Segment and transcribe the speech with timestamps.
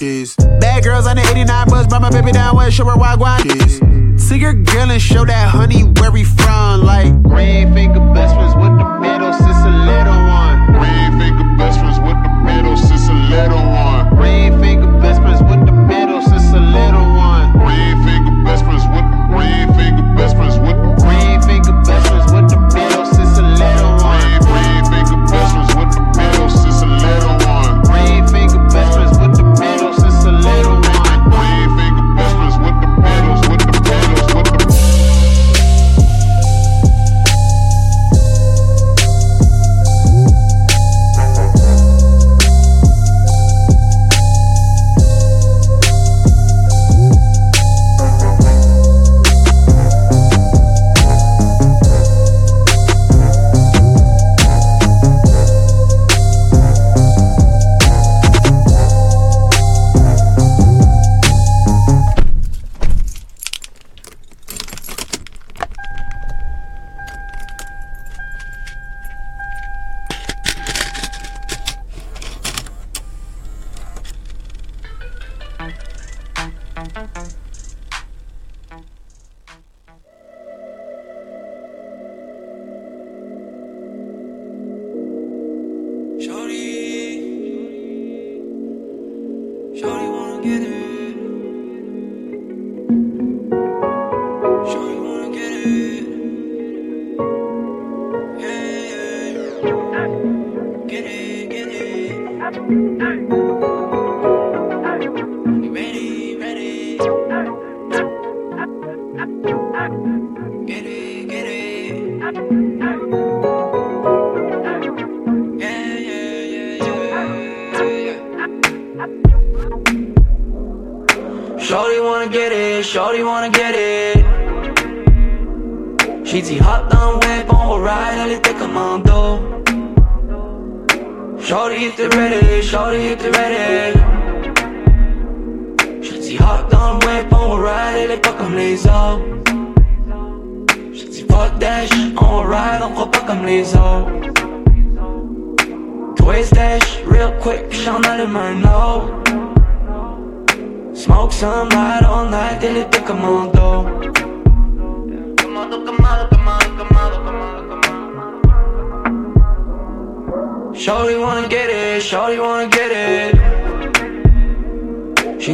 [0.00, 0.34] This.
[0.34, 3.44] Bad girls on the 89 bus, brought my baby down west, show her wagwan.
[3.44, 4.26] This.
[4.26, 7.12] See your girl and show that honey where we from, like.
[7.24, 10.72] Ring finger best friends with the middle, sis a little one.
[10.80, 13.89] Ring finger best friends with the middle, sis a little one.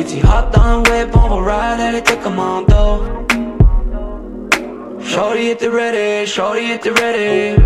[0.08, 3.02] She hop dans le whip, on va ride, elle était commando.
[5.00, 7.60] Shorty était ready, shorty était ready.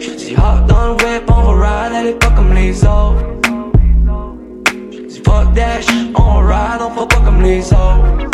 [0.00, 3.24] She dit hop dans le whip, on va ride, elle est pas comme les autres.
[5.24, 8.28] Fuck that shit, on ride, on fuck pas comme les autres.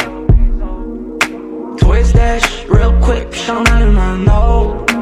[1.77, 4.95] Twist shit real quick, puis j'en allume un autre.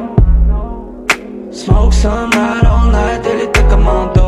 [1.51, 4.26] Smoke some ride all night, elle était commando.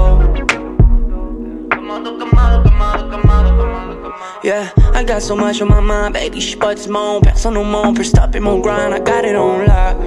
[4.42, 7.24] Yeah, I got so much on my mind, baby, j'suis pas du monde.
[7.24, 9.98] Personne au monde peut stopper grind, I got it on lock.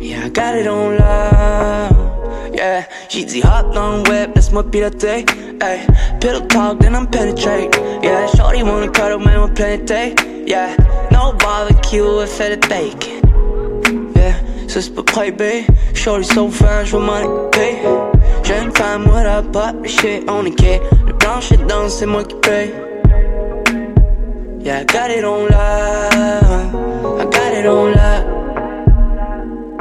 [0.00, 2.54] Yeah, I got it on lock.
[2.54, 5.26] Yeah, j'ai dit hop le web, laisse-moi piloter.
[5.60, 5.80] Ay,
[6.20, 7.76] pillow talk, then I'm penetrate.
[8.02, 10.14] Yeah, shorty wanna cuddle, man, we're planete.
[10.46, 10.76] Yeah,
[11.10, 14.12] no barbecue, fait le bacon.
[14.14, 14.34] Yeah,
[14.68, 15.66] ça c'est pas privé.
[15.94, 17.82] Shorty so fine, j'veux m'en occuper.
[17.82, 18.15] J'ai
[18.50, 20.80] une femme, what up, but the shit on the kid.
[21.06, 22.72] Le blanc shit dans, c'est moi qui paye.
[24.60, 26.12] Yeah, I got it on lock.
[27.20, 28.24] I got it on lock.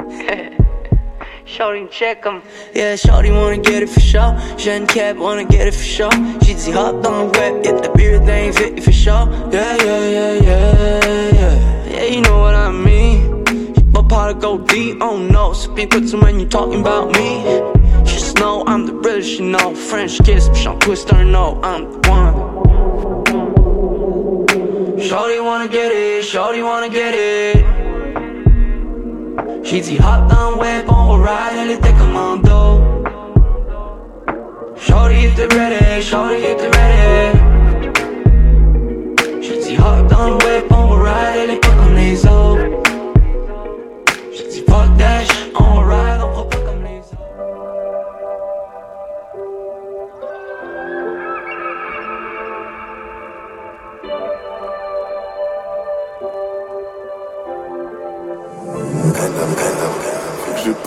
[1.46, 2.42] Shorty check 'em.
[2.74, 4.36] Yeah, Shorty wanna get it for sure.
[4.58, 6.12] Jeune cap wanna get it for sure.
[6.42, 9.28] J'ai dit hop dans le web, get the beer thing fit for sure.
[9.52, 11.56] Yeah, yeah, yeah, yeah, yeah.
[11.90, 13.44] Yeah, you know what I mean.
[13.92, 15.54] But part to go deep, oh no.
[15.54, 17.85] Speak with you when you talking about me.
[18.06, 19.76] Just know I'm the realest, you know.
[19.76, 22.34] French kiss, but I'm twister, no, I'm the one.
[25.00, 27.66] Shorty wanna get it, shorty wanna get it.
[29.64, 32.82] J'ai dit hop le web, on ride, elle était commando.
[34.78, 37.40] Shorty était ready, shorty était ready.
[39.42, 40.75] J'ai dit hop le web,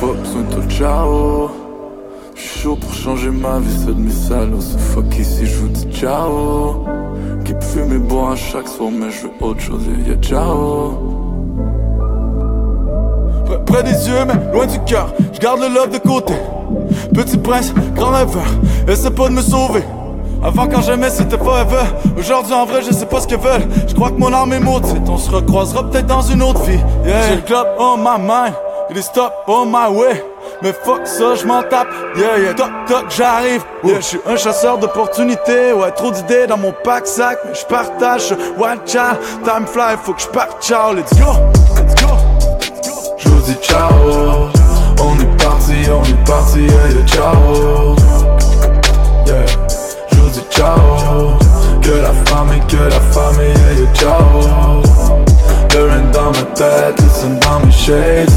[0.00, 1.50] pas besoin de toi, ciao.
[2.36, 4.60] chaud pour changer ma vie, c'est de mes salauds.
[4.60, 6.84] C'est fuck ici, je vous dis ciao.
[7.44, 10.92] Qui fume et boire à chaque soir, mais je veux autre chose, yeah, yeah ciao.
[13.46, 16.34] Près, près des yeux, mais loin du cœur, je garde le love de côté.
[17.14, 18.46] Petit prince, grand rêveur,
[18.86, 19.82] essaie pas de me sauver.
[20.44, 21.82] Avant quand j'aimais c'était forever
[22.16, 24.60] Aujourd'hui en vrai je sais pas ce qu'ils veulent Je crois que mon âme est
[24.60, 27.28] maudite On se recroisera peut-être dans une autre vie yeah.
[27.28, 28.54] J'ai le club on my mind
[28.90, 30.24] Il est stop on my way.
[30.62, 34.36] Mais fuck ça, je m'en tape, yeah yeah, toc toc, j'arrive, yeah, je suis un
[34.36, 39.66] chasseur d'opportunités, ouais, trop d'idées dans mon pack sac, mais je partage, one child, time
[39.66, 41.32] fly, faut que je parte, ciao, let's go,
[41.76, 42.08] let's go,
[43.18, 44.48] Je vous dis ciao,
[45.00, 47.96] on est parti, on est parti, yeah yeah, ciao,
[49.26, 49.68] yeah.
[50.50, 51.38] Ciao.
[51.80, 54.82] Que la famille, que la famille, yeah, yeah, ciao.
[55.72, 58.28] Le dans ma tête, listen dans mes shades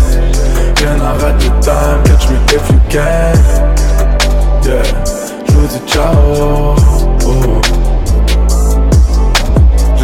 [0.81, 3.37] Viens arrête le time, catch me if you can.
[4.65, 4.81] Yeah,
[5.47, 6.75] je vous dis ciao.
[7.23, 7.70] Oh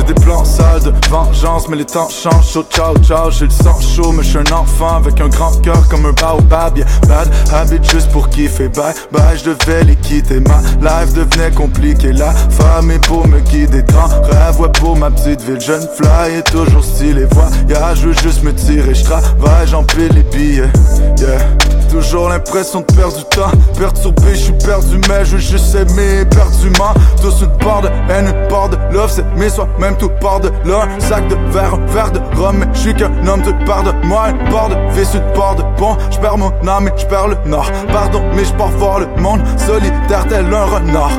[0.07, 2.51] des plans sales de vengeance, mais les temps changent.
[2.51, 5.61] Chaud, ciao, ciao, j'ai le sang chaud, mais je suis un enfant avec un grand
[5.61, 6.77] cœur comme un baobab.
[6.77, 8.69] Yeah, bad habit juste pour kiffer.
[8.69, 10.39] Bye, bye, je devais les quitter.
[10.39, 12.13] Ma life devenait compliquée.
[12.13, 13.83] La famille pour me guider.
[13.83, 15.59] Grand rêve, ouais, pour ma petite ville.
[15.59, 17.25] Jeune fly est toujours stylé.
[17.31, 18.95] Voyage, je veux juste me tirer.
[18.95, 20.71] Je travaille, j'empile les billets.
[21.19, 21.39] Yeah.
[21.89, 23.51] Toujours l'impression de perdre du temps.
[23.77, 28.27] Perturbé, je suis perdu mais je veux juste aimer perdument Tous une part de haine,
[28.27, 30.87] une part de love C'est mes soi même tout part de là.
[30.95, 33.91] Un sac de verre, verre de rhum Mais je suis qu'un homme de part de
[34.05, 34.29] moi.
[34.29, 35.97] Une part de une part de bon.
[36.11, 37.69] Je perds mon âme et je perds le nord.
[37.91, 41.11] Pardon mais je pars voir le monde Solitaire tel un renard.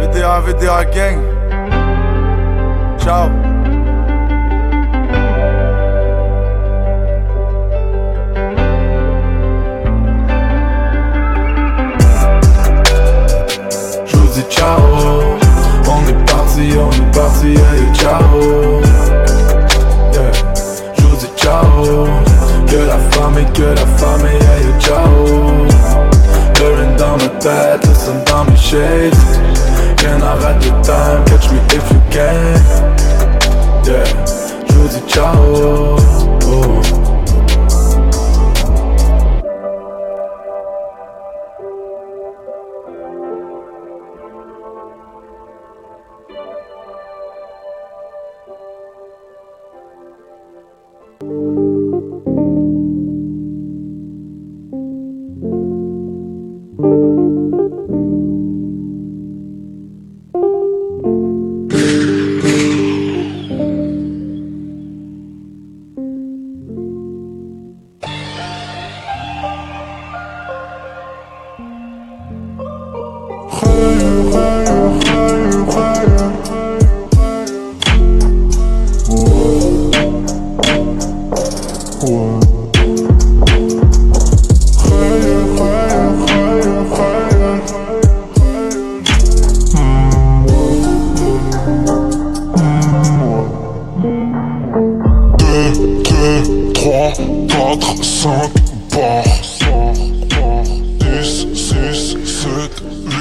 [0.00, 1.18] VDA, VDA gang.
[2.98, 3.55] Ciao
[14.50, 15.38] ciao.
[15.88, 18.80] On est parti, on est parti, yeah, ciao.
[20.12, 20.32] Yeah.
[20.96, 22.06] Je vous dis ciao.
[22.66, 25.66] Que la famille, que la famille, yeah, ciao.
[26.58, 29.14] Le dans ma tête, listen dans mes shades
[29.98, 32.60] Can't arrête the time, catch me if you can.
[33.84, 34.04] Yeah,
[34.68, 35.96] je vous dis ciao.
[36.48, 36.85] Oh.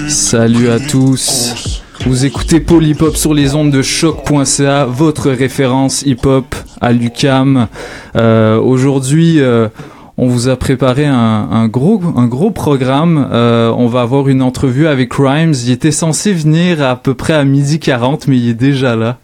[0.08, 1.82] Salut à tous.
[2.06, 7.68] Vous écoutez Polypop sur les ondes de choc.ca, votre référence hip-hop à l'UCAM.
[8.16, 9.68] Euh, Aujourd'hui, euh,
[10.18, 13.28] on vous a préparé un, gros, un gros programme.
[13.32, 15.54] Euh, on va avoir une entrevue avec Rhymes.
[15.66, 19.18] Il était censé venir à peu près à midi 40, mais il est déjà là.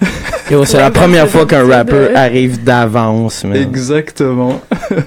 [0.64, 3.44] c'est la première fois qu'un rapper arrive d'avance.
[3.54, 4.60] Exactement.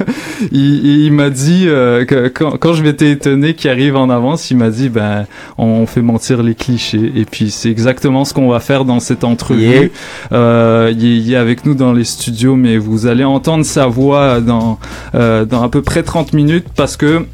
[0.51, 4.69] il, m'a dit euh, que quand, je m'étais étonné qu'il arrive en avance, il m'a
[4.69, 5.25] dit ben
[5.57, 7.11] on fait mentir les clichés.
[7.15, 9.91] Et puis c'est exactement ce qu'on va faire dans cette entrevue.
[10.31, 14.79] Euh, il, est avec nous dans les studios, mais vous allez entendre sa voix dans
[15.15, 17.25] euh, dans à peu près 30 minutes parce que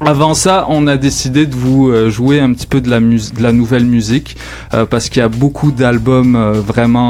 [0.00, 3.42] avant ça, on a décidé de vous euh, jouer un petit peu de la, de
[3.42, 4.36] la nouvelle musique
[4.74, 7.02] euh, parce qu'il y a beaucoup d'albums euh, vraiment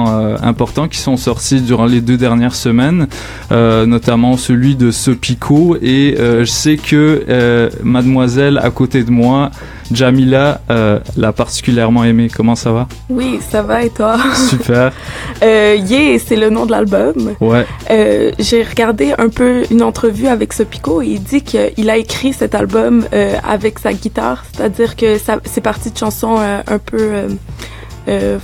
[0.42, 3.06] importants qui sont sortis durant les deux dernières semaines,
[3.50, 9.50] notamment celui de Sopico et je sais que Mademoiselle à côté de moi
[9.94, 12.28] Jamila euh, l'a particulièrement aimé.
[12.34, 12.88] Comment ça va?
[13.10, 14.16] Oui, ça va et toi?
[14.48, 14.92] Super.
[15.42, 17.34] euh, yeah, c'est le nom de l'album.
[17.40, 17.66] Ouais.
[17.90, 22.32] Euh, J'ai regardé un peu une entrevue avec Sopico et il dit qu'il a écrit
[22.32, 27.26] cet album euh, avec sa guitare, c'est-à-dire que c'est parti de chansons un peu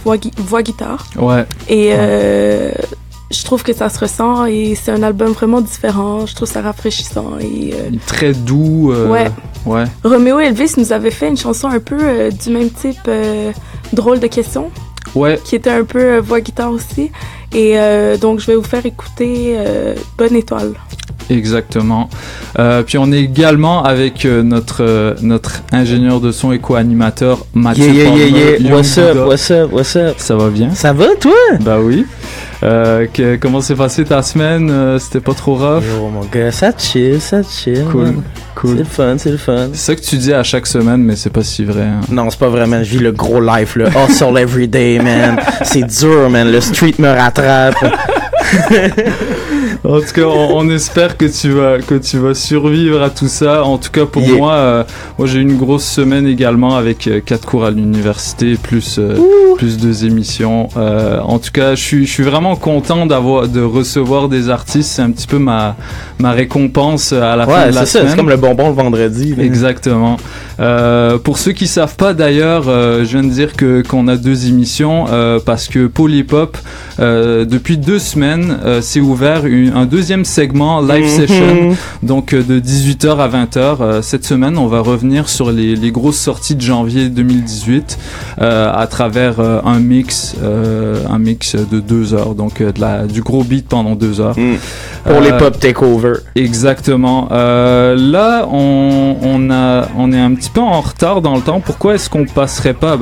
[0.05, 1.07] voix, voix, guitare.
[1.19, 1.45] Ouais.
[1.69, 1.93] Et
[3.31, 6.25] je trouve que ça se ressent et c'est un album vraiment différent.
[6.27, 8.91] Je trouve ça rafraîchissant et euh, Très doux.
[8.93, 9.31] euh, Ouais.
[9.67, 9.85] Ouais.
[10.05, 13.11] Roméo Elvis nous avait fait une chanson un peu euh, du même type,
[13.93, 14.71] drôle de question,
[15.15, 15.39] Ouais.
[15.45, 17.11] qui était un peu voix guitare aussi.
[17.55, 17.77] Et
[18.21, 19.57] donc je vais vous faire écouter
[20.19, 20.75] Bonne étoile.
[21.31, 22.09] Exactement.
[22.59, 27.45] Euh, puis on est également avec euh, notre euh, notre ingénieur de son et co-animateur
[27.55, 28.75] Mathieu Yeah, yeah, yeah, yeah.
[28.75, 30.15] What's up, what's up, what's up?
[30.19, 30.71] Ça va bien?
[30.75, 31.33] Ça va, toi?
[31.61, 32.07] Bah oui.
[32.65, 34.69] Euh, que- comment s'est passée ta semaine?
[34.71, 35.85] Euh, C'était pas trop rough?
[35.85, 37.85] Yo, mon gars, ça chill, ça chill.
[37.93, 38.23] Cool, man.
[38.25, 38.77] C'est cool.
[38.79, 39.69] le fun, c'est le fun.
[39.75, 41.83] C'est ça que tu dis à chaque semaine, mais c'est pas si vrai.
[41.83, 42.01] hein.
[42.11, 45.39] Non, c'est pas vraiment, je vis le gros life, le hustle every day, man.
[45.63, 46.51] C'est dur, man.
[46.51, 47.77] Le street me rattrape.
[49.85, 53.29] En tout cas, on, on espère que tu vas que tu vas survivre à tout
[53.29, 53.65] ça.
[53.65, 54.37] En tout cas, pour Yeah.
[54.37, 54.85] moi, euh,
[55.19, 59.17] moi j'ai eu une grosse semaine également avec euh, quatre cours à l'université plus euh,
[59.57, 60.69] plus deux émissions.
[60.77, 64.91] Euh, en tout cas, je suis je suis vraiment content d'avoir de recevoir des artistes.
[64.91, 65.77] C'est un petit peu ma
[66.19, 67.99] ma récompense à la fin Ouais, de la c'est ça.
[68.01, 68.11] semaine.
[68.11, 69.35] C'est comme le bonbon le vendredi.
[69.37, 69.45] là.
[69.45, 70.17] Exactement.
[70.61, 74.17] Euh, pour ceux qui savent pas d'ailleurs, euh, je viens de dire que qu'on a
[74.17, 76.59] deux émissions euh, parce que Polypop
[76.99, 81.09] euh, depuis deux semaines euh, s'est ouvert une- un deuxième segment live Mhm.
[81.27, 83.77] session donc euh, de 18h à 20h.
[83.81, 87.99] Euh, cette semaine, on va revenir sur les, les grosses sorties de janvier 2018
[88.41, 90.35] euh, à travers un mix
[91.11, 94.39] un mix de deux heures donc de la du gros beat pendant deux heures.
[94.39, 94.57] Mm.
[95.05, 96.15] Pour les pop takeover.
[96.35, 97.29] Exactement.
[97.31, 101.61] Là, on, on, a, on est un petit peu en retard dans le temps.
[101.61, 102.97] Pourquoi est-ce qu'on passerait pas?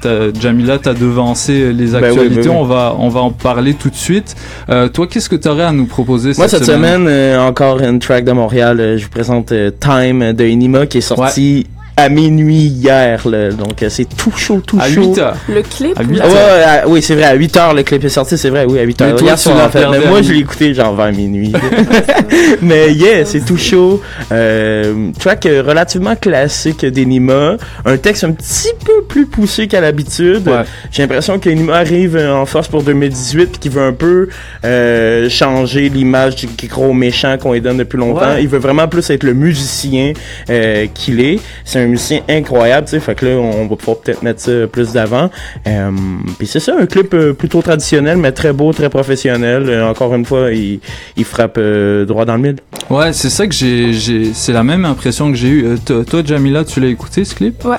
[0.00, 2.42] T'as- Jamila, t'as devancé les Ben oui, actualités.
[2.42, 2.56] ben oui.
[2.56, 4.34] On va, on va en parler tout de suite.
[4.70, 8.24] Euh, toi, qu'est-ce que t'aurais à nous proposer Moi, cette semaine, euh, encore une track
[8.24, 8.80] de Montréal.
[8.80, 11.66] euh, je vous présente euh, Time de Enima qui est sorti
[11.96, 13.26] à minuit hier.
[13.28, 13.50] là.
[13.50, 15.12] Donc, euh, c'est tout chaud, tout À chaud.
[15.14, 15.36] 8 heures.
[15.48, 17.82] Le clip, À huit là, Ah ouais, à- oui, c'est vrai, à 8 heures le
[17.82, 19.16] clip est sorti, c'est vrai, oui, à 8 Mais heures.
[19.16, 21.52] toi, Hier tu en fait, mais à moi, je l'ai écouté genre vers minuit.
[22.62, 24.00] mais yeah, c'est tout chaud.
[24.30, 27.56] Euh, track relativement classique d'Enima.
[27.84, 30.46] Un texte un petit peu plus poussé qu'à l'habitude.
[30.48, 30.62] Ouais.
[30.90, 34.28] J'ai l'impression qu'Enima arrive euh, en force pour 2018 puis qu'il veut un peu
[34.64, 38.20] euh, changer l'image du gros méchant qu'on lui donne depuis longtemps.
[38.34, 38.42] Ouais.
[38.42, 40.12] Il veut vraiment plus être le musicien
[40.50, 41.38] euh, qu'il est.
[41.64, 43.00] C'est un musicien incroyable, tu sais.
[43.00, 45.30] Fait que là, on va pouvoir peut-être mettre ça plus d'avant.
[45.66, 45.90] Euh,
[46.38, 49.68] puis c'est ça, un clip euh, plutôt traditionnel, mais très beau, très professionnel.
[49.68, 50.80] Euh, encore une fois, il,
[51.16, 52.56] il frappe euh, droit dans le mille.
[52.90, 55.66] Ouais, c'est ça que j'ai, j'ai, c'est la même impression que j'ai eue.
[55.66, 57.64] Euh, toi- toi, Jamila, tu l'as écouté ce clip?
[57.64, 57.76] Ouais.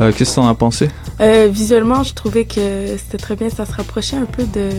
[0.00, 0.88] Euh, qu'est-ce que t'en as pensé?
[1.20, 3.48] Euh, visuellement, je trouvais que c'était très bien.
[3.50, 4.70] Ça se rapprochait un peu de.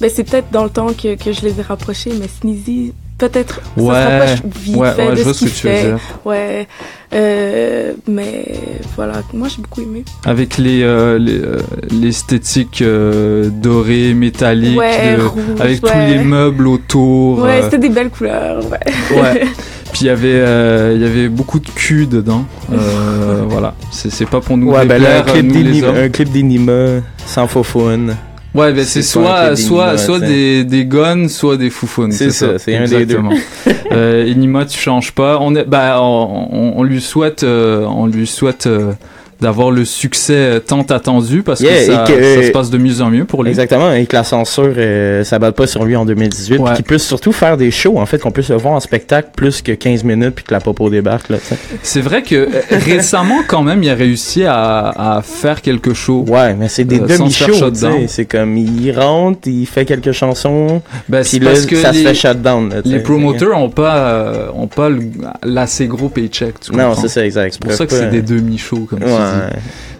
[0.00, 3.60] Ben, c'est peut-être dans le temps que, que je les ai rapprochés, mais Sneezy, peut-être.
[3.76, 3.94] ça Ouais.
[3.94, 5.72] se rapproche vite Ouais, fait ouais, de je vois ce ce que qu'il tu veux
[5.74, 5.82] fait.
[5.84, 5.98] dire.
[6.24, 6.68] Ouais.
[7.14, 8.44] Euh, mais
[8.96, 10.04] voilà, moi j'ai beaucoup aimé.
[10.24, 11.58] Avec les, euh, les, euh,
[11.90, 15.90] l'esthétique euh, dorée, métallique, Ouais, de- rouge, avec ouais.
[15.90, 17.38] tous les meubles autour.
[17.42, 18.60] Ouais, euh, c'était des belles couleurs.
[18.70, 19.16] Ouais.
[19.20, 19.44] Ouais.
[19.92, 22.44] Puis il y avait, euh, il y avait beaucoup de cul dedans.
[22.72, 23.74] Euh, voilà.
[23.90, 25.96] C'est, c'est pas pour nous Ouais, ben là, un déplaire, clip nous, les hommes.
[25.96, 27.64] un clip d'Enima sans faux.
[28.56, 32.12] Ouais, ben c'est, soit, soit, soit des, des guns, soit des foufounes.
[32.12, 33.18] C'est ça, c'est un des deux.
[33.18, 33.32] Exactement.
[33.92, 35.38] euh, Enima, tu changes pas.
[35.40, 38.92] On est, bah, on, on- on lui souhaite, euh, on lui souhaite euh,
[39.40, 43.10] d'avoir le succès tant attendu parce Yeah, que, ça, ça se passe de mieux en
[43.10, 43.50] mieux pour lui.
[43.50, 46.74] Exactement, et que la censure euh, s'abatte pas sur lui en 2018, Ouais.
[46.74, 49.62] qu'il puisse surtout faire des shows, en fait, qu'on puisse le voir en spectacle plus
[49.62, 51.26] que 15 minutes, puis que la popo débarque.
[51.82, 56.28] C'est vrai que euh, récemment, quand même, il a réussi à, à faire quelque chose.
[56.30, 58.00] Ouais, mais c'est des Euh, demi-shows, tu shutdown.
[58.02, 58.06] sais.
[58.08, 61.92] C'est comme, il rentre, il fait quelques chansons, Ben, puis c'est là, parce que ça
[61.92, 64.88] les, se fait shutdown, là, les promoteurs ont pas, euh, ont pas
[65.44, 66.60] l'assez gros paycheck.
[66.60, 67.52] Tu Non, c'est ça, exact.
[67.54, 69.12] C'est pour ça que c'est des demi-shows, comme tu dis.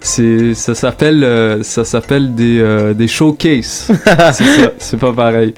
[0.01, 3.91] C'est, ça s'appelle, euh, ça s'appelle des, euh, des showcases.
[4.79, 5.53] c'est pas pareil.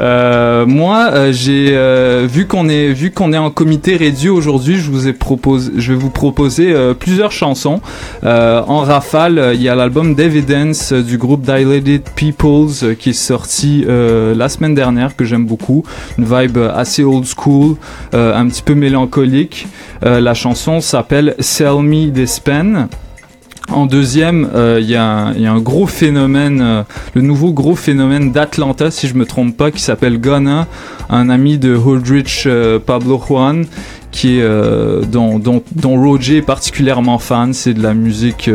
[0.00, 4.78] Euh, moi, euh, j'ai euh, vu qu'on est, vu qu'on est en comité réduit aujourd'hui,
[4.78, 7.80] je vous ai proposé, je vais vous proposer euh, plusieurs chansons
[8.24, 9.52] Euh, en rafale.
[9.54, 14.48] Il y a l'album d'Evidence euh, du groupe Dilated Peoples qui est sorti euh, la
[14.48, 15.84] semaine dernière que j'aime beaucoup.
[16.18, 17.76] Une vibe assez old school,
[18.14, 19.68] euh, un petit peu mélancolique.
[20.04, 22.88] Euh, la chanson s'appelle Sell Me This Pen.
[23.70, 26.82] En deuxième, euh, il y, a un- gros phénomène, euh,
[27.14, 30.66] le nouveau gros phénomène d'Atlanta, si je me trompe pas, qui s'appelle Gunna,
[31.08, 33.64] un ami de Holdrich euh, Pablo Juan,
[34.10, 34.48] qui est
[35.10, 35.62] dont, dont,
[36.00, 37.52] Roger est particulièrement fan.
[37.52, 38.48] C'est de la musique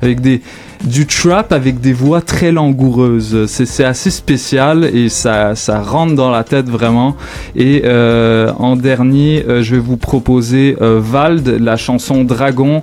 [0.00, 0.40] avec des
[0.84, 3.46] du trap avec des voix très langoureuses.
[3.46, 7.16] C'est assez spécial et ça, ça rentre dans la tête vraiment.
[7.56, 12.82] Et euh, en dernier, euh, je vais vous proposer euh, Vald, la chanson Dragon.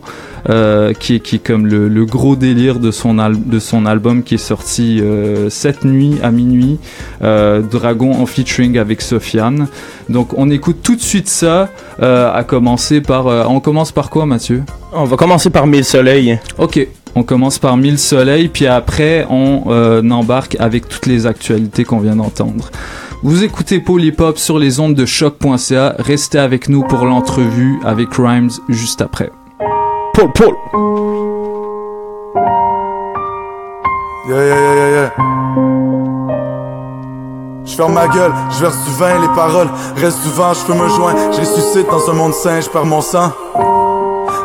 [0.49, 4.23] Euh, qui, est, qui est comme le, le gros délire de son, de son album
[4.23, 6.79] qui est sorti euh, cette nuit à minuit,
[7.21, 9.67] euh, Dragon en featuring avec Sofiane.
[10.07, 11.67] Donc on écoute tout de suite ça,
[12.01, 13.27] euh, à commencer par...
[13.27, 14.63] euh, on commence par quoi Mathieu?
[14.93, 16.39] On va commencer par Mille Soleils.
[16.57, 21.83] Ok, on commence par Mille Soleils, puis après on euh, embarque avec toutes les actualités
[21.83, 22.69] qu'on vient d'entendre.
[23.21, 25.95] Vous écoutez Polypop sur les ondes de choc.ca.
[25.99, 29.29] Restez avec nous pour l'entrevue avec Rhymes juste après.
[30.13, 30.55] Paul, Paul.
[34.29, 35.11] Yeah, yeah, yeah, yeah.
[37.65, 40.73] Je ferme ma gueule, je verse du vin, les paroles restent du vent, je fais
[40.73, 43.31] me joindre, je ressuscite dans un monde sain, je perds mon sang.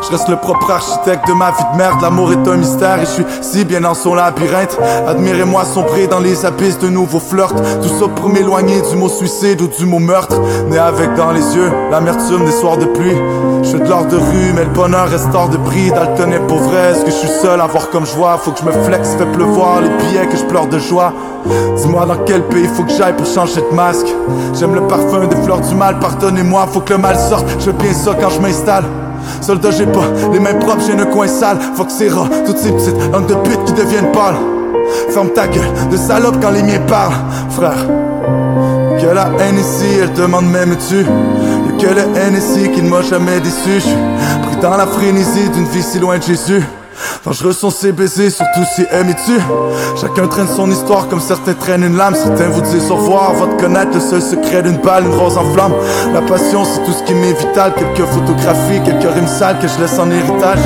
[0.04, 3.06] Je reste le propre architecte de ma vie de merde, l'amour est un mystère et
[3.06, 4.78] je suis si bien dans son labyrinthe.
[5.06, 9.62] Admirez-moi sombrer dans les abysses de nouveaux flirts, tout ça pour m'éloigner du mot suicide
[9.62, 10.38] ou du mot meurtre.
[10.68, 13.16] Né avec dans les yeux l'amertume des soirs de pluie.
[13.62, 15.90] Je fais de l'or de rue, mais le bonheur reste hors de prix.
[15.90, 18.50] Dalton est pour vrai, est-ce que je suis seul à voir comme je vois Faut
[18.52, 21.14] que je me flex, fait pleuvoir les billets que je pleure de joie.
[21.76, 24.08] Dis-moi dans quel pays faut que j'aille pour changer de masque.
[24.52, 27.46] J'aime le parfum des fleurs du mal, pardonnez-moi, faut que le mal sorte.
[27.58, 28.84] Je veux bien ça quand je m'installe.
[29.40, 31.58] Soldat, j'ai pas les mains propres, j'ai un coin sale.
[31.58, 34.36] Que c'est rare, toutes ces petites langues de pute qui deviennent pâles.
[35.10, 37.14] Ferme ta gueule de salope quand les miens parlent,
[37.50, 37.86] frère.
[39.00, 41.04] Que la haine ici, elle demande même tu
[41.78, 43.80] que le haine ici qui ne m'a jamais déçu.
[43.80, 43.96] J'suis
[44.46, 46.62] pris dans la frénésie d'une vie si loin de Jésus.
[47.24, 49.38] Dangereux sont ces baisers, surtout si aimés-tu
[50.00, 52.14] Chacun traîne son histoire comme certains traînent une lame.
[52.14, 55.74] Certains vous disent au revoir connaître le seul secret d'une balle, une rose en flamme.
[56.12, 57.72] La passion c'est tout ce qui m'est vital.
[57.74, 60.60] Quelques photographies, quelques rimes sales que je laisse en héritage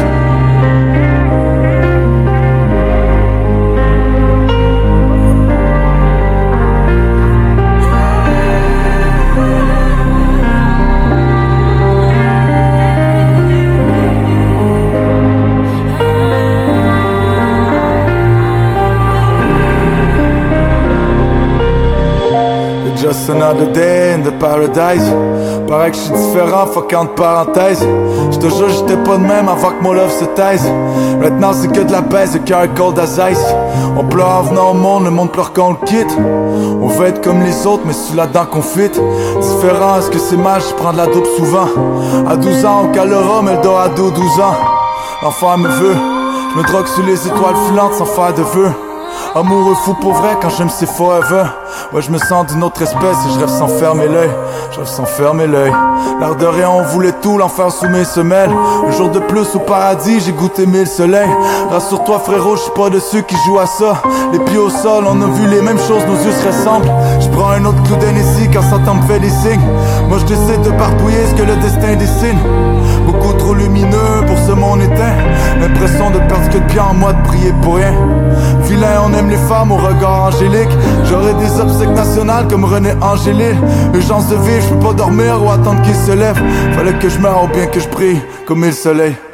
[24.79, 27.85] Paraît que je suis différent, fuck entre parenthèses.
[28.31, 30.71] Je te jure j'étais pas de même avant que mon love se taise.
[31.21, 33.45] Maintenant c'est que de la baisse, le cœur cold as ice.
[33.99, 36.17] On pleure en venant au monde, le monde pleure quand on le quitte.
[36.81, 38.89] On veut être comme les autres mais c'est là-dedans qu'on fit.
[39.41, 41.67] Différent, est-ce que c'est mal, je prends de la dope souvent.
[42.29, 44.55] À 12 ans au Calorum, Eldorado 12 ans.
[45.23, 45.97] L'enfant me veut,
[46.53, 48.73] je me drogue sous les étoiles filantes sans faire de vœux.
[49.35, 51.45] Amoureux fou pour vrai quand j'aime c'est forever.
[51.93, 54.31] Ouais je me sens d'une autre espèce et je rêve sans fermer l'œil
[54.79, 55.73] Rêve sans fermer l'œil.
[56.21, 58.51] L'air de rien on voulait tout l'enfer sous mes semelles.
[58.87, 61.29] Un jour de plus au paradis j'ai goûté mille soleils.
[61.69, 64.01] Rassure-toi frérot je suis pas de ceux qui jouent à ça.
[64.33, 66.93] Les pieds au sol on a vu les mêmes choses nos yeux se ressemblent.
[67.19, 69.67] Je prends un autre clou d'Hennessy quand Satan me fait des signes.
[70.09, 72.39] Moi je de barbouiller ce que le destin dessine.
[73.07, 75.17] Beaucoup trop lumineux pour ce monde éteint.
[75.61, 77.95] L'impression de perdre ce que de bien en moi de prier pour rien.
[78.63, 80.69] Vilain, on aime les femmes au regard angélique.
[81.05, 83.57] J'aurais des obsèques nationales comme René Angélil.
[83.95, 86.41] Urgence de vivre, je peux pas dormir ou attendre qu'il se lève.
[86.75, 89.28] Fallait que je meure ou bien que je brille comme le soleil Je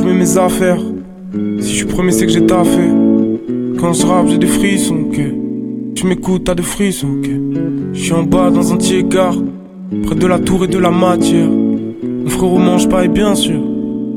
[0.00, 0.80] je mets mes affaires.
[1.60, 2.82] Si je suis premier, c'est que j'ai taffé.
[3.78, 5.20] Quand je rappe, j'ai des frissons, ok.
[5.94, 7.30] Tu m'écoutes, t'as des frissons, ok.
[7.92, 11.48] Je suis en bas dans un tiers près de la tour et de la matière.
[11.48, 13.60] Mon frérot mange pas, et bien sûr,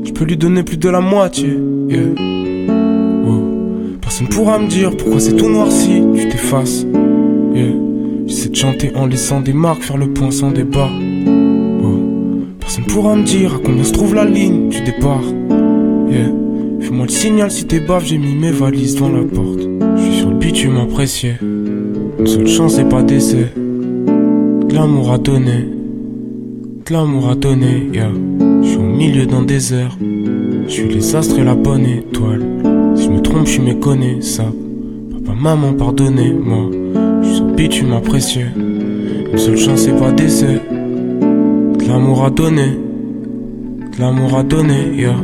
[0.04, 1.50] je peux lui donner plus de la moitié.
[1.90, 2.00] Yeah.
[3.28, 3.42] Oh.
[4.02, 6.86] Personne pourra me dire pourquoi c'est tout noirci, tu t'effaces.
[7.54, 7.74] Yeah.
[8.26, 10.90] J'essaie de chanter en laissant des marques, faire le point sans débat.
[11.84, 12.00] Oh.
[12.60, 15.24] Personne pourra me dire à combien se trouve la ligne du départ.
[17.04, 19.60] Fais-moi le signal si t'es bave, j'ai mis mes valises devant la porte.
[19.98, 21.34] Je suis sur le bitume apprécié.
[21.42, 23.48] Une seule chance et pas d'essai.
[23.58, 25.68] De l'amour à donner.
[26.86, 28.10] De l'amour à donner, yeah.
[28.62, 29.98] Je suis au milieu d'un désert.
[30.00, 32.42] Je suis les astres et la bonne étoile.
[32.96, 34.56] Si je me trompe, je suis méconnaissable.
[35.12, 36.70] Papa, maman, pardonnez-moi.
[37.22, 38.48] Je suis sur tu m'appréciais.
[38.56, 40.62] Une seule chance, c'est pas d'essai.
[40.72, 42.78] De l'amour à donner.
[43.94, 45.18] De l'amour à donner, yeah.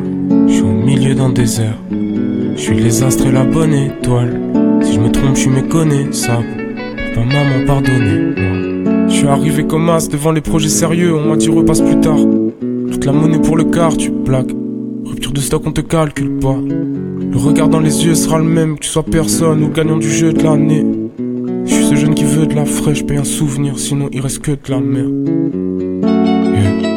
[0.48, 1.78] Je suis au milieu d'un désert.
[1.92, 4.40] Je suis les astres et la bonne étoile.
[4.82, 6.48] Si je me trompe, je suis méconnaissable.
[7.16, 9.08] Papa, maman, pardonnez-moi.
[9.08, 11.16] Je suis arrivé comme as devant les projets sérieux.
[11.16, 12.20] On m'a dit repasse plus tard.
[12.92, 14.52] Toute la monnaie pour le quart, tu plaques.
[15.06, 16.58] Rupture de stock, on te calcule pas.
[17.32, 20.10] Le regard dans les yeux sera le même, que tu sois personne ou gagnant du
[20.10, 20.86] jeu de l'année.
[21.66, 24.40] Je suis ce jeune qui veut de la fraîche, paye un souvenir, sinon il reste
[24.40, 25.06] que de la mer.
[26.56, 26.90] Yeah.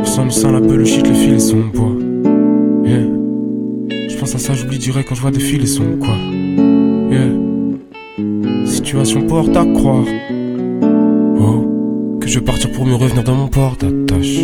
[0.00, 1.93] Le sang, le sang, la peu, le shit, le fil son bois.
[4.36, 6.14] Ça, j'oublie direct quand je vois défiler son quoi.
[7.10, 7.30] Yeah.
[8.66, 10.04] Situation porte à croire.
[11.40, 14.40] Oh, que je vais partir pour mieux revenir dans mon port d'attache.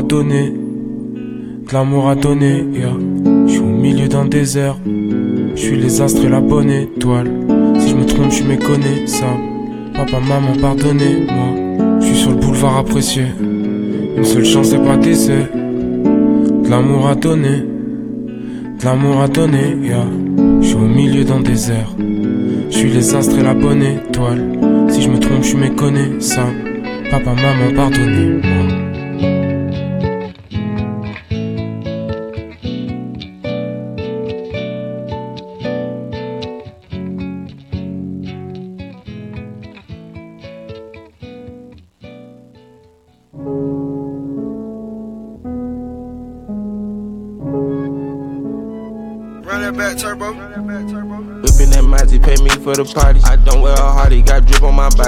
[0.00, 2.96] À donner, de à donner, yeah.
[3.46, 4.76] Je suis au milieu d'un désert.
[5.54, 7.30] Je les astres et la bonne étoile.
[7.78, 9.42] Si je me trompe, je suis méconnaissable.
[9.92, 11.98] Papa, maman, pardonnez-moi.
[12.00, 13.24] Je suis sur le boulevard apprécié.
[14.16, 15.48] Une seule chance, c'est pas d'essai.
[15.52, 17.58] De l'amour à donner,
[18.78, 20.06] de l'amour à donner, yeah.
[20.62, 21.94] Je suis au milieu d'un désert.
[22.70, 24.42] Je suis les astres et la bonne étoile.
[24.88, 26.56] Si je me trompe, je suis méconnaissable.
[27.10, 28.79] Papa, maman, pardonnez-moi.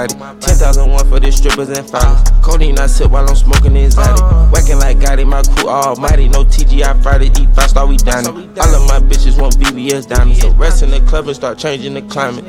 [0.07, 0.39] Body.
[0.39, 2.29] 10,001 for the strippers and finals.
[2.41, 4.21] Codeine I sip while I'm smoking exotic.
[4.51, 6.29] Whacking like Gotti, my crew almighty.
[6.29, 8.57] No TGI Friday, eat five star, we dining.
[8.59, 10.41] All of my bitches want BBS diamonds.
[10.41, 12.45] So rest in the club and start changing the climate.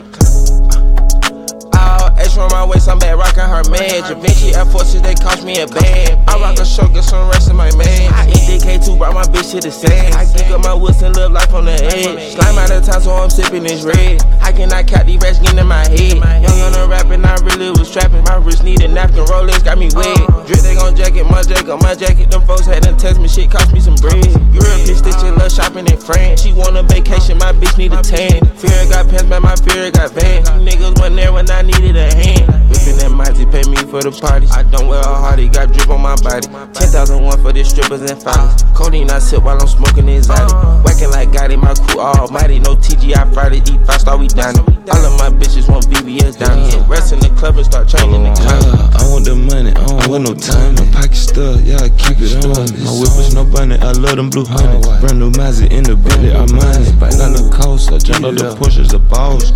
[2.35, 4.03] X on my waist, I'm back rocking her man.
[4.09, 6.19] Givenchy Air Forces, they cost me a band.
[6.29, 8.13] I rock a show, get some rest in my man.
[8.13, 10.15] I eat DK2, brought my bitch to the sand.
[10.15, 12.35] I kick up my woods and live life on the edge.
[12.35, 14.23] Slime out of town, so I'm sipping this red.
[14.43, 16.19] I cannot count these rats getting in my head.
[16.43, 18.25] Young on the rapping, I really was trapping.
[18.25, 20.19] My wrist need a napkin, Rolex got me wet.
[20.47, 22.31] Drip, they gon' jacket, my jacket, my jacket.
[22.31, 24.27] Them folks had them test me, shit cost me some bread.
[24.51, 26.43] Girl, bitch, this shit love shopping in France.
[26.43, 28.43] She want a vacation, my bitch need a tan.
[28.59, 30.43] Fear got pants, but my fear got van.
[30.67, 32.24] Niggas went there when I needed a hand.
[32.69, 34.47] Whipping that Monty, pay me for the party.
[34.49, 36.47] I don't wear a hardy, got drip on my body.
[36.73, 38.65] 10,001 for the strippers and finals.
[38.75, 40.53] Codeine I sip while I'm smoking exotic.
[40.85, 42.59] Whacking like Gotti, my crew almighty.
[42.61, 44.65] No TGI Friday, eat five star, we dining.
[44.91, 46.71] All of my bitches want BBS dining.
[46.71, 49.01] So rest in the club and start changing the oh, climate.
[49.01, 50.75] I want the money, I don't want no time.
[50.77, 52.69] My pocket stuck, yeah, I keep it on.
[52.85, 54.81] My whip is no bunny, I love them blue honey.
[55.01, 56.93] Brand new Mazzy in the Billy, I'm money.
[57.01, 59.53] Bite on the coast, I jumped up the Porsches, a boss.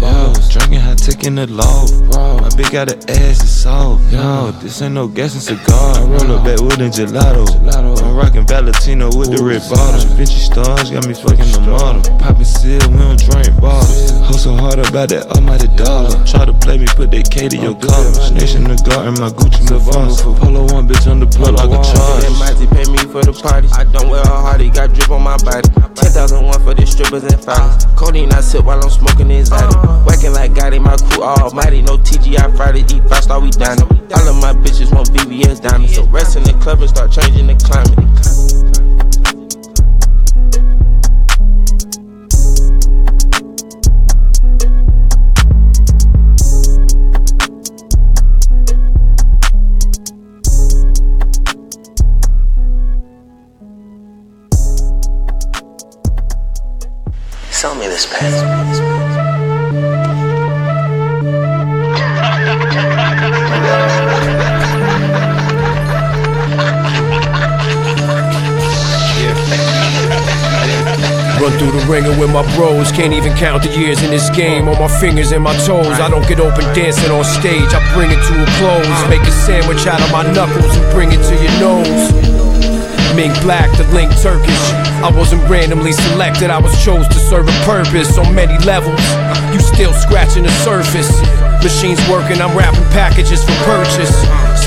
[0.49, 1.85] Drinking high, taking the low.
[2.41, 4.13] My big got an ass, it's soft.
[4.13, 5.97] Yo, this ain't no gas and cigar.
[5.97, 7.47] I roll up backwood and gelato.
[8.03, 10.03] I'm rocking Valentino with the red bottle.
[10.19, 12.03] Vinci stars got me fucking the model.
[12.19, 14.11] Poppin' seal, we don't drink bottles.
[14.27, 16.11] Hustle hard about that almighty dollar.
[16.27, 18.13] Try to play me, put that K to your collar.
[18.13, 20.23] Snakes in the garden, my Gucci Mavas.
[20.23, 22.27] Polo one bitch on the plug like a charge.
[22.27, 23.69] That Monty pay me for the party.
[23.79, 25.69] I don't wear a hardy, got drip on my body.
[25.95, 27.87] 10,001 for the strippers and finals.
[27.95, 29.77] Codeine I sip while I'm smoking exotic.
[29.79, 30.03] Uh.
[30.03, 31.83] Whacking like Gotti, my crew almighty.
[31.83, 33.85] No TGI Friday, eat five star, we dining.
[33.85, 35.95] All of my bitches want BBS diamonds.
[35.95, 37.99] So rest in the club and start changing the climate.
[57.51, 58.68] Sell me this pen.
[71.49, 72.93] Run through the ringing with my bros.
[72.93, 74.69] Can't even count the years in this game.
[74.69, 75.97] On my fingers and my toes.
[75.97, 77.73] I don't get open dancing on stage.
[77.73, 79.09] I bring it to a close.
[79.09, 82.13] Make a sandwich out of my knuckles and bring it to your nose.
[83.17, 84.65] Mink black, the link Turkish.
[85.01, 89.01] I wasn't randomly selected, I was chose to serve a purpose on many levels.
[89.51, 91.11] You still scratching the surface.
[91.65, 94.13] Machines working, I'm wrapping packages for purchase.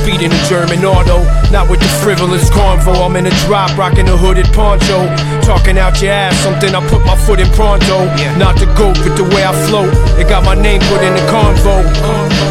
[0.02, 1.22] Speeding a German auto,
[1.54, 3.06] not with the frivolous convo.
[3.06, 5.06] I'm in a drop, rocking a hooded poncho.
[5.46, 8.10] Talking out your ass, something I put my foot in pronto.
[8.42, 9.94] Not the goat, but the way I float.
[10.18, 11.86] It got my name put in the convo.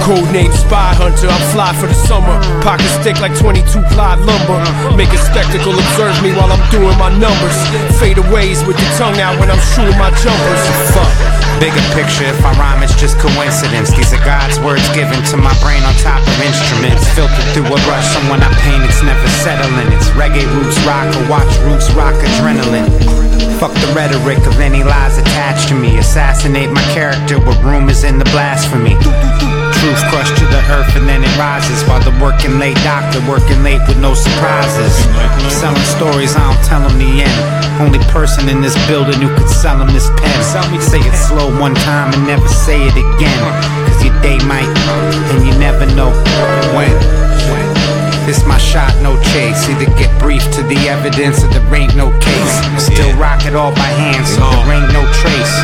[0.07, 2.39] Code name Spy Hunter, I'm fly for the summer.
[2.63, 4.63] Pocket stick like 22 ply lumber.
[4.95, 7.59] Make a spectacle, observe me while I'm doing my numbers.
[7.99, 10.63] Fadeaways with the tongue out when I'm shooting my jumpers.
[10.95, 11.11] Fuck.
[11.59, 13.93] Bigger picture, if I rhyme, it's just coincidence.
[13.93, 17.05] These are God's words given to my brain on top of instruments.
[17.53, 19.91] Through a and when I paint, it's never settling.
[19.93, 22.89] It's reggae roots rock or watch roots rock adrenaline.
[23.59, 25.99] Fuck the rhetoric of any lies attached to me.
[25.99, 28.97] Assassinate my character with rumors in the blasphemy.
[29.81, 33.63] Truth crushed to the earth and then it rises While the working late doctor working
[33.63, 34.93] late with no surprises
[35.49, 37.41] Selling stories, I don't tell them the end
[37.81, 40.41] Only person in this building who could sell them this pen
[40.81, 43.90] Say it slow one time and never say it again
[44.23, 44.69] Day might,
[45.33, 46.13] and you never know
[46.77, 46.93] when
[48.27, 49.59] this my shot, no chase.
[49.67, 52.55] Either get brief to the evidence or there ain't no case.
[52.79, 55.55] Still rock it all by hand, so there ain't no trace.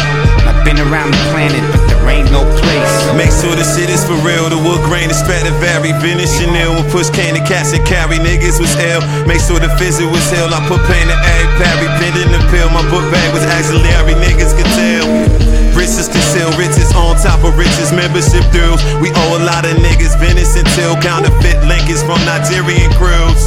[0.48, 2.92] I've been around the planet, but there ain't no place.
[3.14, 4.48] Make sure the shit is for real.
[4.48, 5.92] The wood grain is to vary.
[6.00, 9.04] Vintage Chanel when push cane, the cats that carry niggas was ill.
[9.28, 10.48] Make sure the visit was hell.
[10.48, 11.16] I put pain to
[11.60, 12.72] Perry, pinned in the pill.
[12.72, 15.35] My book bag was auxiliary, niggas could tell.
[15.76, 18.80] Riches to sell riches on top of riches, membership dues.
[18.98, 23.40] We owe a lot of niggas Venice until counterfeit Lincolns from Nigerian crews.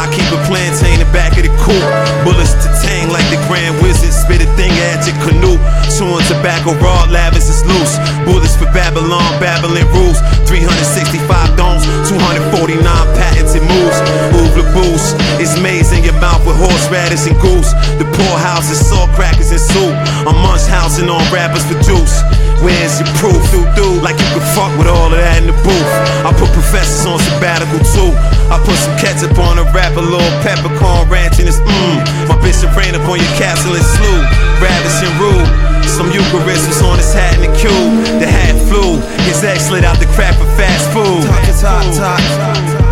[0.00, 1.84] I keep a plantain in the back of the coupe.
[2.24, 4.09] Bullets to tang like the Grand Wizard.
[4.30, 5.58] Spit a thing at your canoe.
[5.90, 7.98] Chewing tobacco raw, lavish is loose.
[8.22, 10.22] Bullets for Babylon, babbling rules.
[10.46, 12.78] 365 domes, 249
[13.18, 13.98] patented moves.
[14.38, 15.18] Ouvre boost.
[15.42, 17.74] It's maize in your mouth with horseradish and goose.
[17.98, 19.98] The poorhouse is salt crackers and soup.
[20.22, 22.22] I'm munch housing on rappers for juice.
[22.60, 23.40] Where's your proof?
[23.48, 25.92] Do do like you could fuck with all of that in the booth.
[26.28, 28.12] I put professors on sabbatical too.
[28.52, 32.28] I put some ketchup on a rap, a little peppercorn ranch in this mmm.
[32.28, 34.20] My bitch ran up on your castle and slew.
[34.60, 35.48] Ravish and rude.
[35.88, 38.20] Some Eucharist was on his hat in the cube.
[38.20, 39.00] The hat flew.
[39.24, 41.24] His ex slid out the crack for fast food.
[41.24, 42.89] Talk, talk, talk.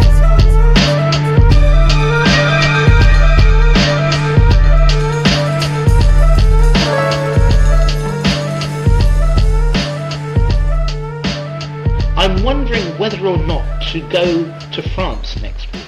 [12.48, 15.84] Wondering whether or not to go to France next week.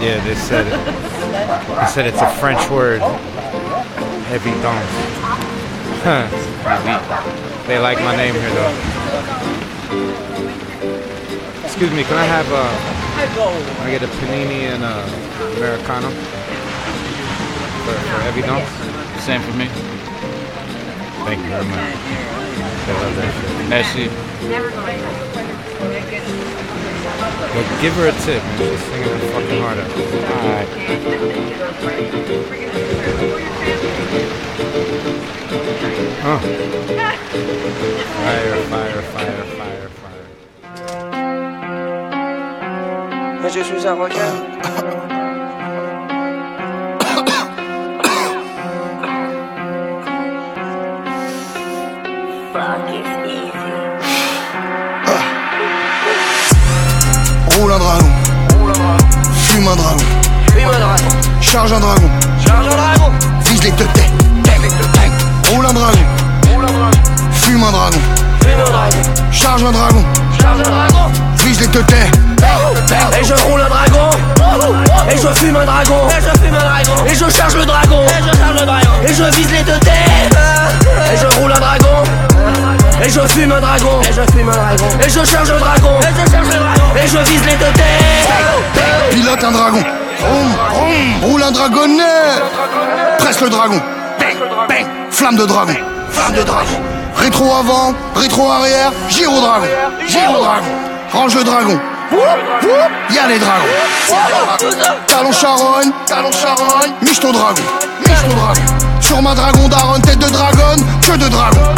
[0.00, 0.80] Yeah, they said it.
[1.76, 3.02] They said it's a French word.
[4.32, 4.64] Evidence.
[6.00, 6.24] Huh.
[7.66, 8.74] They like my name here though.
[11.62, 12.72] Excuse me, can I have uh
[13.76, 14.96] can I get a panini and a
[15.58, 16.08] Americano?
[17.84, 18.66] For, for Evidence?
[19.22, 19.66] Same for me.
[21.26, 22.39] Thank you very much.
[22.90, 23.50] I love that shit.
[23.70, 24.04] Merci.
[27.54, 28.58] Well, give her a tip, man.
[28.58, 29.90] She's singing her fucking heart out.
[36.22, 36.38] Huh.
[38.20, 40.28] Fire, fire, fire, fire, fire.
[43.48, 45.19] Je suis un requin.
[57.60, 58.10] Roule un dragon.
[59.34, 60.04] Fume un dragon.
[61.42, 62.10] Charge un dragon.
[63.44, 64.10] Vise les teutés.
[65.52, 65.98] Roule un dragon.
[67.32, 68.00] Fume un dragon.
[69.30, 70.04] Charge un dragon.
[71.44, 72.29] Vise les teutés.
[73.18, 74.10] Et je roule un dragon
[75.10, 78.02] Et je fume un dragon Et je fume un dragon Et je charge le dragon
[78.06, 80.38] Et je charge le dragon Et je vise les deux têtes
[81.12, 82.02] Et je roule un dragon
[83.02, 85.98] Et je fume un dragon Et je fume un dragon Et je charge le dragon
[86.00, 88.20] Et je charge le dragon Et je vise les deux têtes
[89.10, 89.82] Pilote un dragon.
[91.22, 92.02] Roule un dragonnet.
[93.18, 93.80] Presse le dragon.
[95.10, 95.74] Flamme de dragon.
[96.10, 96.80] Flamme de dragon.
[97.16, 99.66] Rétro avant, rétro arrière, gyro dragon.
[100.08, 100.66] Gyro dragon.
[101.12, 101.80] Range le dragon.
[102.12, 103.64] Y'a les dragons.
[105.06, 106.92] Talon charogne, talon charogne.
[107.02, 107.62] Miche ton dragon.
[108.00, 108.60] Miche ton dragon.
[109.00, 111.74] Sur ma dragon daronne, tête de dragon, queue de dragon.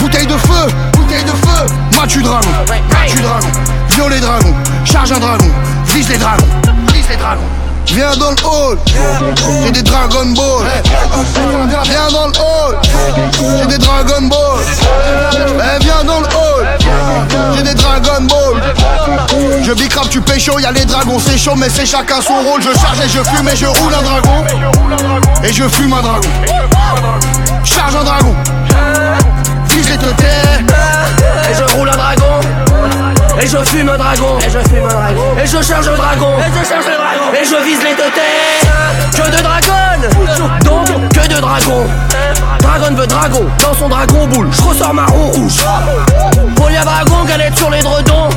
[0.00, 1.66] Bouteille de feu, bouteille de feu.
[1.96, 2.48] Matu dragon,
[2.92, 3.48] matu dragon.
[3.88, 5.50] Violet dragon, charge un dragon.
[5.86, 6.46] Vise les dragons,
[6.92, 7.63] vise les dragons.
[7.86, 8.78] Viens dans le hall,
[9.64, 10.66] j'ai des Dragon Ball.
[11.84, 12.78] Viens dans le hall,
[13.58, 14.60] j'ai des Dragon Ball.
[15.32, 16.66] Eh, viens dans le hall,
[17.56, 18.62] j'ai des Dragon Ball.
[19.62, 22.62] Je bicrape, tu pécho, y'a les dragons, c'est chaud, mais c'est chacun son rôle.
[22.62, 24.44] Je charge et je fume et je roule un dragon.
[25.44, 26.28] Et je fume un dragon.
[27.64, 28.34] Charge un dragon.
[29.68, 30.24] Vise les teutés.
[31.50, 33.03] Et je roule un dragon
[33.40, 34.38] Et je fume un dragon.
[34.38, 35.22] Et je fume un dragon.
[35.42, 36.32] Et je charge un dragon.
[36.38, 37.32] Et je charge le dragon.
[37.32, 38.20] Et je vise les teutés
[39.12, 39.74] Que de dragon
[40.64, 41.86] Donc que de dragon
[42.60, 43.46] Dragon veut dragon.
[43.58, 45.64] Dans son dragon boule Je ressors marron rouge.
[46.56, 48.28] Polia dragon galette sur les dredons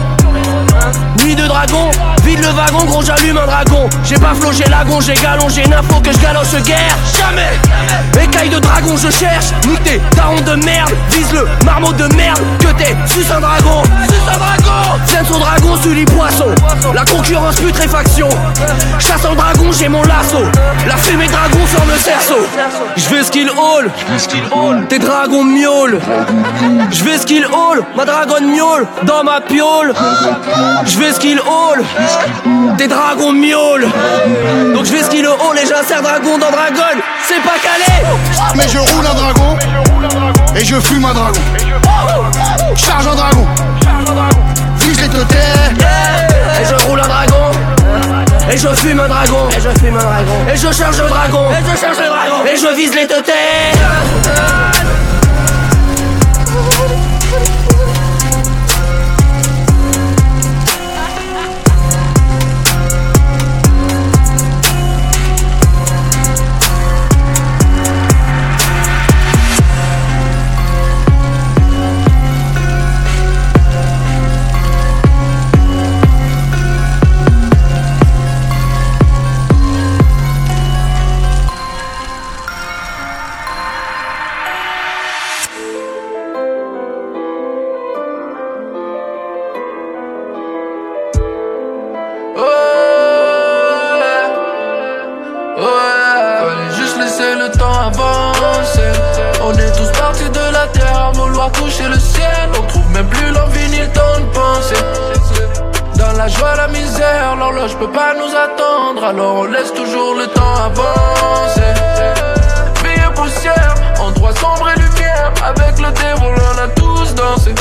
[1.23, 1.89] Nuit de dragon,
[2.23, 3.89] vide le wagon, gros j'allume un dragon.
[4.03, 6.97] J'ai pas flot, j'ai lagon, j'ai galon, j'ai une info que je galoche guerre.
[7.17, 9.45] Jamais Écaille de dragon, je cherche.
[9.67, 12.39] Nique tes darons de merde, vise le marmot de merde.
[12.59, 14.99] Que t'es, suce un dragon, suce un dragon.
[15.05, 16.53] Tiens son dragon, sully poisson.
[16.93, 18.29] La concurrence putréfaction.
[18.99, 20.43] Chasse un dragon, j'ai mon lasso.
[20.87, 22.47] La fumée dragon forme le cerceau.
[22.95, 23.91] Je vais skill hall,
[24.87, 25.99] tes dragons miaulent.
[26.91, 29.93] Je vais skill hall, ma dragonne miaule dans ma piole.
[30.85, 31.83] Je vais skill hall,
[32.77, 33.87] des dragons miaulent.
[34.73, 37.01] Donc je vais skill hall et j'insère dragon dans dragon.
[37.27, 38.07] C'est pas calé.
[38.55, 39.57] Mais je roule un dragon.
[40.55, 41.39] Et je fume un dragon.
[42.75, 43.47] Charge un dragon.
[44.79, 45.35] Vise les teutés.
[46.61, 47.51] Et je roule un dragon.
[48.49, 49.49] Et je fume un dragon.
[49.49, 50.45] Et je fume un dragon.
[50.53, 51.49] Et je charge le dragon.
[51.51, 52.45] Et je charge le dragon.
[52.45, 53.33] Et je vise les teutés.
[107.67, 109.03] L'horloge peut pas nous attendre.
[109.03, 111.73] Alors on laisse toujours le temps avancer.
[112.85, 115.31] Et poussière, en droit sombre et lumière.
[115.43, 117.53] Avec le dévol, on a tous dansé.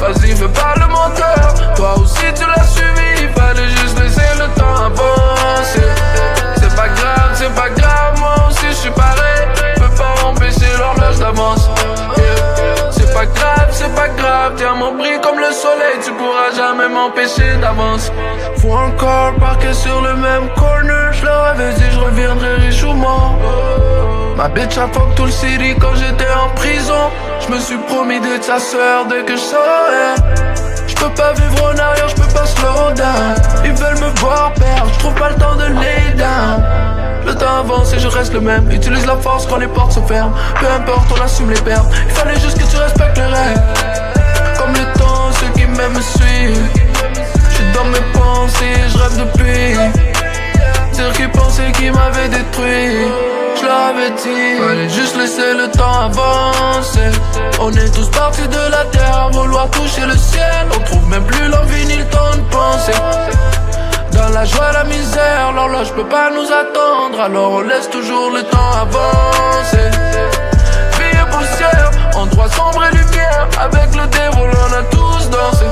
[0.00, 1.74] Vas-y, fais pas le menteur.
[1.76, 3.05] Toi aussi, tu l'as suivi.
[13.26, 14.52] Pas grave, c'est pas grave.
[14.56, 15.96] Tiens mon prix comme le soleil.
[16.04, 18.10] Tu pourras jamais m'empêcher d'avance.
[18.58, 21.12] Faut encore parquer sur le même corner.
[21.12, 23.38] Je leur avais dit, je reviendrai riche ou mort.
[24.36, 27.10] Ma bitch a fuck tout le city quand j'étais en prison.
[27.40, 30.14] Je me suis promis d'être sa sœur dès que je saurais.
[30.86, 33.34] Je peux pas vivre en arrière, je peux pas slow down.
[33.64, 37.05] Ils veulent me voir perdre, je trouve pas le temps de lay down.
[37.26, 38.70] Le temps avance et je reste le même.
[38.70, 40.32] Utilise la force quand les portes se ferment.
[40.60, 41.86] Peu importe, on assume les pertes.
[42.08, 43.62] Il fallait juste que tu respectes les règles.
[44.58, 46.68] Comme le temps, ceux qui m'aiment me suivent.
[47.50, 49.76] Je suis dans mes pensées, je rêve depuis.
[50.92, 53.10] Dire qu'ils pensaient qu'ils m'avaient détruit.
[53.58, 57.10] Je leur avais dit, fallait juste laisser le temps avancer.
[57.58, 60.66] On est tous partis de la terre vouloir toucher le ciel.
[60.74, 62.92] On trouve même plus l'envie ni le temps de penser.
[65.66, 67.20] Misère, l'horloge peut pas nous attendre.
[67.20, 69.90] Alors on laisse toujours le temps avancer.
[70.98, 73.48] Vie et poussière, endroit sombre et lumière.
[73.60, 75.66] Avec le dévol, on a tous dansé.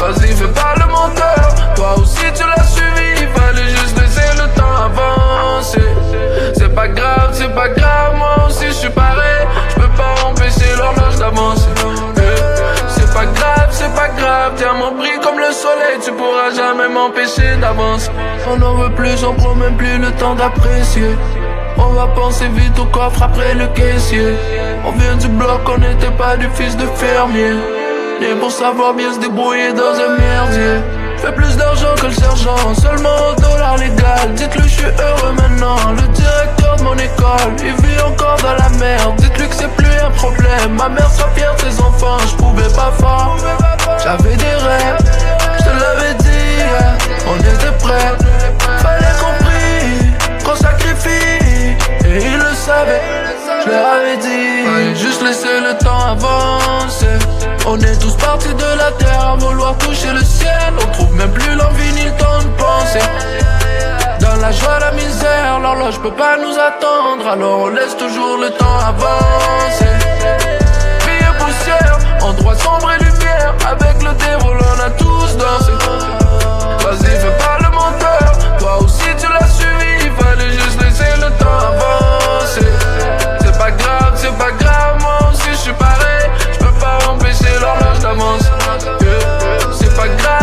[0.00, 1.74] Vas-y, fais pas le menteur.
[1.76, 3.26] Toi aussi, tu l'as suivi.
[3.34, 5.88] Fallait juste laisser le temps avancer.
[6.56, 8.16] C'est pas grave, c'est pas grave.
[8.16, 9.29] Moi aussi, je suis pareil.
[13.90, 14.52] C'est pas grave.
[14.56, 15.98] Tiens mon prix comme le soleil.
[16.04, 18.10] Tu pourras jamais m'empêcher d'avancer.
[18.48, 21.16] On en veut plus, on prend même plus le temps d'apprécier.
[21.78, 24.34] On va penser vite au coffre après le caissier.
[24.86, 27.54] On vient du bloc, on n'était pas du fils de fermier.
[28.20, 30.82] Né pour savoir bien se débrouiller dans un merdier.
[31.16, 34.34] Fais plus d'argent que le sergent, seulement au dollar légal.
[34.34, 36.12] Dites-lui je suis heureux maintenant, le
[36.76, 39.16] de mon école, il vit encore dans la merde.
[39.16, 42.68] Dites-lui que c'est plus un problème, ma mère soit fière de ses enfants, je pouvais
[42.74, 43.36] pas fort.
[44.02, 44.98] J'avais des rêves,
[45.58, 46.62] je te l'avais dit,
[47.28, 48.16] on était prêts.
[48.78, 53.02] Fallait compris qu'on sacrifie, et ils le savaient.
[53.64, 57.18] Je leur avais dit, fallait juste laisser le temps avancer.
[57.66, 60.72] On est tous partis de la terre à vouloir toucher le ciel.
[60.82, 63.00] On trouve même plus l'envie ni le temps de penser.
[64.20, 67.26] Dans la joie, la misère, l'horloge peut pas nous attendre.
[67.32, 69.96] Alors on laisse toujours le temps avancer.
[71.08, 73.54] Et poussière, endroit sombre et lumière.
[73.66, 75.72] Avec le déroul, on a tous dansé.
[76.84, 78.58] Vas-y, fais pas le menteur.
[78.58, 80.10] Toi aussi, tu l'as suivi.
[80.18, 82.72] Fallait juste laisser le temps avancer.
[83.40, 85.00] C'est pas grave, c'est pas grave.
[85.00, 86.30] Moi aussi, je suis pareil.
[86.52, 88.99] Je peux pas empêcher l'horloge d'avance.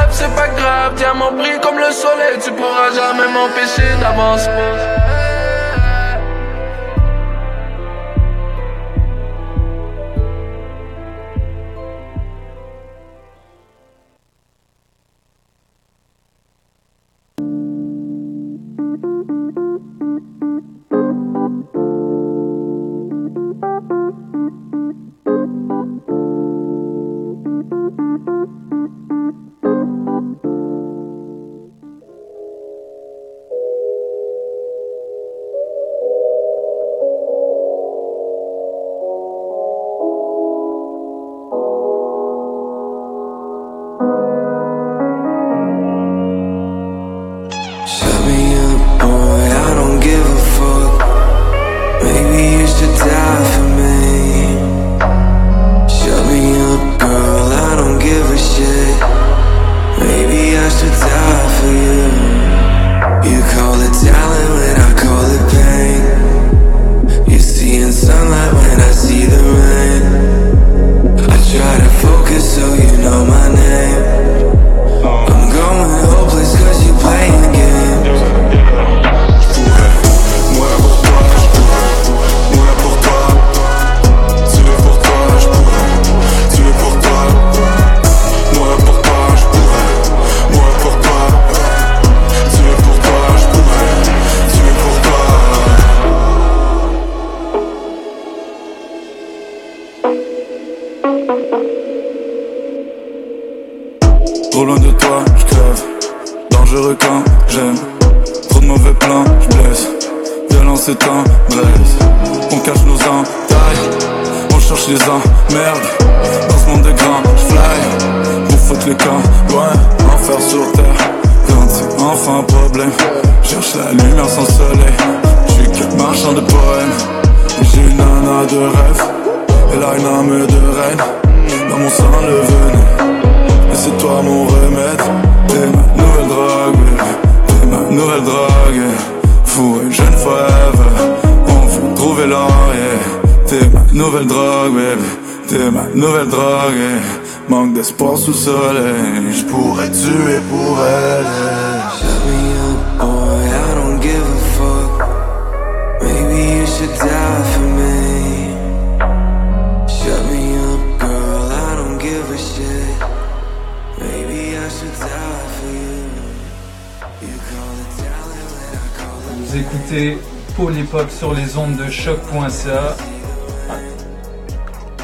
[0.08, 0.14] Yeah.
[0.14, 0.95] C'est pas grave, c'est pas grave.
[0.95, 2.39] Diamant brille comme le soleil.
[2.43, 4.49] Tu pourras jamais m'empêcher d'avancer.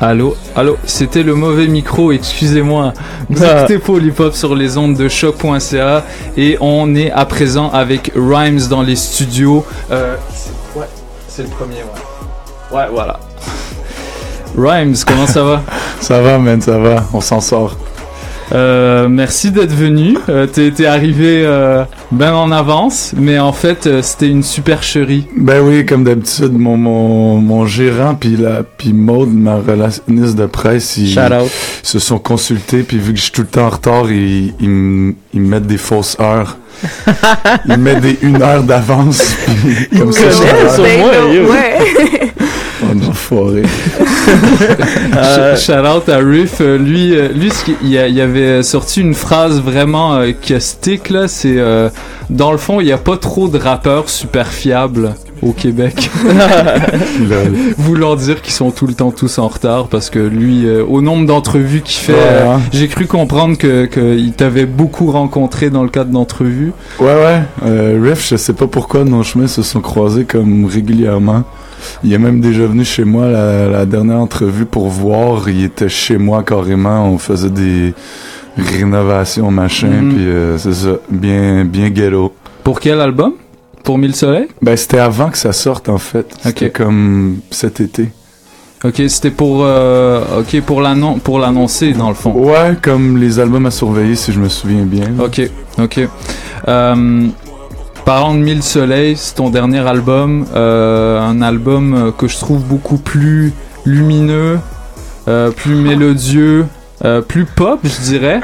[0.05, 2.91] Allô, allô, c'était le mauvais micro, excusez-moi.
[3.29, 3.59] Vous Ah.
[3.59, 6.03] écoutez Polypop sur les ondes de choc.ca
[6.35, 9.65] et on est à présent avec Rhymes dans les studios.
[9.91, 10.17] Euh,
[10.75, 10.87] ouais,
[11.29, 12.77] c'est le premier, ouais.
[12.77, 13.17] Ouais, voilà.
[14.57, 15.63] Rhymes, comment ça va?
[16.01, 17.77] Ça va, man, ça va, on s'en sort.
[18.51, 20.17] Euh, merci d'être venu.
[20.27, 21.45] Euh, T'es t'es arrivé
[22.13, 25.25] bien en avance, mais en fait, euh, c'était une supercherie.
[25.37, 30.45] Ben oui, comme d'habitude, mon, mon, mon gérant puis la puis Maude, ma relationniste de
[30.45, 31.51] presse, ils Shout out.
[31.83, 34.69] se sont consultés puis vu que je suis tout le temps en retard, ils, ils,
[34.69, 36.57] me- mettent des fausses heures.
[37.65, 39.35] ils me mettent des une heure d'avance.
[39.89, 41.51] puis comme ça, je yo.
[41.51, 42.31] Ouais.
[42.91, 43.63] On est enfoirés.
[45.15, 46.61] Euh, Sh- Shout out à Ruth.
[46.61, 47.49] Euh, lui, euh, lui,
[47.83, 51.27] il, il avait sorti une phrase vraiment euh, qui a stick là.
[51.27, 51.89] C'est euh,
[52.29, 56.09] dans le fond, il n'y a pas trop de rappeurs super fiables au Québec.
[57.77, 61.01] Voulant dire qu'ils sont tout le temps tous en retard parce que lui, euh, au
[61.01, 62.61] nombre d'entrevues qu'il fait, Ouais, euh, hein.
[62.71, 66.71] j'ai cru comprendre que qu'il t'avait beaucoup rencontré dans le cadre d'entrevues.
[66.99, 67.41] Ouais, ouais.
[67.65, 71.43] Euh, Riff, je sais pas pourquoi nos chemins se sont croisés comme régulièrement.
[72.03, 75.49] Il est même déjà venu chez moi la, la dernière entrevue pour voir.
[75.49, 77.07] Il était chez moi carrément.
[77.09, 77.93] On faisait des
[78.57, 79.87] rénovations, machin.
[79.87, 80.13] Mhm.
[80.13, 82.33] Puis euh, c'est ça, bien, bien ghetto.
[82.63, 83.33] Pour quel album?
[83.83, 84.47] Pour Mille Soleils?
[84.61, 86.25] Ben c'était avant que ça sorte en fait.
[86.41, 88.11] C'était comme cet été.
[88.85, 92.31] Ok, c'était pour euh, ok pour l'annon pour l'annoncer dans le fond.
[92.31, 95.07] Ouais, comme les albums à surveiller si je me souviens bien.
[95.19, 95.41] Ok,
[95.79, 96.07] ok.
[96.67, 97.27] Euh,
[98.05, 102.63] parlant de Mille Soleils, c'est ton dernier album, euh, un album euh, que je trouve
[102.63, 103.53] beaucoup plus
[103.85, 104.59] lumineux,
[105.27, 106.65] euh, plus mélodieux,
[107.05, 108.39] euh, plus pop, je dirais.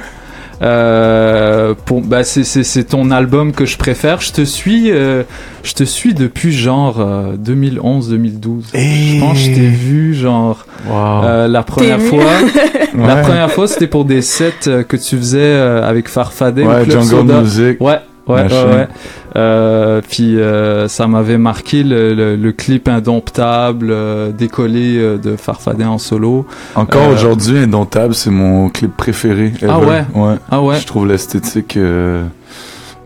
[0.62, 4.20] Euh, pour, bah c'est, c'est, c'est ton album que je préfère.
[4.20, 5.24] Je te suis, euh,
[5.64, 8.64] je te suis depuis genre euh, 2011-2012.
[8.74, 12.24] Je pense que je t'ai vu genre euh, la première fois.
[12.98, 13.22] La Ouais.
[13.22, 17.42] première fois, c'était pour des sets euh, que tu faisais avec Farfadet Ouais, Jungle Soda.
[17.42, 18.00] Music, Ouais.
[18.30, 18.88] Ouais, ouais, ouais.
[19.36, 25.86] Euh, puis euh, ça m'avait marqué le, le, le clip indomptable euh, décollé de Farfadet
[25.86, 26.46] en solo.
[26.76, 29.54] Encore aujourd'hui, Indomptable, c'est mon clip préféré.
[29.68, 30.04] Ah ouais?
[30.14, 30.36] ouais.
[30.50, 30.78] Ah ouais?
[30.80, 32.24] Je trouve l'esthétique euh,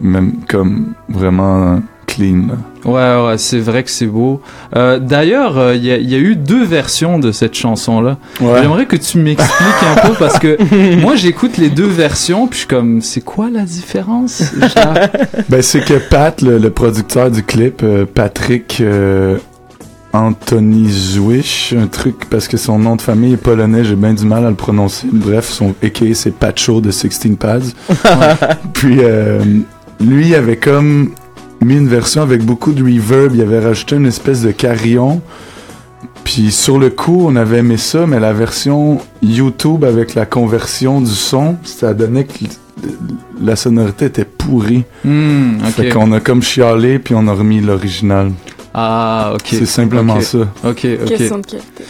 [0.01, 2.47] même comme vraiment clean.
[2.86, 2.91] Ouais,
[3.28, 4.41] ouais, c'est vrai que c'est beau.
[4.76, 8.18] Euh, D'ailleurs, euh, il y, a- il y a eu deux versions de cette chanson-là.
[8.41, 8.62] Ouais.
[8.62, 10.58] J'aimerais que tu m'expliques un peu parce que
[11.01, 14.43] moi, j'écoute les deux versions, puis je suis comme, c'est quoi la différence?
[15.49, 18.82] Ben, c'est que Pat, le, le producteur du clip, euh, Patrick
[20.14, 24.26] Anthony Zwish, un truc, parce que son nom de famille est polonais, j'ai bien du
[24.26, 25.08] mal à le prononcer.
[25.12, 26.14] Bref, son a.k.a.
[26.14, 27.60] c'est Pacho de 16 Pads.
[28.74, 29.43] Puis, euh,
[29.99, 31.12] lui, il avait comme
[31.66, 35.22] mis une version avec beaucoup de reverb, il avait rajouté une espèce de carillon.
[36.24, 41.01] Puis sur le coup, on avait aimé ça, mais la version YouTube avec la conversion
[41.01, 42.45] du son, ça donnait que
[43.41, 44.84] la sonorité était pourrie.
[45.03, 45.72] Hmm, ok.
[45.72, 48.32] Fait qu'on a comme chialé, puis on a remis l'original.
[48.74, 49.47] Ah, ok.
[49.49, 50.39] C'est simplement ça.
[50.64, 51.05] Ok, ok.
[51.05, 51.84] Question de qualité.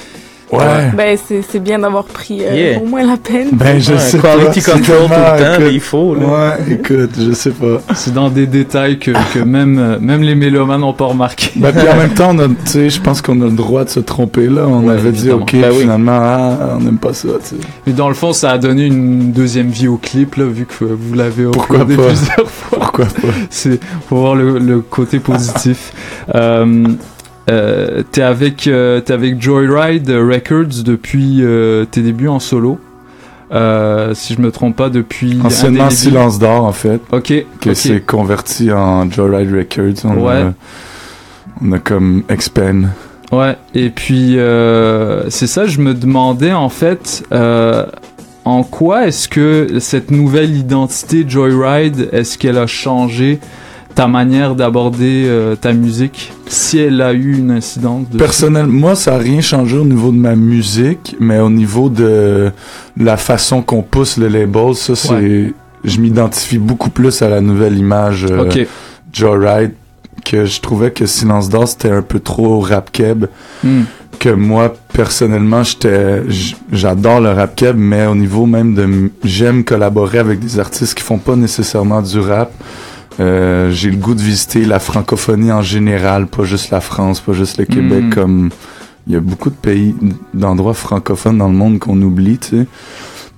[0.58, 0.92] Ouais.
[0.96, 2.80] Ben, c'est c'est bien d'avoir pris euh, Yeah.
[2.82, 3.50] au moins la peine.
[3.54, 4.72] Ben, je Ouais, sais quality pas.
[4.74, 6.26] control c'est tout le temps, mais écoute, il faut, là.
[6.26, 7.82] Ouais, écoute, je sais pas.
[7.96, 11.52] C'est dans des détails que, que même, euh, même les mélomanes n'ont pas remarqué.
[11.56, 13.84] Ben, puis en même temps, on a- tu sais, je pense qu'on a le droit
[13.84, 14.66] de se tromper, là.
[14.68, 15.42] On Ouais, avait dit, évidemment.
[15.44, 15.82] OK, Ben oui.
[15.82, 17.62] finalement, ah, on n'aime pas ça, tu sais.
[17.88, 20.84] Mais dans le fond, ça a donné une deuxième vie au clip, là, vu que
[20.86, 21.86] vous l'avez pas?
[21.86, 22.80] plusieurs fois.
[22.80, 23.28] Pourquoi pas?
[23.50, 25.94] C'est pour voir le, le côté positif.
[26.36, 26.88] euh,
[27.50, 32.80] euh, t'es avec euh, t'es avec Joyride Records depuis euh, tes débuts en solo.
[33.52, 35.90] Si je me trompe pas, depuis Anciennement.
[35.92, 37.00] Silence d'or, en fait.
[37.12, 37.34] Ok.
[37.62, 37.76] Que ok.
[37.76, 40.06] c'est converti en Joyride Records.
[40.06, 40.34] On Ouais.
[40.42, 40.54] a,
[41.64, 42.88] on a comme expand.
[43.32, 44.38] Ouais, et puis
[45.30, 47.24] c'est ça, je me demandais en fait
[48.46, 53.40] en quoi est-ce que cette nouvelle identité Joyride, est-ce qu'elle a changé
[53.96, 58.08] ta manière d'aborder euh, ta musique, si elle a eu une incidence?
[58.18, 62.52] Personnellement, moi, ça n'a rien changé au niveau de ma musique, mais au niveau de
[62.98, 65.14] la façon qu'on pousse le label, ça, c'est.
[65.14, 65.54] Ouais.
[65.84, 68.66] Je m'identifie beaucoup plus à la nouvelle image euh, Ok.
[69.12, 69.74] Joyride,
[70.24, 73.26] que je trouvais que Silence d'Or, c'était un peu trop rap keb.
[73.64, 73.82] Hmm.
[74.18, 76.22] Que moi, personnellement, j'étais.
[76.72, 79.12] J'adore le rap keb, mais au niveau même de.
[79.24, 82.52] J'aime collaborer avec des artistes qui font pas nécessairement du rap.
[83.20, 87.34] Euh, j'ai le goût de visiter la francophonie en général, pas juste la France, pas
[87.34, 88.10] juste le Québec, Mm.
[88.14, 88.50] comme
[89.08, 89.94] il y a beaucoup de pays,
[90.34, 92.68] d'endroits francophones dans le monde qu'on oublie, tu sais.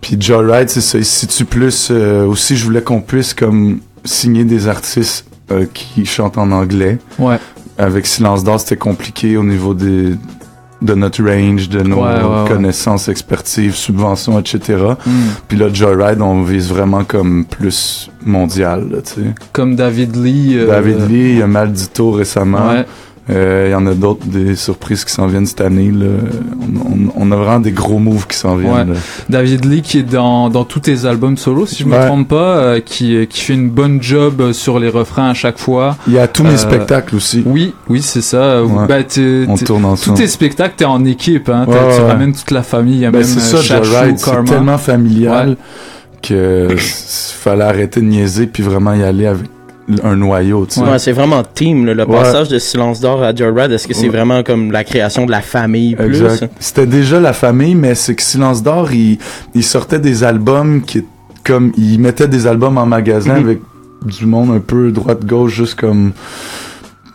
[0.02, 1.88] Puis Joyride, c'est ça, il se situe plus.
[1.92, 7.00] euh, aussi, je voulais qu'on puisse comme signer des artistes euh, qui chantent en anglais.
[7.18, 7.38] Ouais.
[7.78, 10.14] Avec Silence d'Or, c'était compliqué au niveau des
[10.82, 12.48] de notre range, de nos Ouais, ouais, ouais.
[12.50, 14.60] connaissances, expertises, subventions, etc.
[15.06, 15.12] Mm.
[15.48, 19.28] Puis là, Joyride, on vise vraiment comme plus mondial, là, tu sais.
[19.54, 20.58] Comme David Lee.
[20.58, 22.84] euh, David Lee, il a Maldito récemment.
[23.28, 23.36] Ouais.
[23.36, 25.92] Euh, Il y en a d'autres, des surprises qui s'en viennent cette année.
[25.92, 26.06] Là.
[26.62, 28.64] On, on- on a vraiment des gros moves qui s'en Ouais.
[28.64, 28.94] viennent.
[28.94, 29.00] là.
[29.30, 32.06] David Lee qui est dans, dans tous tes albums solo, si je me Ouais.
[32.06, 35.58] trompe pas, euh, qui, qui fait une bonne job euh, sur les refrains à chaque
[35.58, 35.98] fois.
[36.08, 37.42] Il y a tous mes Euh, spectacles aussi.
[37.46, 38.64] Oui, oui, c'est ça.
[38.64, 38.86] Ouais.
[38.88, 38.98] Bah,
[39.48, 40.18] On tourne Tous ensemble.
[40.18, 41.50] tes spectacles, t'es en équipe.
[41.50, 42.08] Hein, Ouais, tu ouais.
[42.08, 42.96] ramènes toute la famille.
[42.96, 45.58] Il y a Ben, même c'est ça, euh, c'est tellement familial
[46.22, 49.46] que fallait arrêter de niaiser puis vraiment y aller avec
[50.04, 50.82] un noyau, tu sais.
[50.82, 51.86] Ouais, c'est vraiment team.
[51.86, 51.94] là.
[51.94, 52.18] Le Ouais.
[52.18, 54.10] passage de Silence d'or à Joyride, est-ce que c'est Ouais.
[54.18, 56.24] vraiment comme la création de la famille plus?
[56.24, 56.52] Exact.
[56.60, 59.20] C'était déjà la famille, mais c'est que Silence d'Or, il,
[59.54, 61.04] il sortait des albums qui,
[61.44, 63.46] comme, il mettait des albums en magasin Mhm.
[63.46, 63.60] avec
[64.06, 66.14] du monde un peu droite-gauche, juste comme,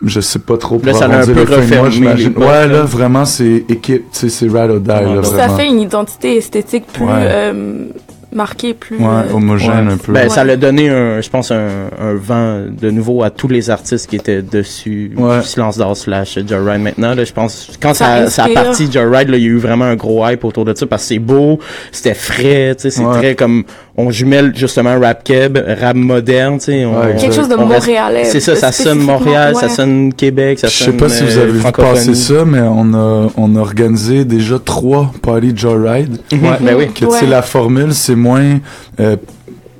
[0.04, 2.66] je sais pas trop, pour Là, ça l'a un peu refermé, les portes, Ouais, là.
[2.68, 6.36] là, vraiment, c'est équipe, tu sais, c'est ride or die, là, Ça fait une identité
[6.36, 7.10] esthétique plus Ouais.
[7.14, 7.84] euh,
[8.32, 8.96] marquée, plus...
[8.98, 10.12] Ouais, euh, homogène un peu.
[10.12, 13.70] Ben, ça l'a donné un, je pense, un, un vent de nouveau à tous les
[13.70, 15.12] artistes qui étaient dessus.
[15.16, 15.42] Ouais.
[15.42, 19.28] Silence d'or slash Joyride maintenant, là, je pense, quand Ça ça, ça a parti Joyride,
[19.28, 21.18] là, il y a eu vraiment un gros hype autour de ça parce que c'est
[21.18, 21.58] beau,
[21.92, 23.16] c'était frais, tu sais, c'est Ouais.
[23.18, 23.64] très comme,
[23.96, 26.84] on jumelle justement rap keb, rap moderne, tu sais.
[26.84, 29.68] Ouais, Quelque chose de montréalais, C'est ça, ça sonne Montréal, ça ouais.
[29.72, 32.60] sonne Québec, ça Je sonne sais pas si vous euh, avez vu passer ça, mais
[32.60, 36.18] on a, on a organisé déjà trois Party Joyride.
[36.32, 36.86] Mhm, ben oui.
[36.88, 37.26] Que, tu sais, Ouais.
[37.26, 38.58] la formule, c'est moins,
[39.00, 39.16] euh,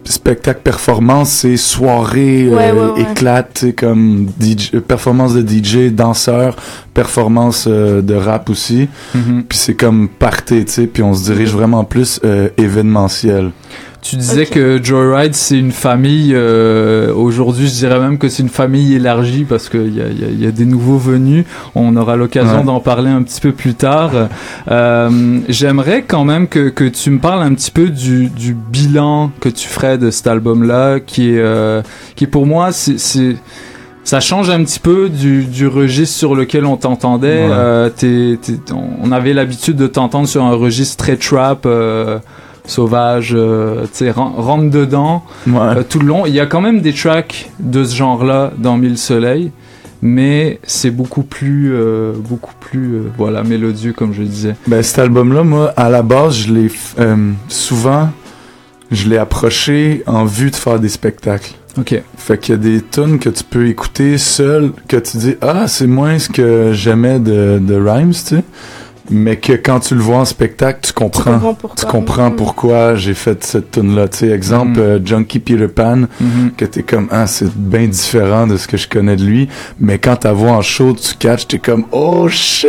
[0.04, 3.11] spectacle performance, c'est soirée, Ouais, euh, ouais, ouais.
[3.12, 6.56] éclate, tu sais, comme DJ, euh, performance de DJ, danseur,
[6.94, 8.88] performance euh, de rap aussi.
[9.14, 9.44] Mhm.
[9.48, 13.50] Puis c'est comme party, tu sais, puis on se dirige vraiment plus euh, événementiel.
[14.03, 16.32] Tu disais que Joyride, c'est une famille.
[16.34, 20.24] euh, Aujourd'hui, je dirais même que c'est une famille élargie parce qu'il y a, y,
[20.24, 21.44] a, y a des nouveaux venus.
[21.74, 22.64] On aura l'occasion Ouais.
[22.64, 24.12] d'en parler un petit peu plus tard.
[24.70, 29.30] Euh, J'aimerais quand même que, que tu me parles un petit peu du, du bilan
[29.38, 31.82] que tu ferais de cet album-là, qui est, euh,
[32.16, 33.36] qui pour moi, c'est-
[34.03, 37.46] ça change un petit peu du, du registre sur lequel on t'entendait.
[37.51, 37.90] Euh,
[39.03, 42.18] on avait l'habitude de t'entendre sur un registre très trap, euh,
[42.71, 46.25] sauvage, euh, tu sais, ren- rentre dedans euh, tout le long.
[46.27, 49.51] Il y a quand même des tracks de ce genre-là dans Mille Soleils,
[50.03, 54.57] mais c'est beaucoup plus, euh, beaucoup plus, euh, voilà, mélodieux comme je disais.
[54.66, 56.71] Ben, cet album-là, moi, à la base, je l'ai
[57.49, 58.09] souvent,
[58.91, 61.53] je l'ai approché en vue de faire des spectacles.
[61.79, 62.03] Ok.
[62.16, 65.68] Fait qu'il y a des tunes que tu peux écouter seul, que tu dis ah
[65.68, 68.43] c'est moins ce que j'aimais de, de Rhymes, tu sais.
[69.12, 71.32] Mais que quand tu le vois en spectacle, tu comprends.
[71.32, 71.76] comprends pourquoi.
[71.76, 74.06] Tu comprends pourquoi j'ai fait cette tune là.
[74.08, 74.84] Tu sais, exemple, Mhm.
[74.86, 76.52] euh, Junkie Peter Pan, Mhm.
[76.56, 79.48] que t'es comme ah c'est bien différent de ce que je connais de lui.
[79.80, 82.68] Mais quand ta voix en show, tu catches, t'es comme oh shit.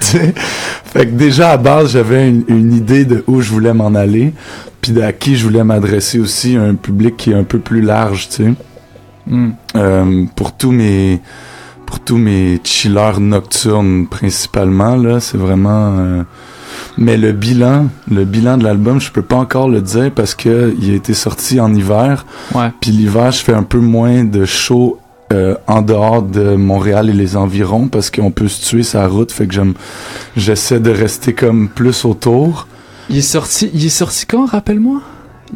[0.00, 0.34] Tu sais.
[0.84, 4.32] fait que déjà à base, j'avais une, une idée de où je voulais m'en aller,
[4.80, 8.28] puis à qui je voulais m'adresser aussi, un public qui est un peu plus large,
[8.28, 8.52] tu sais.
[9.26, 9.50] Mm.
[9.76, 11.20] Euh, pour tous mes
[11.90, 16.22] pour tous mes chillers nocturnes principalement là c'est vraiment euh,
[16.96, 20.72] mais le bilan le bilan de l'album je peux pas encore le dire parce que
[20.80, 22.24] il a été sorti en hiver
[22.54, 22.70] Ouais.
[22.80, 24.98] puis l'hiver je fais un peu moins de shows
[25.32, 29.32] euh, en dehors de Montréal et les environs parce qu'on peut se tuer sa route
[29.32, 29.74] fait que j'aime
[30.36, 32.68] j'essaie de rester comme plus autour
[33.08, 35.00] Il est sorti, il est sorti quand, rappelle-moi?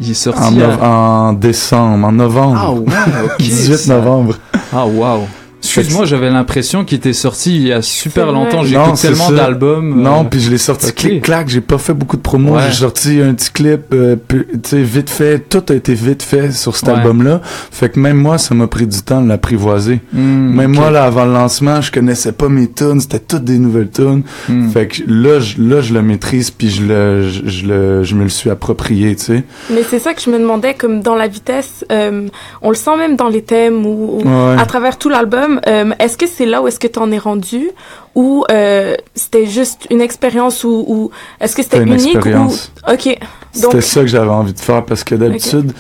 [0.00, 3.36] Il est sorti en, à- nov- en décembre en novembre Ah ouais, ok.
[3.38, 4.34] 18 ça- novembre
[4.72, 5.20] Ah wow.
[5.64, 8.62] Excuse-moi, j'avais l'impression qu'il était sorti il y a super longtemps.
[8.64, 10.00] J'écoute c'est tellement d'albums.
[10.02, 10.94] Non, euh, puis je l'ai sorti ok.
[10.94, 12.62] clic-clac, j'ai pas fait beaucoup de promos, Ouais.
[12.68, 16.52] j'ai sorti un petit clip, euh, tu sais, vite fait, tout a été vite fait
[16.52, 16.94] sur cet Ouais.
[16.96, 17.40] album-là.
[17.44, 20.00] Fait que même moi, ça m'a pris du temps de l'apprivoiser.
[20.12, 23.58] Hmm, même moi, là, avant le lancement, je connaissais pas mes tunes, c'était toutes des
[23.58, 24.22] nouvelles tunes.
[24.48, 24.68] Hmm.
[24.70, 28.14] Fait que là, je, là, je le maîtrise, puis je le, je, je le, je
[28.14, 29.44] me le suis approprié, tu sais.
[29.70, 32.28] Mais c'est ça que je me demandais, comme dans la vitesse, euh,
[32.62, 34.56] on le sent même dans les thèmes ou, ou Ouais.
[34.58, 35.53] à travers tout l'album.
[35.66, 37.70] Euh, est-ce que c'est là où est-ce que t'en es rendu?
[38.14, 42.72] Ou euh, c'était juste une expérience ou, ou est-ce que c'était unique expérience.
[42.86, 43.18] ou ok
[43.60, 45.72] donc C'était ça que j'avais envie de faire parce que d'habitude,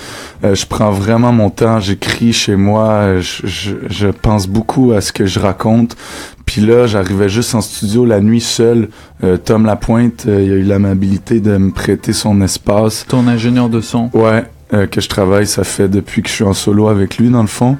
[0.44, 5.00] euh, je prends vraiment mon temps, j'écris chez moi, je, je, je pense beaucoup à
[5.00, 5.96] ce que je raconte.
[6.46, 8.88] Puis là, j'arrivais juste en studio la nuit seul.
[9.22, 13.06] Euh, Tom Lapointe, euh, il a eu l'amabilité de me prêter son espace.
[13.08, 14.10] Ton ingénieur de son.
[14.12, 17.30] Ouais, euh, que je travaille, ça fait depuis que je suis en solo avec lui
[17.30, 17.76] dans le fond.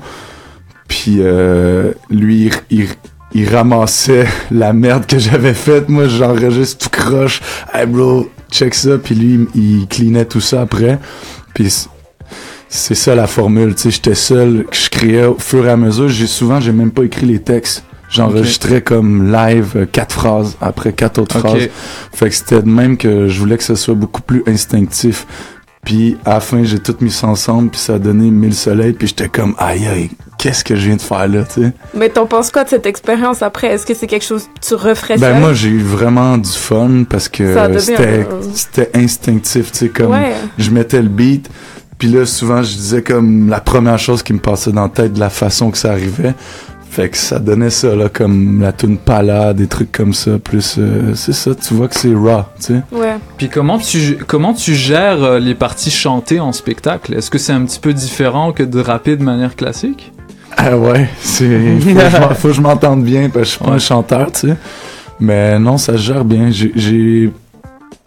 [0.89, 2.89] Puis euh, lui, il, il,
[3.35, 5.89] il ramassait la merde que j'avais faite.
[5.89, 7.41] Moi, j'enregistre tout croche.
[7.73, 8.97] Hey bro, check ça.
[8.99, 10.99] Puis lui, il, cleanait tout ça après.
[11.53, 11.87] Puis
[12.69, 13.75] c'est ça la formule.
[13.75, 16.09] Tu sais, j'étais seul, je créais au fur et à mesure.
[16.09, 17.85] J'ai souvent, j'ai même pas écrit les textes.
[18.11, 21.69] J'enregistrais comme live euh, quatre phrases après quatre autres phrases.
[22.13, 25.27] Fait que c'était de même que je voulais que ce soit beaucoup plus instinctif.
[25.85, 28.93] Puis à la fin, j'ai tout mis ça ensemble, puis ça a donné mille soleils,
[28.93, 31.73] puis j'étais comme aïe aïe, qu'est-ce que je viens de faire là, tu sais?
[31.95, 33.69] mais t'en penses quoi de cette expérience après?
[33.69, 35.41] Est-ce que c'est quelque chose que tu referais Ben seul?
[35.41, 37.55] moi j'ai eu vraiment du fun parce que
[38.53, 40.33] c'était instinctif, tu sais comme Ouais.
[40.59, 41.49] je mettais le beat,
[41.99, 45.13] puis là souvent je disais comme la première chose qui me passait dans la tête
[45.15, 46.35] de la façon que ça arrivait.
[46.91, 50.77] Fait que ça donnait ça là comme la tune pala, des trucs comme ça, plus
[50.79, 52.83] euh, c'est ça, tu vois que c'est raw, tu sais.
[52.93, 57.13] ouais Puis comment tu comment tu gères euh, les parties chantées en spectacle?
[57.15, 60.13] Est-ce que c'est un petit peu différent que de rapper de manière classique?
[60.57, 63.51] Ah ouais, c'est faut, que je m'en- faut que je m'entende bien parce que je
[63.51, 64.57] suis pas un chanteur, tu sais.
[65.21, 66.51] Mais non, ça se gère bien.
[66.51, 67.31] J'ai- J'ai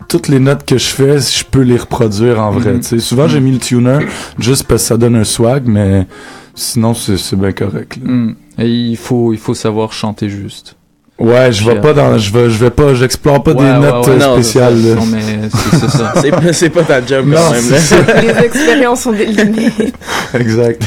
[0.07, 2.75] toutes les notes que je fais, je peux les reproduire en vrai.
[2.79, 2.99] Tu sais.
[2.99, 3.99] Souvent, j'ai mis le tuner
[4.39, 6.07] juste parce que ça donne un swag, mais
[6.55, 7.97] sinon, c'est c'est bien correct.
[8.03, 8.11] là.
[8.11, 8.35] Hmm.
[8.59, 10.75] Et il faut il faut savoir chanter juste.
[11.19, 13.63] Ouais, je vais pas euh, dans, je vais, je vais pas, j'explore pas Ouais, des
[13.63, 14.13] ouais, notes ouais.
[14.13, 14.81] euh, Non, spéciales.
[14.83, 14.95] là.
[14.95, 16.13] Non mais c'est ça.
[16.53, 17.61] C'est pas, ta job Non, quand même.
[17.63, 17.71] c'est
[18.05, 18.05] là.
[18.05, 18.21] ça.
[18.21, 19.95] les expériences ont des limites
[20.35, 20.83] exact.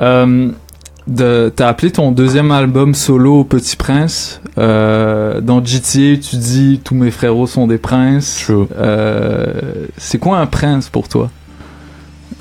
[0.00, 0.48] Euh,
[1.12, 4.40] t'as appelé ton deuxième album solo Petit Prince.
[4.56, 8.42] Euh, dans GTA, tu dis tous mes frérots sont des princes.
[8.44, 8.66] True.
[8.76, 11.30] Euh, c'est quoi un prince pour toi?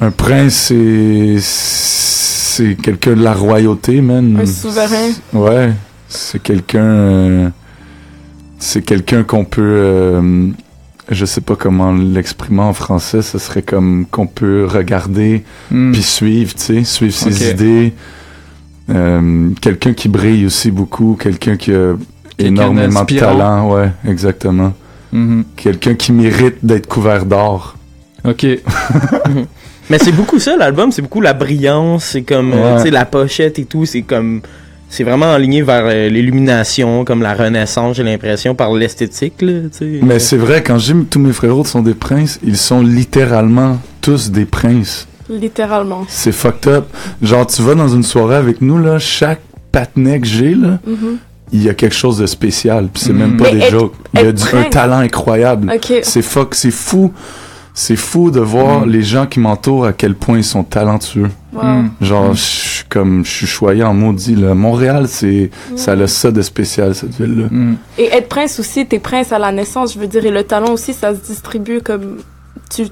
[0.02, 4.38] Un prince, c'est c'est quelqu'un de la royauté, man.
[4.42, 5.72] un souverain Ouais,
[6.08, 6.80] c'est quelqu'un.
[6.84, 7.50] euh,
[8.60, 10.48] c'est quelqu'un qu'on peut euh,
[11.10, 15.92] je sais pas comment l'exprimer en français, ce serait comme qu'on peut regarder Hmm.
[15.92, 17.94] puis suivre, tu sais, suivre ses idées.
[18.90, 21.94] Euh, quelqu'un qui brille aussi beaucoup, quelqu'un qui a
[22.38, 24.74] énormément de talent, ouais, exactement.
[25.12, 25.46] Mhm.
[25.56, 27.76] Quelqu'un qui mérite d'être couvert d'or.
[28.26, 28.46] Ok.
[29.90, 32.78] Mais c'est beaucoup ça, l'album, c'est beaucoup la brillance, c'est comme, euh, Ouais.
[32.78, 34.42] tu sais, la pochette et tout, c'est comme,
[34.90, 39.44] c'est vraiment aligné vers euh, l'illumination, comme la renaissance, j'ai l'impression, par l'esthétique.
[40.02, 44.32] Mais c'est vrai, quand dis tous mes frérots sont des princes, ils sont littéralement tous
[44.32, 45.08] des princes.
[45.30, 46.06] Littéralement.
[46.10, 46.86] C'est fucked up.
[47.22, 51.18] Genre, tu vas dans une soirée avec nous, là, chaque patinet que j'ai, là, Mhm.
[51.52, 52.90] il y a quelque chose de spécial.
[52.94, 53.18] Puis c'est Mm.
[53.18, 53.94] même pas Mais des jokes.
[54.14, 55.72] Il y a du- un prince- talent incroyable.
[56.04, 57.14] C'est fuck, c'est fou.
[57.76, 58.90] C'est fou de voir Mm.
[58.92, 61.32] les gens qui m'entourent à quel point ils sont talentueux.
[61.54, 61.64] Wow.
[61.64, 61.92] Mm.
[62.02, 64.54] Genre, je suis comme, je suis choyé en maudit, là.
[64.54, 67.48] Montréal, c'est, ça a ça de spécial, cette ville-là.
[67.50, 67.76] Mm.
[67.98, 70.72] Et être prince aussi, t'es prince à la naissance, je veux dire, et le talent
[70.72, 72.18] aussi, ça se distribue comme
[72.70, 72.84] tu.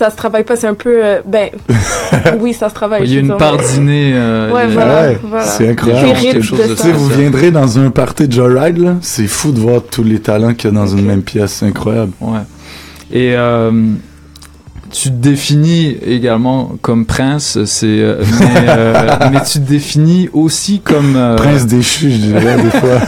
[0.00, 1.04] Ça se travaille pas, c'est un peu.
[1.04, 1.50] euh, ben.
[2.40, 3.02] oui, ça se travaille.
[3.04, 4.12] Il y a une part d'iné.
[4.14, 5.44] euh, Ouais, voilà, Ouais, voilà.
[5.44, 6.18] c'est incroyable.
[6.18, 6.88] Quelque chose de ça.
[6.88, 10.54] vous viendrez dans un party de Joyride, là, c'est fou de voir tous les talents
[10.54, 12.12] qu'il y a dans une même pièce, c'est incroyable.
[12.22, 12.38] Ouais.
[13.12, 13.70] Et euh,
[14.92, 20.80] tu te définis également comme prince, c'est euh, mais, euh, mais tu te définis aussi
[20.80, 23.00] comme euh, Prince déchu, je dirais, des fois.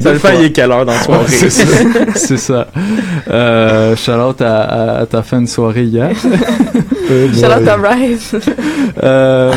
[0.00, 1.26] ça dépend, il est quelle heure dans la soirée?
[1.28, 1.64] c'est ça.
[2.14, 2.66] c'est ça.
[3.28, 6.12] Euh, shout out à, à, à ta fin de soirée hier.
[6.16, 8.36] Shout out à Rise.
[9.02, 9.52] Euh,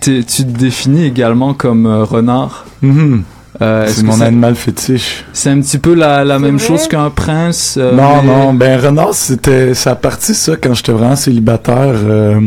[0.00, 2.66] tu te définis également comme euh, renard.
[2.82, 3.22] Mhm.
[3.62, 5.24] Euh, C'est mon animal fétiche.
[5.32, 6.66] C'est un petit peu la, la même vrai?
[6.66, 7.76] chose qu'un prince.
[7.78, 11.94] euh, non, mais- non, ben renard, c'était, ça a parti ça quand j'étais vraiment célibataire.
[11.94, 12.40] euh,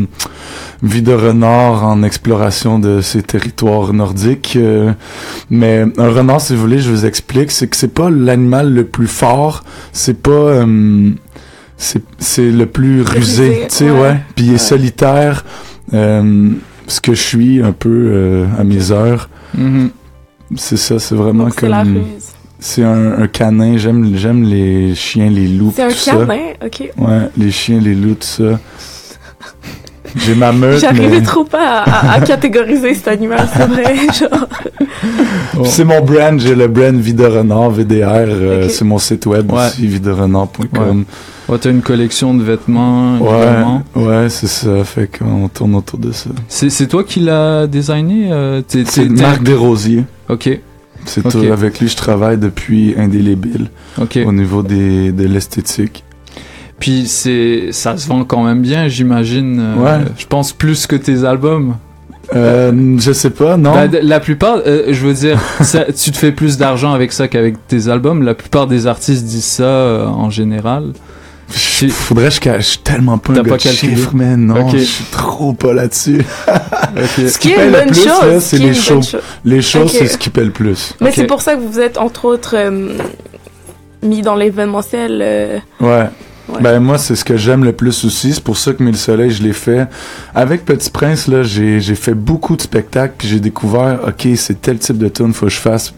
[0.82, 4.54] vie de renard en exploration de ces territoires nordiques.
[4.56, 4.92] euh,
[5.50, 8.84] mais un renard, si vous voulez, je vous explique, c'est que c'est pas l'animal le
[8.84, 11.10] plus fort, c'est pas, euh,
[11.76, 14.00] c'est, c'est le plus rusé, tu sais, ouais.
[14.00, 14.20] ouais.
[14.36, 14.58] Puis il est Ouais.
[14.58, 15.44] solitaire.
[15.92, 16.50] euh,
[16.86, 19.28] ce que je suis un peu euh, à mes heures.
[19.56, 19.90] Mhm.
[20.56, 22.02] C'est ça, c'est vraiment Donc, comme.
[22.62, 23.76] C'est un, un canin.
[23.78, 25.72] J'aime, j'aime les chiens, les loups.
[25.74, 26.12] C'est un tout ça.
[26.12, 26.90] canin, ok.
[26.98, 28.58] Ouais, les chiens, les loups, tout ça.
[30.16, 33.94] J'ai ma meute, J'arrivais mais trop pas à, à- à catégoriser cet animal, c'est vrai.
[34.18, 34.48] Genre.
[35.52, 36.38] Puis c'est mon brand.
[36.40, 38.06] J'ai le brand Vie de Renard, VDR.
[38.26, 38.68] euh.
[38.68, 39.66] C'est mon site web Ouais.
[39.68, 41.04] aussi, viderenard.com.
[41.48, 43.18] Ouais, t'as une collection de vêtements.
[43.20, 44.82] Ouais, ouais, c'est ça.
[44.84, 46.30] Fait qu'on tourne autour de ça.
[46.48, 50.04] C'est, c'est toi qui l'as designé euh, t'es- C'est Marc Desrosiers.
[50.30, 50.58] Ok,
[51.06, 51.32] C'est Ok.
[51.32, 51.52] tout.
[51.52, 53.68] Avec lui, je travaille depuis Indélébile
[54.00, 54.18] ok.
[54.26, 56.04] au niveau des, de l'esthétique.
[56.78, 59.58] Puis c'est, ça se vend quand même bien, j'imagine.
[59.60, 60.04] euh, Ouais.
[60.18, 61.76] Je pense plus que tes albums.
[62.34, 63.72] Euh, je sais pas, non.
[63.74, 67.28] Bah, la plupart, euh, je veux dire, ça- tu te fais plus d'argent avec ça
[67.28, 68.22] qu'avec tes albums.
[68.22, 70.92] La plupart des artistes disent ça euh, en général.
[71.52, 73.94] Je- Faudrait que je cache tellement pas un pas calculé?
[73.96, 74.76] chiffres, mais non, Ok.
[74.76, 76.22] je suis trop pas là-dessus.
[77.06, 78.24] Ce qui est paye une le bonne plus, chose.
[78.24, 79.00] là, ce c'est les shows.
[79.44, 79.96] Les choses, Ok.
[79.98, 80.94] c'est ce qui paie le plus.
[81.00, 82.96] Mais c'est pour ça que vous êtes, entre autres, euh,
[84.02, 85.20] mis dans l'événementiel.
[85.22, 86.08] euh, Ouais.
[86.48, 86.60] Ouais.
[86.62, 89.30] Ben moi c'est ce que j'aime le plus aussi, c'est pour ça que Mille Soleil
[89.30, 89.86] je l'ai fait.
[90.34, 94.60] Avec Petit Prince là, j'ai j'ai fait beaucoup de spectacles puis j'ai découvert OK, c'est
[94.60, 95.90] tel type de tune faut que je fasse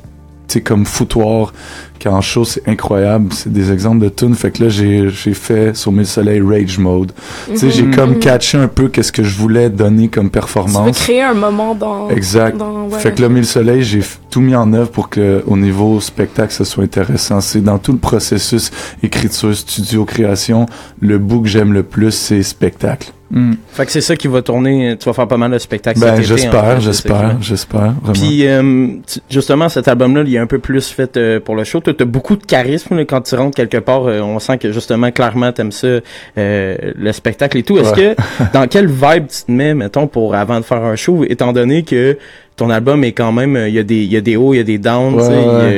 [0.49, 1.55] tu sais comme foutoir
[2.03, 5.35] quand en show c'est incroyable, c'est des exemples de tunes fait que là j'ai j'ai
[5.35, 7.13] fait sur Mille Soleil Rage Mode.
[7.49, 7.95] Tu sais, j'ai Mhm.
[7.95, 8.19] comme Mhm.
[8.19, 10.99] catché un peu qu'est-ce que je voulais donner comme Tu veux performance.
[10.99, 12.09] créer un moment dans.
[12.11, 12.57] Exact.
[12.57, 12.99] dans- ouais.
[12.99, 16.01] Fait que là, Mille Soleil, j'ai f- tout mis en œuvre pour que, au niveau
[16.01, 17.41] spectacle, ça soit intéressant.
[17.41, 18.71] C'est dans tout le processus
[19.03, 20.67] écriture, studio, création,
[21.01, 23.11] le bout que j'aime le plus, c'est spectacle.
[23.35, 23.55] Hmm.
[23.73, 26.17] Fait que c'est ça qui va tourner, tu vas faire pas mal de spectacles Ben,
[26.17, 27.95] cet été, en j'espère, j'espère, j'espère.
[28.13, 31.65] Puis euh, tu- justement cet album-là, il est un peu plus fait euh, pour le
[31.65, 31.81] show.
[31.93, 34.07] Tu as beaucoup de charisme là, quand tu rentres quelque part.
[34.07, 37.78] euh, on sent que justement clairement t'aimes ça, euh, le spectacle et tout.
[37.78, 38.14] Est-ce Ouais.
[38.16, 41.53] que dans quelle vibe tu te mets, mettons, pour avant de faire un show, étant
[41.53, 42.16] donné que
[42.55, 44.53] ton album est quand même, euh, il y a des, il y a des hauts,
[44.53, 45.24] il y a des downs, Ouais,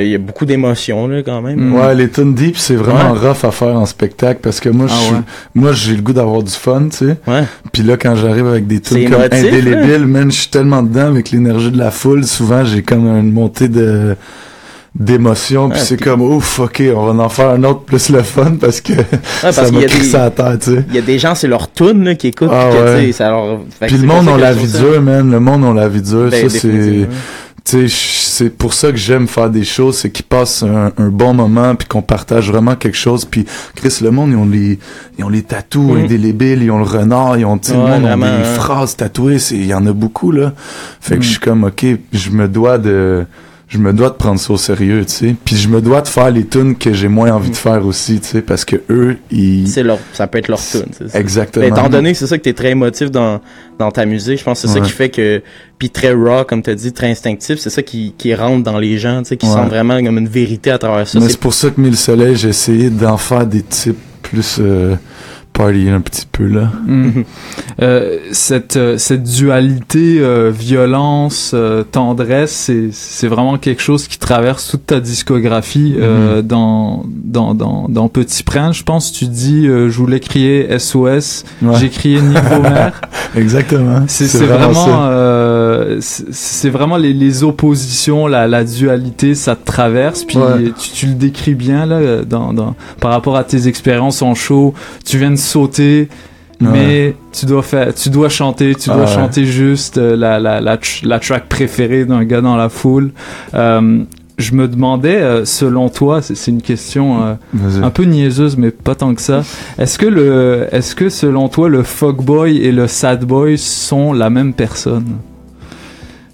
[0.03, 1.73] il y a- y, beaucoup d'émotions là quand même.
[1.73, 3.29] Ouais, les tunes deep, c'est vraiment Ouais.
[3.29, 5.19] rough à faire en spectacle parce que moi, je Ah ouais.
[5.55, 7.15] moi, j'ai le goût d'avoir du fun, tu sais.
[7.27, 7.43] Ouais.
[7.71, 11.31] Puis là, quand j'arrive avec des tunes comme indélébiles, man, je suis tellement dedans avec
[11.31, 12.25] l'énergie de la foule.
[12.25, 14.15] Souvent, j'ai comme une montée de
[14.97, 18.53] d'émotion puis c'est comme ouf ok on va en faire un autre plus le fun
[18.59, 18.93] parce que
[19.41, 21.01] parce ça qu'il y m'a a des- crissé à tête tu sais Il y a
[21.01, 23.11] des gens, c'est leur tune là, qui écoutent, Ah puis ouais.
[23.11, 23.59] ça leur.
[23.59, 25.89] puis c'est le monde ça on la vie ça- dure man le monde on la
[25.89, 27.07] vie dure Ben, ça c'est
[27.65, 27.95] tu sais
[28.37, 31.73] c'est pour ça que j'aime faire des choses c'est qu'ils passent un, un bon moment
[31.75, 34.79] puis qu'on partage vraiment quelque chose puis Chris le monde ils ont les
[35.17, 36.03] ils ont les tatous Mhm.
[36.05, 38.45] indélébiles ils ont le renard ils ont tu sais, Ouais, le monde vraiment, ont des
[38.45, 38.53] hein.
[38.55, 40.53] phrases tatouées il y en a beaucoup là
[41.01, 41.23] fait que Mhm.
[41.23, 43.25] je suis comme ok je me dois de
[43.67, 45.35] je me dois de prendre ça au sérieux, tu sais.
[45.43, 48.19] Puis je me dois de faire les tunes que j'ai moins envie de faire aussi,
[48.19, 49.67] tu sais, parce que eux, ils...
[49.67, 50.85] C'est leur, ça peut être leur tune.
[50.95, 51.19] c'est ça.
[51.19, 51.63] Exactement.
[51.65, 53.41] Mais étant donné que c'est ça que t'es très émotif dans,
[53.79, 55.41] dans ta musique, je pense que c'est ça qui fait que,
[55.79, 58.97] puis très raw, comme t'as dit, très instinctif, c'est ça qui, qui rentre dans les
[58.99, 59.53] gens, tu sais, qui Ouais.
[59.53, 61.17] sentent vraiment comme une vérité à travers ça.
[61.19, 64.57] Mais C'est- c'est pour ça que Mille Soleil, j'ai essayé d'en faire des types plus
[64.59, 64.95] euh,
[65.55, 66.69] party un petit peu, là.
[66.85, 67.21] Mm.
[67.81, 74.69] Euh, cette euh, cette dualité euh, violence euh, tendresse c'est vraiment quelque chose qui traverse
[74.69, 79.89] toute ta discographie euh, dans dans dans dans Petit Prince je pense tu dis euh,
[79.89, 81.75] je voulais crier SOS Ouais.
[81.79, 83.01] j'ai crié niveau mère
[83.35, 84.03] Exactement.
[84.07, 90.71] c'est vraiment c'est vraiment les, les oppositions la, la dualité ça te traverse puis Ouais.
[90.79, 94.73] tu, tu le décris bien là dans, dans par rapport à tes expériences en show
[95.05, 96.09] tu viens de sauter
[96.61, 96.69] Ouais.
[96.71, 99.13] mais tu dois faire tu dois chanter tu dois Ah ouais.
[99.13, 103.11] chanter juste euh, la la la, tr- la track préférée d'un gars dans la foule
[103.53, 104.03] euh,
[104.37, 107.33] je me demandais, euh, selon toi, c'est une question euh,
[107.81, 109.43] un peu niaiseuse, mais pas tant que ça.
[109.77, 114.29] Est-ce que le, est-ce que selon toi, le fuckboy et le sad boy sont la
[114.29, 115.05] même personne?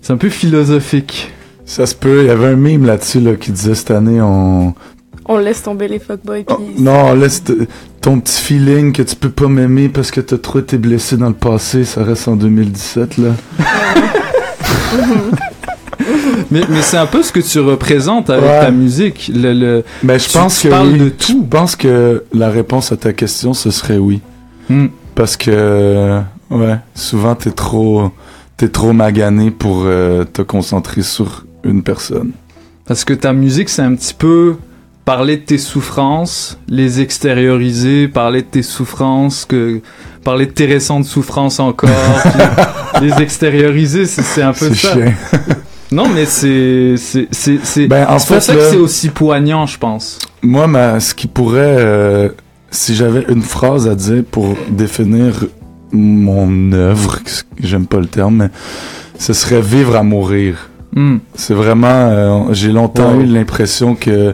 [0.01, 1.31] C'est un peu philosophique.
[1.65, 2.21] Ça se peut.
[2.23, 4.73] Il y avait un meme là-dessus là, qui disait cette année, on...
[5.33, 6.43] On laisse tomber les fuckboys.
[6.49, 7.41] Oh, Non, laisse
[8.01, 11.29] ton petit feeling que tu peux pas m'aimer parce que t'as trop été blessé dans
[11.29, 13.29] le passé, ça reste en 2017, là.
[16.49, 18.59] Mais, mais c'est un peu ce que tu représentes avec Ouais.
[18.59, 19.31] ta musique.
[19.33, 20.99] Le, le, Mais je tu- pense tu que parles oui.
[20.99, 21.43] de tout.
[21.43, 24.19] Je pense que la réponse à ta question, ce serait oui.
[24.69, 24.87] Hmm.
[25.15, 26.19] Parce que, euh,
[26.49, 28.11] ouais, souvent t'es trop,
[28.57, 32.31] t'es trop magané pour euh, te concentrer sur une personne.
[32.85, 34.55] Parce que ta musique, c'est un petit peu
[35.05, 39.81] parler de tes souffrances, les extérioriser, parler de tes souffrances, que
[40.23, 41.89] parler de tes récentes souffrances encore,
[42.93, 44.93] puis les extérioriser, c'est un peu ça.
[44.93, 45.13] chiant.
[45.91, 49.77] Non, mais c'est c'est c'est c'est Ben, en fait, ça que c'est aussi poignant, je
[49.77, 50.19] pense.
[50.41, 52.29] Moi, ma, ce qui pourrait, euh,
[52.69, 55.45] si j'avais une phrase à dire pour définir
[55.91, 57.19] mon œuvre,
[57.59, 58.49] j'aime pas le terme, mais
[59.19, 60.69] ce serait vivre à mourir.
[60.95, 61.17] Hmm.
[61.35, 64.33] C'est vraiment, euh, j'ai longtemps eu l'impression que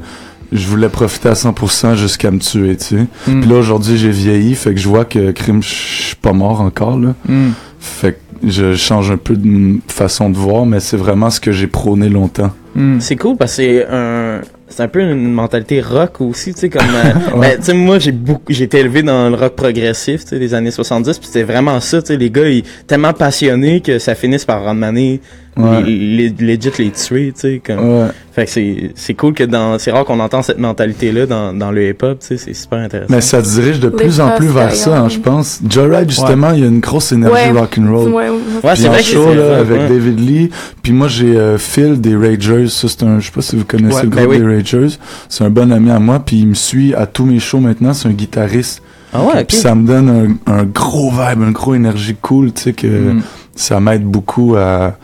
[0.51, 3.07] je voulais profiter à 100% jusqu'à me tuer, tu sais.
[3.27, 3.41] Mm.
[3.41, 6.61] Puis là, aujourd'hui, j'ai vieilli, fait que je vois que crime, je suis pas mort
[6.61, 7.13] encore, là.
[7.27, 7.49] Mm.
[7.79, 11.51] Fait que je change un peu de façon de voir, mais c'est vraiment ce que
[11.51, 12.51] j'ai prôné longtemps.
[12.75, 12.99] Hmm.
[12.99, 16.69] C'est cool parce que c'est un c'est un peu une mentalité rock aussi, tu sais
[16.69, 17.51] comme euh, Ouais.
[17.51, 20.39] ben, tu sais moi j'ai beaucoup j'ai été élevé dans le rock progressif, tu sais
[20.39, 23.97] des années 70, puis c'était vraiment ça, tu sais les gars ils tellement passionnés que
[23.97, 25.21] ça finisse par ramener
[25.58, 25.84] Ouais.
[25.84, 28.08] les, les legit les tuer, tu sais comme Ouais.
[28.34, 31.53] fait que c'est c'est cool que dans c'est rare qu'on entend cette mentalité là dans
[31.53, 33.14] dans le hip-hop, tu sais c'est super intéressant.
[33.14, 35.60] Mais ça dirige de Les plus en plus vers ça, hein, je pense.
[35.70, 37.60] Joyride, justement, il y a une grosse énergie Ouais.
[37.60, 38.10] rock'n'roll.
[38.14, 38.38] Ouais, ouais.
[38.62, 39.88] Puis c'est vrai que show, c'est là, vrai, avec ouais.
[39.89, 40.49] David Lee.
[40.84, 42.68] Puis moi, j'ai euh, Phil des Ragers.
[42.70, 44.39] Ça, c'est un, je sais pas si vous connaissez Ouais, le ben groupe oui.
[44.39, 44.95] des Ragers.
[45.30, 46.20] C'est un bon ami à moi.
[46.26, 47.93] Puis il me suit à tous mes shows maintenant.
[47.93, 48.82] C'est un guitariste.
[49.14, 49.64] Ah ouais, Puis ok.
[49.64, 53.22] ça me donne un, un gros vibe, une gros énergie cool, tu sais, que Mm.
[53.55, 54.97] ça m'aide beaucoup à,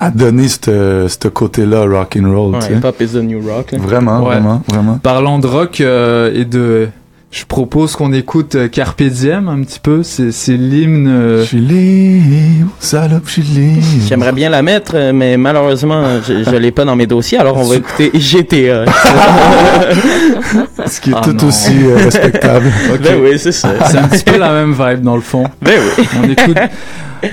[0.00, 2.74] à donner ce ce côté-là rock'n'roll, Ouais, tu sais.
[2.78, 3.72] hip-hop is the new rock.
[3.72, 3.78] là.
[3.78, 4.34] Vraiment, Ouais.
[4.36, 4.98] vraiment, vraiment.
[5.02, 6.88] Parlons de rock euh, et de
[7.30, 11.46] je propose qu'on écoute euh, Carpe Diem un petit peu, c'est c'est l'hymne euh, Je
[11.48, 13.82] suis libre, salope, je suis libre.
[14.08, 17.58] J'aimerais bien la mettre, euh, mais malheureusement, je, je l'ai pas dans mes dossiers, alors
[17.58, 18.86] on va écouter GTA.
[20.86, 21.48] Ce qui est Ah tout non.
[21.48, 22.72] aussi euh, respectable.
[23.02, 23.72] Ben oui, c'est ça.
[23.90, 25.44] C'est un petit peu la même vibe dans le fond.
[25.60, 26.04] Ben oui.
[26.18, 26.56] On écoute.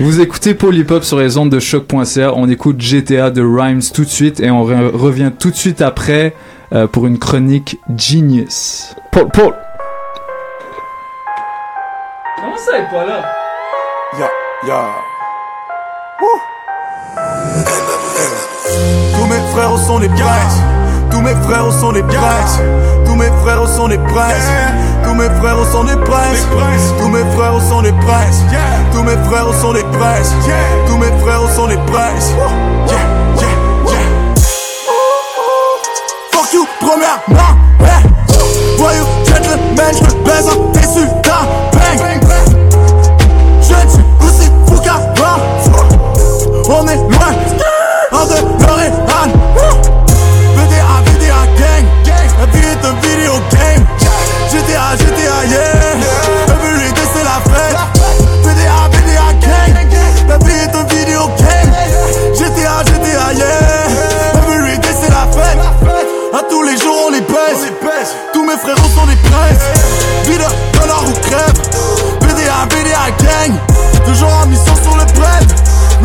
[0.00, 2.32] Vous écoutez Polypop sur les ondes de choc.ca.
[2.34, 5.80] On écoute GTA de Rhymes tout de suite et on re- revient tout de suite
[5.80, 6.34] après
[6.74, 8.94] euh, pour une chronique Genius.
[9.12, 9.54] Paul, Paul.
[12.36, 13.22] Comment ça est pas là?
[14.18, 14.28] Ya,
[14.66, 14.84] ya.
[19.14, 20.60] Tous mes frères sont des princes.
[21.10, 22.60] Tous mes frères sont des princes.
[23.06, 24.50] Tous mes frères sont des princes.
[25.04, 26.46] Tous mes frères sont des princes.
[26.98, 28.44] Tous mes frères sont des princes.
[28.92, 30.32] Tous mes frères sont des princes.
[30.86, 32.32] Tous mes frères sont des princes.
[36.32, 37.56] Fuck you, premièrement.
[37.80, 38.04] Hey.
[38.76, 40.75] Voyou, gentleman, je me baise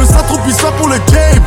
[0.01, 1.43] le trop puissant pour le game.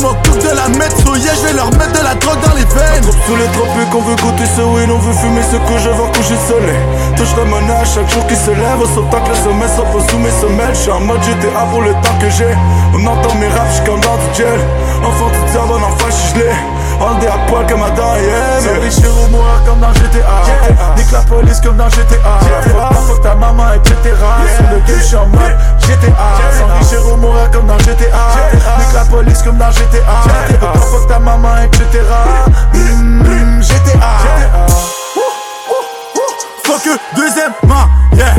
[0.00, 2.64] M'a Coupe de la métro, yeah, je vais leur mettre de la drogue dans les
[2.64, 3.04] veines.
[3.04, 5.90] Coupe sous les tropiques, on veut goûter ce weed, on veut fumer ce que je
[5.90, 6.80] veux coucher le soleil.
[7.16, 10.18] Touche la monnaie à chaque jour qui se lève, autant que le sommet s'oppose sous
[10.18, 10.74] mes semelles.
[10.74, 12.54] Je suis en mode GTA pour le temps que j'ai.
[12.94, 14.60] On entend mes raps, j'suis comme dans du gel.
[15.04, 16.50] Enfant du diable, un enfant, j'suis gelé.
[17.02, 18.60] On le dit à poil comme yeah.
[18.62, 20.94] Mais riche au mourir comme dans GTA.
[20.96, 22.38] Nique la police comme dans GTA.
[23.06, 23.94] Fuck ta maman, etc.
[24.04, 26.12] Sur le game, j'suis en mode GTA.
[26.58, 28.04] Sans riche au mourir comme dans GTA.
[28.52, 30.00] Nique la police comme dans GTA.
[30.92, 32.04] Fuck ta maman, etc.
[33.60, 34.16] GTA.
[36.64, 38.34] Fuck eux, deuxièmement, yeah.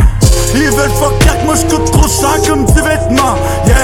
[0.53, 3.35] Ils veulent fuck car moi j'coûte trop cher comme du vêtement,
[3.65, 3.75] yeah.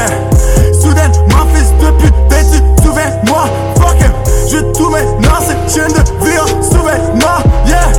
[0.73, 4.06] Soudainement, fils de pute, ben tu te souviens, moi, fuck.
[4.49, 7.91] Je tout maintenant, cette chaîne de vie en souvenant, yeah.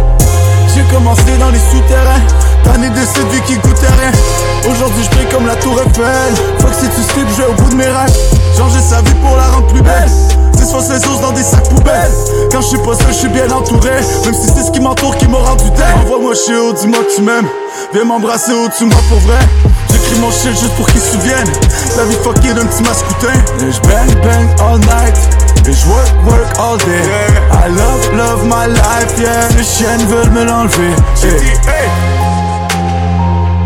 [0.75, 2.23] J'ai commencé dans les souterrains,
[2.65, 4.13] tanné de cette vie qui goûtait rien.
[4.71, 6.35] Aujourd'hui je comme la tour Eiffel.
[6.61, 8.17] Fuck si tu slip, je au bout de mes rêves.
[8.57, 10.11] Changer sa vie pour la rendre plus belle.
[10.53, 12.13] 10 fois ses os dans des sacs poubelles.
[12.51, 14.01] Quand je suis pas seul, je suis bien entouré.
[14.25, 16.05] Même si c'est ce qui m'entoure qui m'a rendu dingue.
[16.05, 17.49] Envoie-moi chez haut, dis-moi que tu m'aimes.
[17.93, 19.39] Viens m'embrasser au-dessus de moi pour vrai.
[19.91, 21.53] J'écris mon shit juste pour qu'ils se souviennent.
[21.97, 23.35] La vie fuckée d'un petit mascoutin.
[23.61, 25.48] Et je bang bang all night.
[25.63, 27.03] Je work work all day.
[27.53, 29.49] I love love my life, yeah.
[29.57, 30.95] Les chiennes veulent me l'enlever.
[31.21, 31.89] J'ai dit, hey.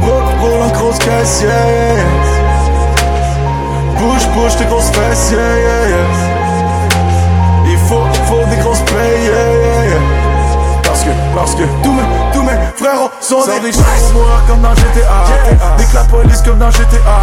[0.03, 2.03] Roule, roule en grosse caisse, yeah.
[3.99, 6.07] Bouge, bouge tes grosses fesses, yeah, yeah, yeah.
[7.71, 10.01] Il faut, faut des grosses payes, yeah, yeah, yeah.
[10.83, 12.03] Parce que, parce que tous mes,
[13.03, 13.73] frérots sont des
[14.13, 15.77] mourir comme dans GTA.
[15.79, 17.21] Nique la police comme dans GTA.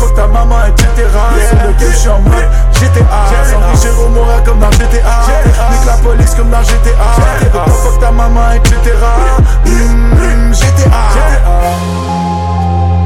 [0.00, 1.08] Fuck ta maman, etc.
[1.48, 3.02] Sur le game, j'suis en mode GTA.
[3.50, 5.20] Sans riches pour mourir comme dans GTA.
[5.70, 6.90] Nique la police comme dans GTA.
[7.82, 8.76] Fuck ta maman, etc.
[9.66, 10.90] Mm, GTA.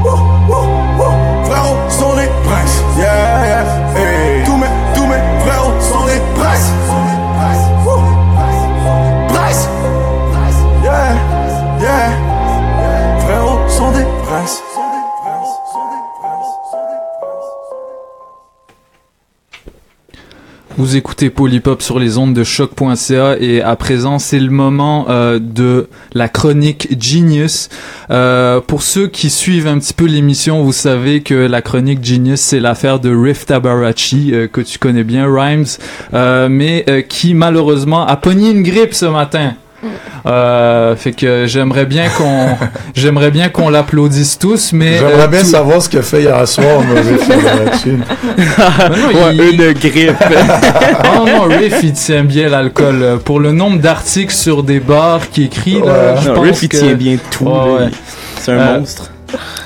[0.03, 0.11] Wouh,
[0.47, 1.45] wouh, wouh.
[1.45, 3.63] Frérots sont des princes, yeah, yeah,
[3.95, 4.43] hey.
[4.45, 6.71] Tous mes, tous mes frérots sont des princes.
[20.77, 25.39] Vous écoutez Polypop sur les ondes de choc.ca et à présent c'est le moment euh,
[25.39, 27.69] de la chronique Genius.
[28.11, 32.41] Euh, pour ceux qui suivent un petit peu l'émission, vous savez que la chronique Genius
[32.41, 35.65] c'est l'affaire de Riff Tabarachi euh, que tu connais bien, Rhymes,
[36.49, 39.55] mais qui malheureusement a pogné une grippe ce matin.
[40.25, 42.47] Euh, fait que j'aimerais bien qu'on
[42.95, 46.21] j'aimerais bien qu'on l'applaudisse tous mais J'aimerais euh, bien tout- savoir ce qu'il a fait
[46.23, 47.27] hier soir, Riff
[48.39, 50.15] Ouais, il- une grippe.
[51.15, 53.19] non, non, Riff, il tient bien l'alcool.
[53.23, 56.69] Pour le nombre d'articles sur des bars qui écrit, là, je Non, pense Riff, il
[56.69, 56.77] que...
[56.77, 57.85] tient bien tout, Ouais, là.
[57.85, 57.91] ouais.
[58.39, 59.11] C'est un Euh, monstre.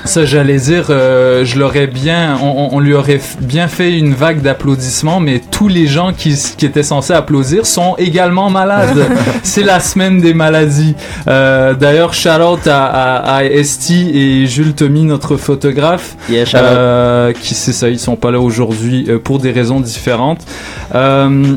[0.04, 5.20] Ça, j'allais dire, euh, je l'aurais bien, on, lui aurait bien fait une vague d'applaudissements,
[5.20, 9.06] mais tous les gens qui, étaient censés applaudir sont également malades.
[9.42, 10.94] C'est la semaine des maladies.
[11.28, 16.56] Euh, D'ailleurs, shout out à, à, à Esti et Jules Tommy, notre photographe, Yeah, shout
[16.58, 16.62] out.
[16.64, 20.40] euh, qui c'est ça, ils sont pas là aujourd'hui euh, pour des raisons différentes.
[20.94, 21.54] Euh,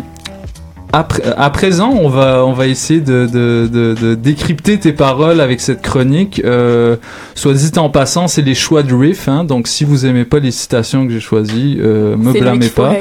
[0.93, 4.93] à, pr- à présent, on va, on va essayer de, de, de, de décrypter tes
[4.93, 6.41] paroles avec cette chronique.
[6.45, 6.95] Euh,
[7.35, 9.27] soit dit en passant, c'est les choix de riff.
[9.27, 12.93] Hein, donc, si vous aimez pas les citations que j'ai choisies, euh, me blâmez pas.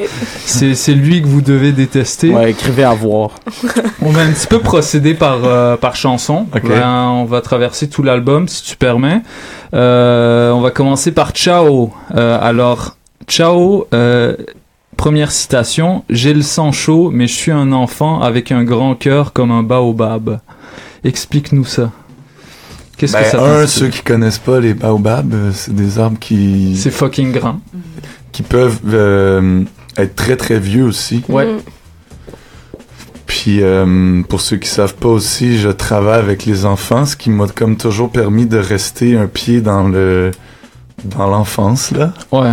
[0.45, 2.30] C'est c'est lui que vous devez détester.
[2.30, 3.32] Ouais, écrivez à voir.
[4.01, 6.47] On va un petit peu procéder par, euh, par chanson.
[6.57, 6.66] Ok.
[6.66, 9.20] Ben, on va traverser tout l'album, si tu permets.
[9.74, 11.93] Euh, on va commencer par Ciao.
[12.16, 12.97] Euh, alors,
[13.28, 14.34] Ciao, euh,
[15.03, 16.05] première citation.
[16.11, 19.64] J'ai le sang chaud, mais je suis un enfant avec un grand cœur comme un
[19.64, 20.38] baobab.
[21.03, 21.90] Explique-nous ça.
[22.96, 26.20] Qu'est-ce que Ben, ça un, ceux qui connaissent pas les baobabs, euh, c'est des arbres
[26.20, 26.76] qui...
[26.76, 27.59] C'est fucking grand.
[28.30, 29.64] qui peuvent euh,
[29.96, 31.24] être très très vieux aussi.
[31.28, 31.48] Ouais.
[33.26, 37.30] Puis euh, pour ceux qui savent pas aussi, je travaille avec les enfants, ce qui
[37.30, 40.30] m'a comme toujours permis de rester un pied dans le
[41.05, 42.12] dans l'enfance là.
[42.30, 42.53] Ouais.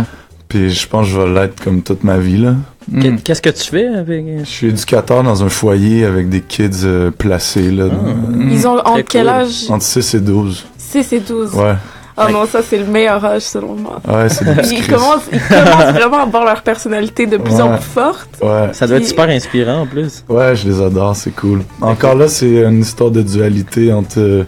[0.50, 2.56] Puis je pense que je vais l'être comme toute ma vie là.
[2.90, 3.00] Mm.
[3.02, 4.24] Qu'est- Qu'est-ce que tu fais avec.
[4.40, 7.84] Je suis éducateur dans un foyer avec des kids euh, placés là.
[7.88, 9.30] dans- Ils ont entre quel cool.
[9.30, 9.64] âge?
[9.70, 10.66] Entre 6 et 12.
[10.76, 11.54] 6 et 12.
[11.54, 11.74] Ouais.
[12.18, 14.02] Oh non, ça c'est le meilleur âge selon moi.
[14.06, 17.82] Ouais, c'est Ils commencent, ils commencent vraiment à avoir leur personnalité de plus en plus
[17.84, 18.28] forte.
[18.42, 18.68] Ouais.
[18.72, 20.22] Ça doit être super inspirant en plus.
[20.28, 21.62] Ouais, je les adore, c'est cool.
[21.80, 24.44] Encore là, c'est une histoire de dualité entre euh,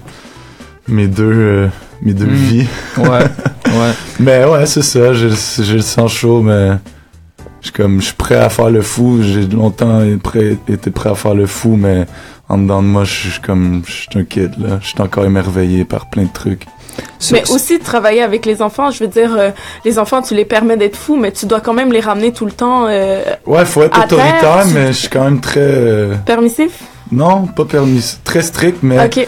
[0.88, 1.68] mes deux, euh,
[2.02, 2.34] mes deux Mm.
[2.34, 2.66] vies.
[2.98, 3.04] Ouais.
[3.66, 3.92] ouais.
[4.22, 6.70] Mais ouais, c'est ça, j'ai le- sang chaud, mais
[7.60, 9.18] je suis comme, je suis prêt à faire le fou.
[9.22, 12.06] J'ai longtemps été prêt, été prêt à faire le fou, mais
[12.48, 14.78] en dedans de moi, je suis comme, je suis un kid, là.
[14.80, 16.66] Je suis encore émerveillé par plein de trucs.
[17.32, 19.50] Mais aussi travailler avec les enfants, je veux dire, euh,
[19.84, 22.44] les enfants, tu les permets d'être fous, mais tu dois quand même les ramener tout
[22.44, 22.86] le temps.
[22.86, 25.60] euh, Ouais, faut être à terre, autoritaire, tu- mais je suis quand même très...
[25.62, 26.80] euh, Permissif?
[27.10, 28.16] Non, pas permis.
[28.24, 29.26] Très strict, mais Ok.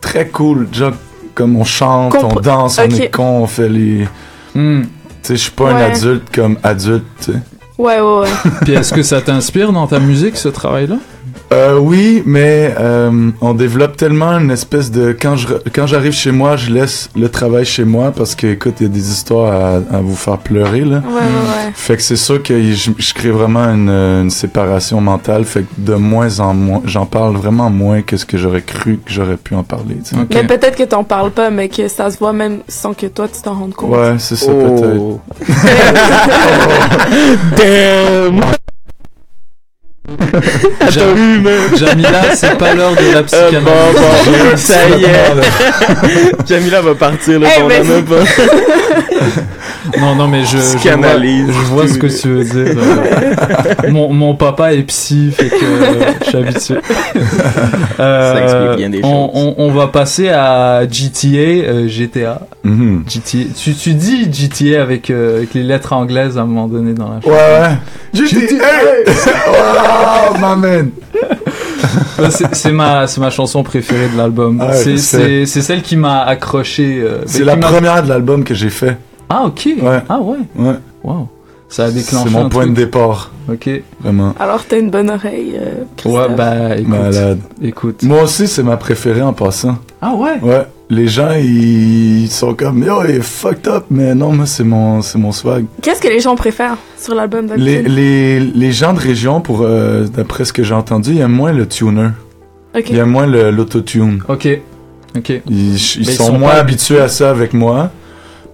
[0.00, 0.68] très cool.
[0.70, 0.92] Déjà,
[1.34, 4.06] comme on chante, on danse, on est con, on fait les...
[4.54, 4.82] Hmm.
[4.82, 4.88] Tu
[5.22, 7.38] sais, je suis pas un adulte comme adulte, tu sais.
[7.78, 8.28] Ouais, ouais, ouais.
[8.62, 10.96] Puis est-ce que ça t'inspire dans ta musique, ce travail-là?
[11.52, 16.32] Euh, oui, mais euh, on développe tellement une espèce de quand je quand j'arrive chez
[16.32, 19.52] moi, je laisse le travail chez moi parce que écoute, il y a des histoires
[19.52, 21.02] à, à vous faire pleurer là.
[21.06, 21.72] Ouais, ouais, ouais.
[21.74, 25.44] Fait que c'est sûr que je, je crée vraiment une, une séparation mentale.
[25.44, 28.98] Fait que de moins en moins, j'en parle vraiment moins que ce que j'aurais cru
[29.04, 29.96] que j'aurais pu en parler.
[30.04, 30.22] tu sais.
[30.32, 33.28] Mais peut-être que t'en parles pas, mais que ça se voit même sans que toi
[33.28, 33.90] tu t'en rendes compte.
[33.90, 35.20] Ouais, c'est ça Oh.
[35.38, 35.52] peut-être.
[37.56, 38.40] Damn!
[40.90, 41.46] Jam-
[41.76, 43.62] Jamila, c'est pas l'heure de la Euh, psychanalyse.
[43.64, 46.46] bon, bon, J'ai ça y est.
[46.48, 48.24] Jamila va partir, là, Eh, on mais en a pas.
[50.00, 51.46] Non, non, mais je, je, vois, Psychanalyse.
[51.48, 52.74] je vois ce que tu veux dire.
[52.76, 55.94] Euh, mon, mon papa est psy, fait que euh,
[56.24, 56.74] je suis habitué.
[58.00, 62.40] Euh, Ça explique bien des on, on, on va passer à GTA, euh, GTA.
[62.64, 63.04] Mhm.
[63.06, 63.38] GTA.
[63.56, 67.08] Tu, tu dis GTA avec, euh, avec les lettres anglaises à un moment donné dans
[67.10, 67.76] la Ouais, ouais.
[68.14, 68.64] GTA!
[69.92, 70.90] Oh, my man!
[72.18, 74.58] Euh, c'est ma, c'est ma chanson préférée de l'album.
[74.60, 77.00] Ah ouais, c'est, celle qui m'a accroché.
[77.02, 78.96] euh, C'est la première de l'album que j'ai fait.
[79.28, 79.68] Ah, ok.
[79.80, 79.98] Ouais.
[80.08, 80.36] Ah, ouais.
[80.56, 80.74] Ouais.
[81.02, 81.28] Wow.
[81.68, 82.28] Ça a déclenché.
[82.28, 82.74] C'est mon un point truc.
[82.74, 83.30] de départ.
[83.50, 83.68] Ok.
[84.00, 84.34] Vraiment.
[84.38, 85.58] Alors t'as une bonne oreille.
[85.58, 86.88] euh, Ouais, bah, écoute.
[86.88, 87.38] Malade.
[87.62, 88.02] Écoute.
[88.02, 89.78] Moi aussi, c'est ma préférée en passant.
[90.00, 90.38] Ah, ouais?
[90.42, 90.66] Ouais.
[90.92, 95.00] Les gens, ils sont comme, yo, il est fucked up, mais non, moi, c'est mon,
[95.00, 95.64] c'est mon swag.
[95.80, 97.96] Qu'est-ce que les gens préfèrent sur l'album Les, d'habitude?
[97.96, 101.52] les, les gens de région, pour, euh, d'après ce que j'ai entendu, ils aiment moins
[101.52, 102.08] le tuner.
[102.76, 102.90] Ok.
[102.90, 104.22] Ils aiment moins le, l'autotune.
[104.28, 104.46] Ok.
[105.16, 105.30] Ok.
[105.30, 107.90] Ils, ils ils sont, sont moins pas habitués à ça avec moi.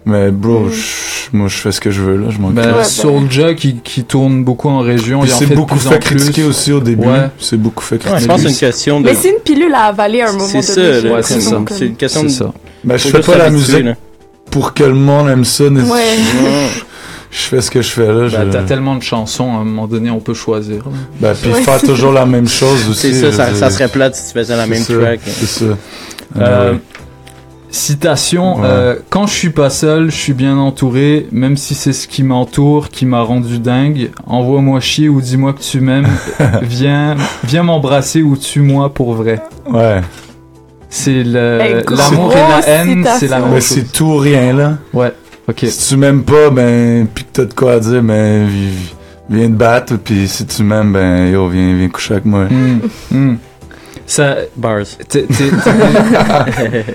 [0.07, 2.29] Mais bro, je- moi, je fais ce que je veux, là.
[2.31, 2.85] Je m'en Ben, occupe.
[2.85, 5.23] Soulja qui, qui tourne beaucoup en région.
[5.27, 6.17] C'est fait beaucoup fait plus.
[6.17, 7.07] critiquer aussi au début.
[7.07, 7.29] Ouais.
[7.39, 8.23] C'est beaucoup fait Ouais, critiquer.
[8.23, 9.05] je pense que c'est une question de.
[9.07, 11.23] Mais c'est une pilule à avaler à un moment C'est donné.
[11.23, 11.61] ça, c'est ça.
[11.71, 12.29] C'est une question de.
[12.29, 12.53] C'est ça.
[12.85, 13.95] Ben, je fais pas la musique là.
[14.51, 15.65] pour que le monde aime ça.
[15.65, 15.81] Ouais.
[17.31, 18.27] Je fais ce que je fais là.
[18.31, 20.83] Ben, je- t'as tellement de chansons, à un moment donné, on peut choisir.
[21.21, 21.61] Ben, puis Ouais.
[21.61, 23.13] faire toujours la même chose aussi.
[23.13, 25.21] C'est ça, ça, serait plate si tu faisais la même ça, track.
[25.27, 25.65] C'est ça.
[27.71, 28.63] Citation, Ouais.
[28.65, 32.23] euh, quand je suis pas seul, je suis bien entouré, même si c'est ce qui
[32.23, 34.11] m'entoure qui m'a rendu dingue.
[34.27, 36.09] Envoie-moi chier ou dis-moi que tu m'aimes.
[36.63, 37.15] viens
[37.45, 39.43] viens m'embrasser ou tue-moi pour vrai.
[39.71, 40.01] Ouais.
[40.89, 41.25] C'est Hey,
[41.91, 44.79] l'amour et la haine, c'est la même c'est tout ou rien là.
[44.95, 45.13] Ouais,
[45.47, 45.67] ok.
[45.69, 48.95] Si tu m'aimes pas, ben, pis que t'as de quoi à dire, ben, vi-
[49.29, 49.97] viens te battre.
[50.03, 52.45] Puis si tu m'aimes, ben, yo, viens, viens coucher avec moi.
[52.47, 52.79] Hmm,
[53.11, 53.37] hmm.
[54.07, 54.87] Ça, Bars.
[55.07, 55.51] t'es- t'es-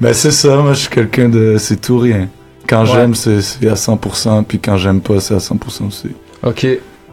[0.00, 0.56] Ben, c'est ça.
[0.56, 1.56] Moi, je suis quelqu'un de.
[1.58, 2.28] C'est tout ou rien.
[2.68, 2.86] Quand Ouais.
[2.92, 4.44] j'aime, c'est c'est à 100%.
[4.44, 6.08] Puis quand j'aime pas, c'est à 100% aussi.
[6.42, 6.66] ok,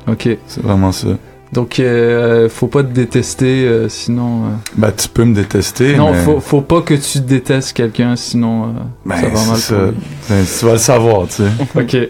[0.07, 0.37] ok.
[0.47, 1.07] C'est vraiment ça.
[1.53, 4.45] Donc, euh, faut pas te détester, euh, sinon.
[4.45, 5.95] euh, Ben, tu peux me détester.
[5.95, 6.19] Non, mais...
[6.19, 8.67] faut, faut pas que tu détestes quelqu'un, sinon euh,
[9.05, 9.75] Ben, ça va mal ça.
[10.29, 11.49] Ben, tu vas le savoir, tu sais.
[11.75, 11.95] Ok.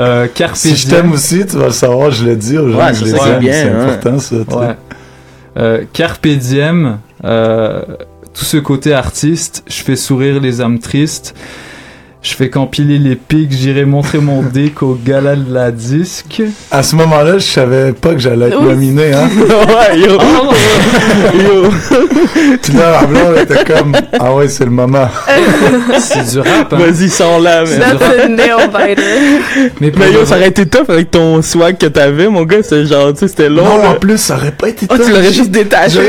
[0.00, 2.78] euh, Carpe Si je t'aime aussi, tu vas le savoir, je l'ai dit aux gens
[2.78, 3.80] Ouais, c'est aime, bien, c'est hein.
[3.88, 4.36] important ça.
[4.36, 4.76] Ouais.
[5.58, 7.82] Euh, Carpe diem, euh,
[8.36, 11.34] tout ce côté artiste, je fais sourire les âmes tristes.
[12.22, 16.42] Je fais qu'empiler les pics, j'irai montrer mon dick au gala de la disque.
[16.72, 19.28] À ce moment-là, je savais pas que j'allais être nominé, hein.
[19.38, 20.18] ouais, yo.
[21.34, 21.70] yo.
[22.60, 25.08] Puis là, la blonde était comme, ah ouais, c'est le moment.
[26.00, 26.78] C'est du rap, hein.
[26.78, 27.64] Vas-y, sors là.
[27.64, 29.70] That's a nail biter.
[29.80, 32.62] Mais, Mais yo, ça aurait été tough avec ton swag que t'avais, mon gars.
[32.62, 33.64] C'est genre, tu sais, c'était long.
[33.64, 36.00] Non, en plus, ça aurait pas été Oh, tu l'aurais juste détaché.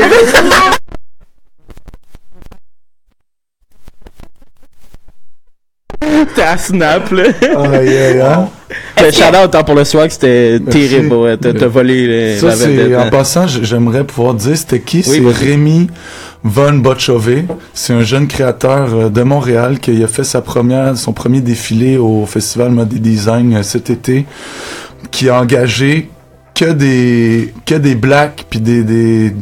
[6.34, 7.24] T'es à snap, là.
[7.72, 8.48] Aïe, aïe, hein.
[9.00, 11.14] Mais shout out hein, pour le swag, c'était terrible.
[11.14, 15.02] Ouais, t'as t'as volé les, Ça, la vedette, en passant, j'aimerais pouvoir dire, c'était qui?
[15.02, 15.50] c'est vas-y.
[15.50, 15.88] Rémi
[16.44, 17.44] Von Botchové.
[17.74, 21.96] C'est un jeune créateur euh, de Montréal qui a fait sa première, son premier défilé
[21.96, 24.26] au Festival Mode Design euh, cet été,
[25.10, 26.10] qui a engagé
[26.54, 29.34] que des, que des blacks puis des, des,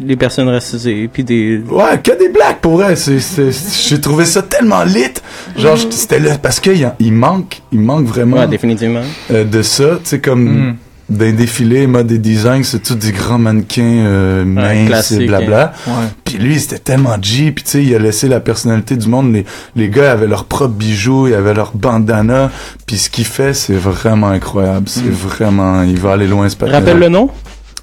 [0.00, 1.60] Les personnes racisées, puis des...
[1.68, 2.94] Ouais, que des blagues pour vrai.
[2.94, 3.50] C'est, c'est-
[3.88, 5.02] j'ai trouvé ça tellement lit.
[5.56, 5.90] Genre, Mhm.
[5.90, 9.02] c'était là parce qu'il y a- il manque, il manque vraiment Ouais, définitivement.
[9.32, 9.96] euh, de ça.
[10.04, 10.76] Tu sais, comme Mm.
[11.08, 15.72] d'un défilé, mode des designs, c'est tout des grands mannequins euh, minces classique, et blabla.
[15.88, 15.92] Ouais.
[16.24, 17.50] Puis lui, c'était tellement G.
[17.50, 19.32] Puis tu sais, il a laissé la personnalité du monde.
[19.32, 19.44] Les,
[19.74, 22.52] les gars avaient leurs propres bijoux, ils avaient leur bandana.
[22.86, 24.88] Puis ce qu'il fait, c'est vraiment incroyable.
[24.88, 25.10] C'est Mm.
[25.10, 27.30] vraiment, il va aller loin, ce Rappelle le nom?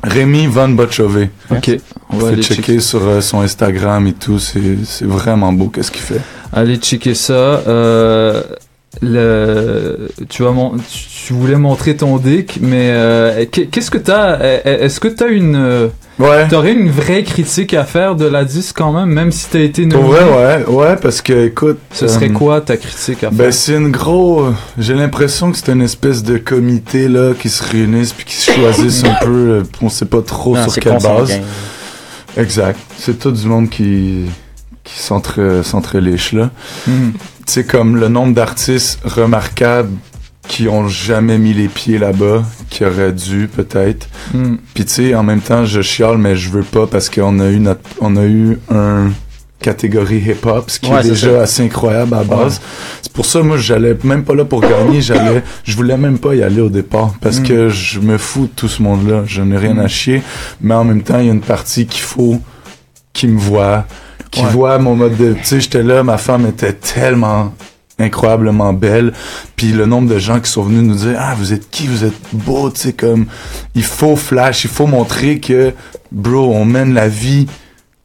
[0.06, 1.30] Rémi Van Botchové.
[1.52, 1.72] Ok,
[2.11, 2.80] on va aller checker checker.
[2.80, 4.60] sur euh, son Instagram et tout, c'est
[5.06, 6.22] vraiment beau qu'est-ce qu'il fait.
[6.53, 7.34] Allez checker ça.
[7.34, 8.41] Euh,
[9.02, 10.53] le, tu, vas
[10.90, 15.90] tu, voulais montrer ton dick, mais euh, qu'est- qu'est-ce que t'as Est-ce que t'as une
[16.17, 16.47] Ouais.
[16.47, 19.85] T'aurais une vraie critique à faire de la disque quand même, même si t'as été
[19.85, 20.07] nominé.
[20.09, 21.77] vrai, ouais, ouais, parce que écoute.
[21.91, 23.31] Ce serait euh, quoi ta critique à faire?
[23.33, 24.47] Ben c'est une gros.
[24.77, 28.51] J'ai l'impression que c'est une espèce de comité là qui se réunissent puis qui se
[28.51, 29.29] choisissent un peu.
[29.49, 31.37] euh, On sait pas trop Non, sur quelle base.
[32.37, 32.79] Exact.
[32.97, 34.25] C'est tout du monde qui
[34.85, 36.49] qui s'entre s'entreliche là.
[36.87, 37.13] Mhm.
[37.45, 39.89] C'est comme le nombre d'artistes remarquables
[40.47, 44.07] qui ont jamais mis les pieds là-bas, qui auraient dû peut-être.
[44.34, 44.57] Mhm.
[44.73, 47.49] Puis tu sais, en même temps, je chiale, mais je veux pas parce qu'on a
[47.49, 49.09] eu notre, on a eu un
[49.59, 51.41] catégorie hip-hop, ce qui Ouais, est déjà ça.
[51.43, 52.61] assez incroyable à la base.
[53.01, 56.35] C'est pour ça, moi, j'allais même pas là pour gagner, j'allais, je voulais même pas
[56.35, 57.43] y aller au départ parce Mm.
[57.43, 59.23] que je me fous de tout ce monde-là.
[59.26, 59.80] Je n'ai rien Mm.
[59.80, 60.22] à chier,
[60.61, 62.39] mais en même temps, il y a une partie qu'il faut
[63.13, 63.85] qui me voit,
[64.30, 64.49] qui Ouais.
[64.51, 67.53] voit mon mode de, tu sais, j'étais là, ma femme était tellement
[67.99, 69.13] incroyablement belle.
[69.55, 71.88] Puis le nombre de gens qui sont venus nous dire ah vous êtes qui?
[71.88, 73.26] Vous êtes beau tu sais comme
[73.73, 74.63] il faut flash.
[74.65, 75.73] Il faut montrer que
[76.11, 77.47] bro on mène la vie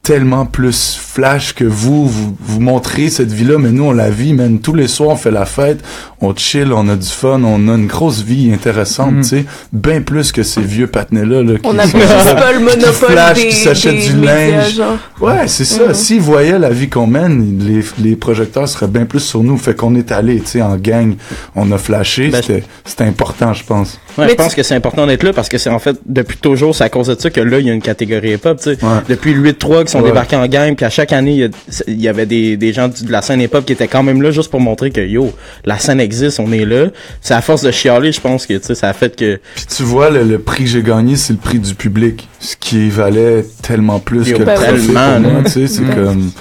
[0.03, 4.09] tellement plus flash que vous vous, vous montrez cette vie là mais nous on la
[4.09, 5.79] vit même tous les soirs on fait la fête
[6.21, 9.21] on chill on a du fun on a une grosse vie intéressante Mm.
[9.21, 11.93] tu sais bien plus que ces vieux patinets là, là On qui- juste
[12.35, 14.97] pas le qui monopole flashent, des- qui s'achètent du linge genre.
[15.19, 15.87] Ouais, c'est ça.
[15.87, 15.93] Mhm.
[15.93, 19.57] S'ils voyaient la vie qu'on mène, les, les projecteurs seraient bien plus sur nous.
[19.57, 21.15] Fait qu'on est allé, tu sais, en gang,
[21.55, 22.29] on a flashé.
[22.29, 23.99] Ben, C'était c'était important, je pense.
[24.17, 26.75] Ouais, je pense que c'est important d'être là parce que c'est en fait depuis toujours
[26.75, 28.77] c'est à cause de ça que là il y a une catégorie hip-hop tu sais
[29.07, 30.09] depuis le 8-3 qui sont Ouais.
[30.09, 31.49] débarqués en gang puis à chaque année
[31.87, 34.31] il y avait des, des gens de la scène hip-hop qui étaient quand même là
[34.31, 35.31] juste pour montrer que yo
[35.65, 36.87] la scène existe on est là
[37.21, 39.65] c'est à force de chialer je pense que tu sais ça a fait que Puis
[39.65, 42.27] tu vois, le, le prix que j'ai gagné, c'est le prix du public.
[42.39, 45.67] Ce qui valait tellement plus Yo, que le ben trophée tellement, tu sais.
[45.67, 45.95] C'est Mhm.
[45.95, 46.31] comme...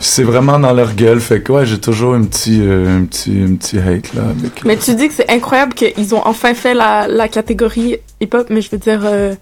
[0.00, 1.20] C'est vraiment dans leur gueule.
[1.20, 4.22] Fait que ouais, j'ai toujours un petit, euh, un petit, un petit hate, là.
[4.38, 4.64] Avec...
[4.64, 8.60] Mais tu dis que c'est incroyable qu'ils ont enfin fait la, la catégorie hip-hop, mais
[8.60, 9.34] je veux dire, euh,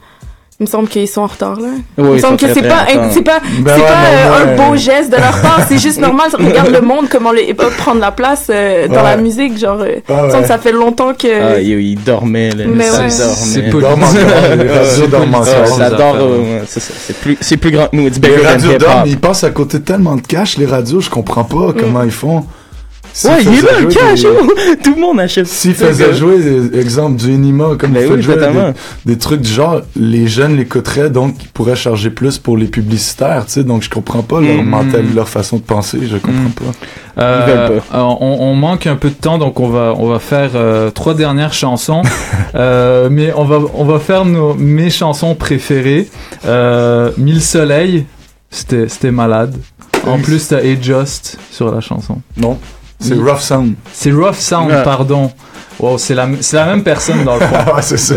[0.59, 1.69] il me semble qu'ils sont en retard, là.
[1.69, 4.55] Oui, il me ils semble que c'est pas, c'est pas, Ben c'est ouais, pas euh,
[4.55, 6.28] un beau euh, geste de leur part, c'est juste normal.
[6.33, 9.03] Regarde le monde, comment le hip-hop prend de la place euh, dans Ouais.
[9.03, 10.31] la musique, genre, euh, il me ouais.
[10.31, 11.57] semble que ça fait longtemps que...
[11.57, 13.11] ah, yo, il dormait là Mais ouais.
[13.11, 13.70] C'est les les
[16.66, 19.51] c'est plus c'est plus grand que nous it's Les bigger radios dorment, ils passent à
[19.51, 22.45] côté de tellement de cash, les radios, je comprends pas comment ils font.
[23.24, 26.78] Ouais il est là le cash des- tout le monde achète S'ils faisaient jouer, des,
[26.80, 28.51] exemple, du Enima, comme Ben oui, jouer des,
[29.06, 33.47] des trucs du genre, les jeunes l'écouteraient, donc ils pourraient charger plus pour les publicitaires,
[33.47, 34.68] tu sais, donc je comprends pas leur Mm.
[34.68, 37.22] mental, leur façon de penser, je comprends pas.
[37.22, 40.90] Euh, on, on manque un peu de temps, donc on va on va faire euh,
[40.90, 42.02] trois dernières chansons,
[42.55, 46.09] Euh, mais on va on va faire nos mes chansons préférées.
[46.47, 48.05] Euh, Mille soleils,
[48.51, 49.55] c'était c'était malade.
[50.06, 52.20] En plus, t'as Adjust sur la chanson.
[52.36, 52.59] Non,
[53.01, 53.74] c'est Rough Sound.
[53.93, 54.82] C'est Rough Sound, Ouais.
[54.82, 55.31] pardon.
[55.78, 57.55] Wow, c'est la c'est la même personne dans le fond.
[57.77, 58.14] ouais, c'est ça.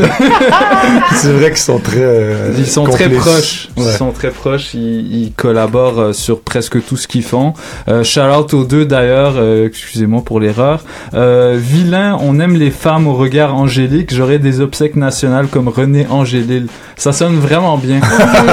[1.15, 1.97] c'est vrai qu'ils sont très.
[1.99, 3.67] euh, Ils sont très proches.
[3.75, 3.91] Ils Ouais.
[3.91, 4.73] sont très proches.
[4.75, 7.53] Ils, ils collaborent euh, sur presque tout ce qu'ils font.
[7.89, 9.33] Euh, shout out aux deux d'ailleurs.
[9.35, 10.85] euh, Excusez-moi pour l'erreur.
[11.13, 14.13] Euh, vilain, on aime les femmes au regard angélique.
[14.13, 16.67] J'aurais des obsèques nationales comme René Angélil.
[16.95, 17.99] Ça sonne vraiment bien.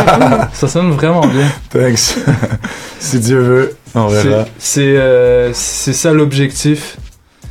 [0.53, 1.47] Ça sonne vraiment bien.
[1.71, 2.17] Thanks.
[2.99, 3.77] si Dieu veut,
[4.59, 5.53] C'est- euh,
[5.93, 6.97] ça l'objectif.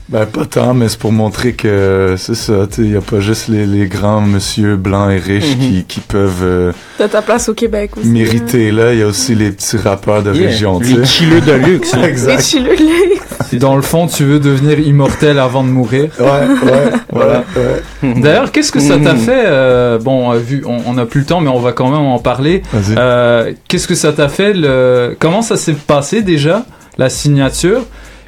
[0.08, 3.20] Ben, pas tant, mais c'est pour montrer que c'est ça, tu sais, y a pas
[3.22, 5.60] juste les, les grands monsieur blancs et riches Mhm.
[5.60, 8.08] qui, qui peuvent euh, T'as ta place au Québec aussi.
[8.10, 8.94] mériter, là.
[8.94, 11.06] Il y a aussi les petits rappeurs de Yeah, région, les tu sais.
[11.06, 12.02] chilleux de luxe, hein.
[12.04, 12.44] Les exact.
[12.44, 12.76] chilleux,
[13.52, 16.10] les- Dans le fond, tu veux devenir immortel avant de mourir.
[16.20, 17.44] Ouais, ouais, Voilà.
[17.56, 18.14] ouais, ouais.
[18.22, 19.20] D'ailleurs, qu'est-ce que ça t'a Mhm.
[19.20, 21.90] fait euh, Bon, euh, vu, on on n'a plus le temps, mais on va quand
[21.90, 22.62] même en parler.
[22.96, 25.16] Euh, qu'est-ce que ça t'a fait le...
[25.20, 26.64] Comment ça s'est passé déjà
[27.00, 27.82] la signature?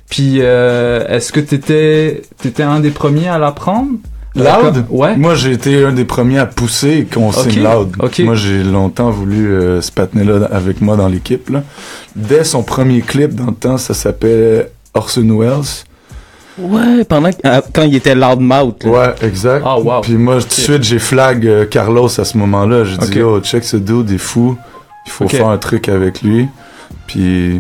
[0.10, 3.90] Puis, euh, est-ce que t'étais étais un des premiers à la prendre
[4.38, 4.86] Euh, Loud?
[4.90, 5.18] Ouais.
[5.18, 7.96] Moi, j'ai été un des premiers à pousser qu'on Ok, signe Loud.
[8.00, 8.20] ok.
[8.20, 11.50] Moi, j'ai longtemps voulu euh, ce patinet-là avec moi dans l'équipe.
[11.50, 11.64] là.
[12.16, 15.84] Dès son premier clip, dans le temps, ça s'appelait Orson Welles.
[16.60, 18.90] ouais pendant que- ah, quand il était loudmouth là.
[18.90, 19.64] Ouais, exact.
[19.66, 20.02] Ah, wow.
[20.02, 22.84] Puis moi, tout de suite, j'ai flag euh, Carlos à ce moment-là.
[22.86, 24.56] J'ai dit, oh, check ce dude, il est fou.
[25.06, 26.48] Il faut faire un truc avec lui.
[27.08, 27.60] Puis,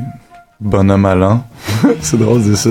[0.59, 1.43] bonhomme à l'an.
[2.01, 2.69] c'est drôle de ça.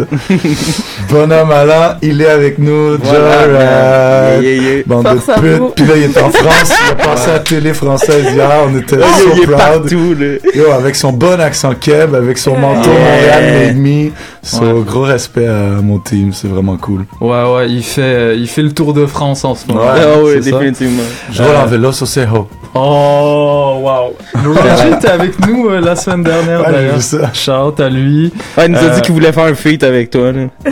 [1.10, 2.96] Bonhomme Alain, il est avec nous.
[2.98, 3.52] Voilà, Jared.
[3.52, 4.42] man.
[4.42, 4.82] Yeah, yeah, yeah.
[4.86, 5.74] Bande Force de putes.
[5.76, 6.72] Puis là, il est en France.
[6.86, 8.50] Il a passé à la télé française hier.
[8.68, 9.56] On était Oh, so il est proud.
[9.58, 10.26] partout, là.
[10.54, 13.00] Yo, avec son bon accent keb, avec son manteau Yeah.
[13.40, 14.10] Montréal Made Me.
[14.42, 14.82] So, Ouais.
[14.86, 16.32] gros respect à mon team.
[16.32, 17.04] C'est vraiment cool.
[17.20, 19.80] Ouais, ouais, il fait, il fait le tour de France en ce moment.
[19.80, 20.00] Ouais.
[20.00, 21.02] Ah ouais, définitivement.
[21.32, 22.48] Je roule en vélo sur Seho.
[22.74, 24.14] Oh, wow.
[24.52, 27.00] Reggie était avec nous euh, la semaine dernière Ouais, d'ailleurs.
[27.34, 28.32] Shout à lui.
[28.58, 30.32] Ouais, nous a Euh, dit qu'il voulait faire un feat avec toi.
[30.32, 30.43] Là.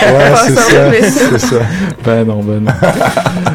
[0.00, 0.92] Ouais, c'est ça.
[1.02, 1.56] C'est ça.
[2.04, 2.72] Ben non, ben non.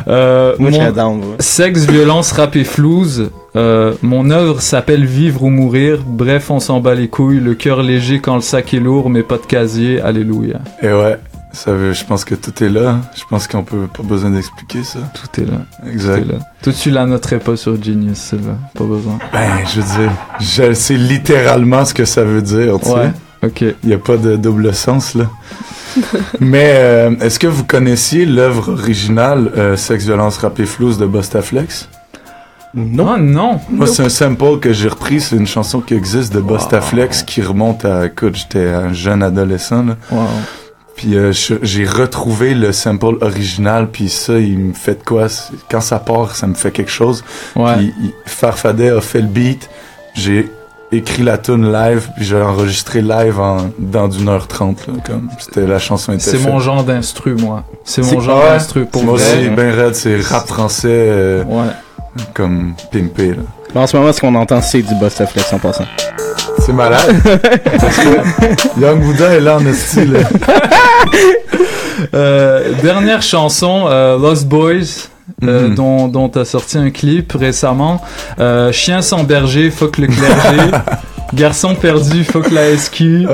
[0.08, 1.36] Euh, Moi, mon- serais down, ouais.
[1.40, 3.32] Sexe, violence, rap et flouze.
[3.56, 6.04] Euh, mon œuvre s'appelle Vivre ou mourir.
[6.06, 7.40] Bref, on s'en bat les couilles.
[7.40, 10.00] Le cœur léger quand le sac est lourd, mais pas de casier.
[10.02, 10.60] Alléluia.
[10.84, 11.18] Et ouais,
[11.54, 13.00] ça veut, je pense que tout est là.
[13.18, 15.00] Je pense qu'on peut pas besoin d'expliquer ça.
[15.16, 15.58] Tout est là.
[15.92, 16.22] Exact.
[16.22, 16.40] Tout est là.
[16.62, 18.58] Toi, tu la noterais pas sur Genius, celle-là.
[18.76, 19.18] Pas besoin.
[19.34, 23.12] Ben, je veux dire, je sais littéralement ce que ça veut dire, tu Ouais, sais.
[23.46, 23.62] Ok.
[23.62, 25.30] Il n'y a pas de double sens, là.
[26.40, 31.06] Mais euh, est-ce que vous connaissiez l'œuvre originale euh, Sexe, violence, rap et flouze de
[31.06, 31.90] Bostaflex?
[32.74, 33.14] Non.
[33.16, 33.62] Ah, non.
[33.70, 35.22] Moi, c'est un sample que j'ai repris.
[35.22, 39.84] C'est une chanson qui existe de Bostaflex qui remonte à, écoute, j'étais un jeune adolescent,
[39.84, 39.96] là.
[40.12, 40.28] Wow.
[40.96, 45.28] Puis euh, j'ai retrouvé le sample original, puis ça, il me fait de quoi?
[45.70, 47.24] Quand ça part, ça me fait quelque chose.
[47.56, 47.76] Ouais.
[47.76, 47.94] Puis
[48.26, 49.70] Farfadet a fait le beat,
[50.14, 50.50] j'ai
[50.98, 55.30] écrit la tune live, puis j'ai enregistré live en, dans d'une heure trente, là, comme
[55.40, 57.64] c'était la chanson était C'est mon genre d'instru, moi.
[57.84, 61.44] C'est mon genre ouais, d'instru pour Moi aussi, ben raide, c'est rap français, euh,
[62.34, 63.44] comme pimpé, là.
[63.74, 65.86] Mais en ce moment, ce qu'on entend, c'est du Bustaflex en passant.
[66.60, 67.14] C'est malade.
[67.80, 70.18] Parce que Young Buddha est là en style.
[72.14, 75.10] Euh, dernière chanson, euh, Lost Boys.
[75.44, 75.76] Euh, Mhm.
[75.76, 78.02] dont, dont t'as sorti un clip récemment.
[78.40, 80.72] Euh, Chien sans berger, fuck le clergé.
[81.34, 83.26] Garçon perdu, fuck la SQ.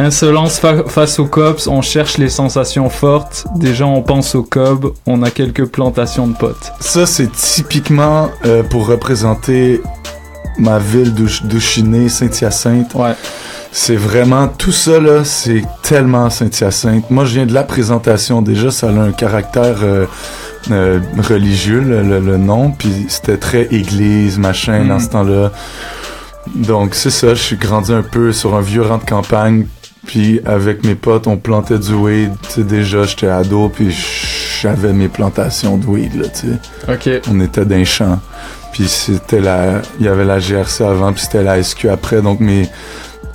[0.00, 3.46] Insolence fa- face aux cops, on cherche les sensations fortes.
[3.54, 6.72] Déjà, on pense aux cob, on a quelques plantations de potes.
[6.80, 9.80] Ça, c'est typiquement euh, pour représenter
[10.58, 12.92] ma ville d'où d'où je suis né, Saint-Hyacinthe.
[12.94, 13.14] Ouais.
[13.70, 17.08] C'est vraiment tout ça là, c'est tellement Saint-Hyacinthe.
[17.10, 20.06] Moi, je viens de la présentation déjà, ça a un caractère euh,
[20.70, 25.52] euh, religieux le, le- le nom, puis c'était très église machin dans ce temps-là.
[26.54, 29.66] Donc c'est ça, je suis grandi un peu sur un vieux rang de campagne,
[30.06, 32.32] puis avec mes potes, on plantait du weed.
[32.42, 33.94] Tu sais déjà, j'étais ado, puis
[34.60, 36.92] j'avais mes plantations de weed là, tu sais.
[37.18, 37.22] Ok.
[37.30, 38.20] On était dans les champs.
[38.72, 42.20] Puis c'était la, il y avait la GRC avant, puis c'était la SQ après.
[42.22, 42.68] Donc mes,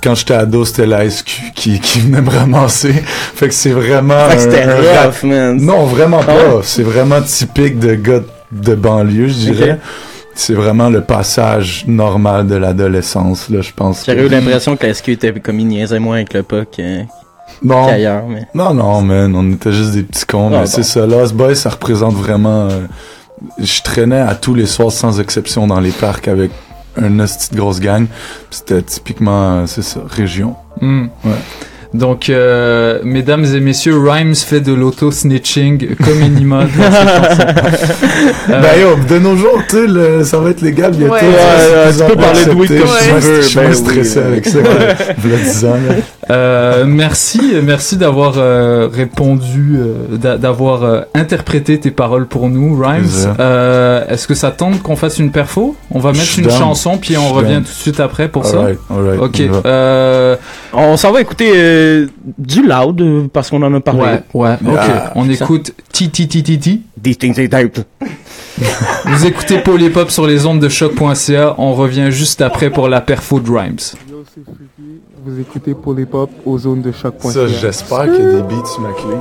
[0.02, 2.92] quand j'étais ado, c'était la SQ qui, qui venait me ramasser.
[2.92, 4.28] Fait que c'est vraiment.
[4.28, 5.56] Fait que c'était rough, man.
[5.60, 6.32] Non, vraiment Ah pas.
[6.56, 6.60] ouais?
[6.62, 8.20] C'est vraiment typique de gars
[8.52, 9.78] de banlieue, je dirais.
[10.34, 14.04] C'est vraiment le passage normal de l'adolescence, là, je pense.
[14.06, 16.44] J'aurais eu l'impression que la SQ était comme il niaisait moins avec le
[16.78, 17.02] euh,
[17.62, 17.86] Non.
[17.86, 18.22] qu'ailleurs.
[18.28, 18.46] Mais...
[18.54, 21.04] Non, non, man, on était juste des petits cons, Ah, mais c'est ça.
[21.06, 22.68] Lost Boys, ça représente vraiment...
[22.70, 22.86] euh,
[23.58, 26.50] je traînais à tous les soirs, sans exception, dans les parcs avec
[27.00, 28.06] un hostie de grosse gang.
[28.50, 30.56] C'était typiquement, euh, c'est ça, région.
[30.80, 31.06] Hmm.
[31.24, 31.32] Ouais.
[31.92, 37.46] Donc, euh, mesdames et messieurs, Rhymes fait de l'auto-snitching comme Inima dans ses chansons.
[38.50, 41.14] Euh, Ben yo, de nos jours, tu sais, le- ça va être légal bientôt.
[41.14, 41.20] Ouais.
[41.20, 44.18] Ouais, tu peux parler de weed comme Je tu veux, Je suis ben oui, stressé
[44.18, 45.94] avec ça, ouais, v'là 10 ans, là.
[46.30, 52.76] Euh, merci, merci d'avoir euh, répondu, euh, d'a- d'avoir euh, interprété tes paroles pour nous,
[52.80, 53.34] Rhymes.
[53.40, 55.74] Euh, Est-ce que ça tente qu'on fasse une perfo?
[55.90, 56.58] On va mettre une down.
[56.58, 57.62] chanson puis on revient down.
[57.62, 58.58] tout de suite après pour ça?
[58.90, 59.30] alright, ok.
[59.38, 59.62] on y va.
[59.66, 60.36] Euh,
[60.72, 62.06] On s'en va écouter euh,
[62.38, 64.00] du loud euh, parce qu'on en a parlé.
[64.00, 64.78] Ouais, ouais, ok.
[64.78, 66.80] Ah, on écoute T-T-T-T-T.
[66.96, 67.80] Distinct type.
[69.06, 71.54] Vous écoutez Polypop sur les ondes de choc.ca.
[71.58, 73.78] On revient juste après pour la perfo de Rhymes.
[75.24, 77.14] Vous écoutez Polypop aux zones de choc.
[77.20, 79.16] Ça, j'espère qu'il y a des beats sur ma clé.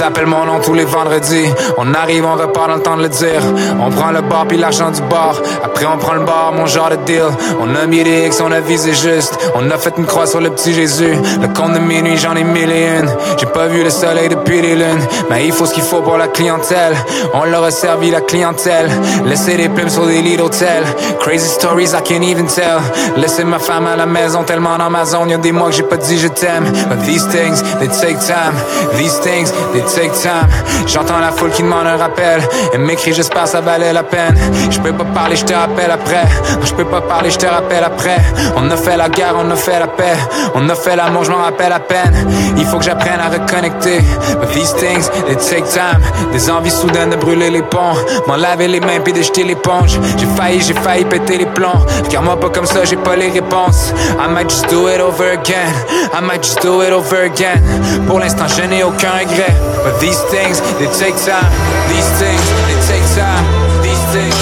[0.00, 1.52] Ils appellent mon nom tous les vendredis.
[1.76, 3.42] On arrive, on repart dans le temps de le dire.
[3.80, 5.34] On prend le bar puis l'argent du bar.
[5.62, 7.24] Après on prend le bar, mon genre de deal.
[7.60, 9.38] On a mis des X, on a visé juste.
[9.54, 11.14] On a fait une croix sur le petit Jésus.
[11.42, 13.10] Le compte de minuit, j'en ai mille et une.
[13.36, 15.06] J'ai pas vu le soleil depuis les lunes.
[15.28, 16.94] Mais il faut ce qu'il faut pour la clientèle.
[17.34, 18.88] On leur a servi la clientèle.
[19.26, 20.82] Laisser des plumes sur des lits d'hôtel.
[21.18, 22.80] Crazy stories I can't even tell.
[23.18, 25.28] Laisser ma femme à la maison tellement dans ma zone.
[25.28, 26.64] Y'a des mois que j'ai pas dit je t'aime.
[26.88, 28.54] But these things, they take time.
[28.96, 30.48] These things, they take time.
[30.86, 32.40] J'entends la foule qui demande un rappel.
[32.72, 34.36] Et m'écrit, j'espère ça valait la peine.
[34.70, 36.26] Je peux pas parler, je te rappelle après.
[36.62, 38.18] Je pas parler, je te rappelle après.
[38.56, 40.16] On a fait la guerre, on a fait la paix.
[40.54, 42.14] On a fait l'amour, je m'en rappelle à peine.
[42.56, 44.00] Il faut que j'apprenne à reconnecter.
[44.40, 46.00] But these things, they take time.
[46.32, 47.96] Des envies soudaines de brûler les ponts.
[48.26, 49.98] M'en laver les mains puis de jeter l'éponge.
[50.18, 51.84] J'ai failli, j'ai failli péter les plombs.
[52.10, 53.92] Car moi pas comme ça, j'ai pas les réponses.
[54.18, 55.72] I might just do it over again.
[56.12, 57.60] I might just do it over again.
[58.06, 59.54] Pour l'instant, je n'ai aucun regret.
[59.82, 61.50] But these things, they take time.
[61.88, 63.44] These things, they take time.
[63.82, 64.36] These things,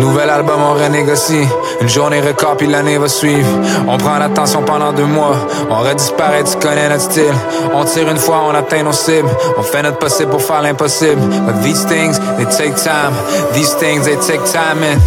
[0.00, 1.46] Nouvel album, on renégocie.
[1.80, 3.48] Une journée record, puis l'année va suivre.
[3.88, 5.36] On prend l'attention pendant deux mois.
[5.70, 7.32] On redisparaît, tu connais notre style.
[7.74, 9.28] On tire une fois, on atteint nos cibles.
[9.56, 11.20] On fait notre possible pour faire l'impossible.
[11.46, 13.14] But these things, they take time.
[13.54, 14.80] These things, they take time.
[14.80, 15.00] man.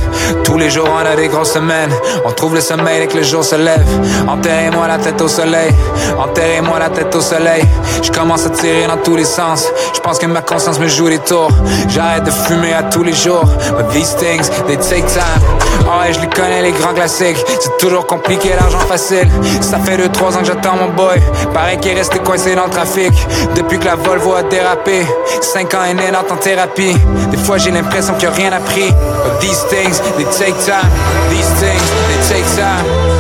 [0.44, 1.92] Tous les jours, on a des grosses semaines.
[2.26, 3.86] On trouve le sommeil dès que le jour se lève.
[4.28, 5.72] Enterrez-moi la tête au soleil.
[6.18, 7.64] Enterrez-moi la tête au soleil.
[8.02, 9.68] Je commence à tirer dans tous les sens.
[9.94, 11.52] Je pense que ma conscience me joue des tours.
[11.90, 13.44] J'arrête de fumer à tous les jours.
[13.78, 15.42] But these things, they take time.
[15.86, 17.38] Oh, ouais, je les connais, les grands classiques.
[17.60, 19.30] C'est toujours compliqué, l'argent facile.
[19.62, 21.22] Ça fait 2-3 ans que j'attends mon boy.
[21.54, 23.14] Pareil qu'il est resté coincé dans le trafic.
[23.56, 25.06] Depuis que la Volvo a dérapé.
[25.42, 26.96] 5 ans et né en thérapie.
[27.32, 28.94] Des fois, j'ai l'impression qu'il a rien appris.
[29.40, 30.90] These things, they take time.
[31.30, 33.13] These things, they take time.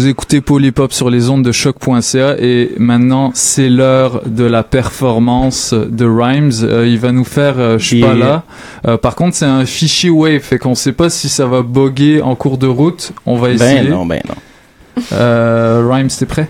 [0.00, 5.74] Vous écoutez Polypop sur les ondes de choc.ca et maintenant c'est l'heure de la performance
[5.74, 6.52] de Rhymes.
[6.62, 8.16] Euh, il va nous faire euh, Je suis pas Yeah.
[8.16, 8.42] là.
[8.88, 12.22] Euh, par contre c'est un fichier wave, fait qu'on sait pas si ça va boguer
[12.22, 13.12] en cours de route.
[13.26, 13.90] On va Ben essayer.
[13.90, 15.02] non, ben non.
[15.12, 16.48] Euh, Rhymes, t'es prêt?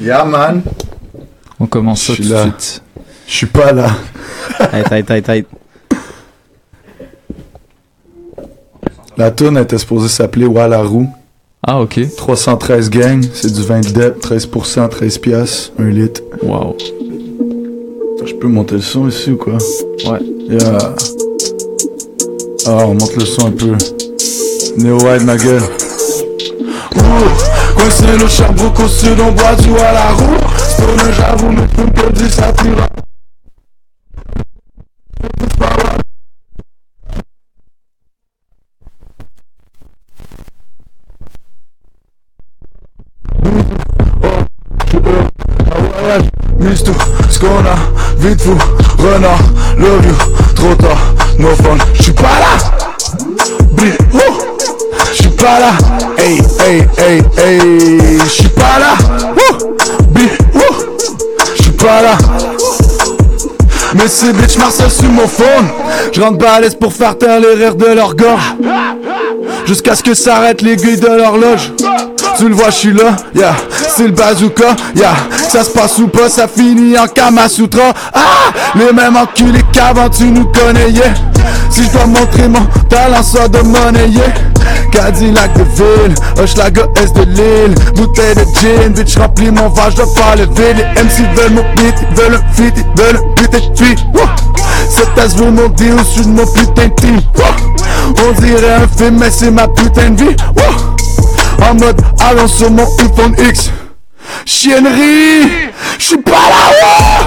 [0.00, 0.62] Yeah, man.
[1.58, 2.82] On commence ça tout suis de suite.
[3.26, 3.88] Je suis pas là.
[9.16, 11.08] La tune était supposée s'appeler Wallaroo.
[11.66, 12.00] Ah, ok.
[12.16, 16.22] 313 gang, c'est du vin de dep, 13%, 13 piastres, 1 litre.
[16.42, 16.76] Wow.
[18.24, 19.58] Je peux monter le son ici ou quoi?
[20.06, 20.20] Ouais.
[20.48, 20.94] Yeah.
[22.66, 23.72] Ah, on monte le son un peu.
[24.76, 25.62] Neo White, ma gueule.
[26.96, 30.38] Ouh, Coincé le Sherbrooke au sud, on boit du à la roue.
[30.56, 32.88] Stone, j'avoue, mais tout que dit ça tira.
[46.68, 46.92] Misto,
[47.30, 47.76] ce qu'on a,
[48.18, 48.56] vite fou,
[48.98, 49.38] renard,
[49.78, 50.14] love you,
[50.54, 50.98] trop tard,
[51.38, 52.58] no fun, j'suis pas là,
[53.72, 54.38] Bli, oh,
[55.12, 55.70] j'suis pas là,
[56.18, 58.94] hey, hey, hey, hey, j'suis pas là,
[59.50, 59.74] oh,
[60.10, 60.74] Bli, oh,
[61.56, 62.47] j'suis pas là.
[63.98, 65.68] Mais ces bitch marcellent sur mon phone
[66.12, 68.54] Je rentre balèze pour faire taire les rires de leur gorge.
[69.66, 71.72] Jusqu'à ce que s'arrête l'aiguille de l'horloge
[72.38, 73.54] Tu le vois, je suis là, yeah.
[73.96, 75.14] C'est le bazooka, yeah.
[75.48, 78.20] Ça se passe ou pas, ça finit en Kamasutra Ah!
[78.76, 80.90] Les mêmes enculés qu'avant tu nous connais,
[81.70, 84.32] Si je dois montrer mon talent, ça de monnaie, yeah
[84.90, 89.96] Cadillac de ville, Hochelaga S de Lille Bouteille de gin, bitch remplis mon verre, je
[89.96, 93.34] faire le vide Les MC veulent mon beat, ils veulent un feat, ils veulent un
[93.34, 93.98] putain de tweet.
[94.88, 97.20] Cette tasse vaut mon deal au-dessus de mon putain de team.
[98.26, 100.36] On dirait un film, mais c'est ma putain de vie.
[101.62, 103.70] En mode allons sur mon iPhone X.
[104.44, 107.17] Chiennerie, j'suis pas là,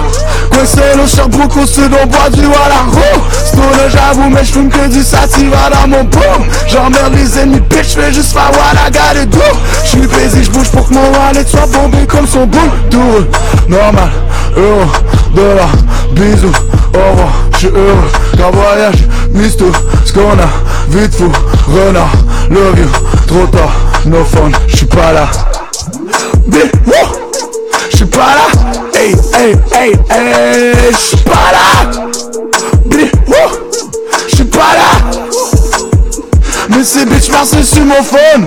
[0.62, 4.68] Coincé au Sherbrooke au sud, on boit du à la roue Stone, j'avoue, mais j'fume
[4.68, 6.20] que du sativa dans mon pot.
[6.68, 9.40] J'emmerde les ennemis, bitch, j'fais juste faire la garde d'où
[9.84, 13.26] J'suis baisé, j'bouge pour que mon wallet soit bombé comme son boule Doux,
[13.68, 14.10] normal,
[14.56, 14.86] euro,
[15.34, 15.68] dollar,
[16.12, 16.52] bisous,
[16.94, 19.72] au revoir, j'suis heureux Qu'en voyage, mise tout
[20.04, 20.48] ce qu'on a,
[20.90, 21.32] vite fou,
[21.66, 22.12] renard,
[22.50, 22.88] love you,
[23.26, 23.72] trop tard,
[24.06, 25.26] no fun, j'suis pas là.
[27.90, 31.90] J'suis pas là, hey, hey, hey, hey, j'suis pas là,
[34.28, 34.90] j'suis pas là,
[36.68, 38.46] mais ces bitch marchent sur mon phone.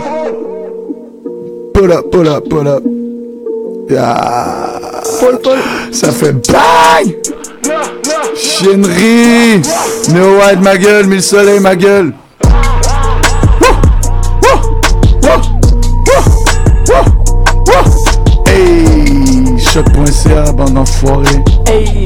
[1.74, 2.84] Pull up, pull up, pull up,
[3.90, 4.82] yeah.
[5.92, 7.16] Ça fait bang,
[8.36, 9.62] chiennerie,
[10.14, 12.14] no white ma gueule, mille soleil ma gueule.
[18.48, 19.05] Hey,
[19.76, 21.44] choc.ca, bande d'enfoirés.
[21.68, 22.06] Hey.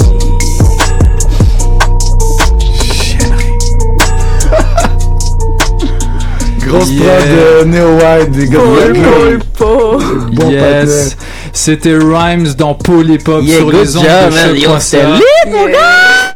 [6.66, 7.62] Grosse Yeah.
[7.62, 11.16] de Neo White, des gars de Bon yes.
[11.54, 14.80] C'était Rhymes dans Paul Hip Hop Yeah, sur les ondes job, de choc.ca.
[14.80, 16.36] c'était lit, mon gars!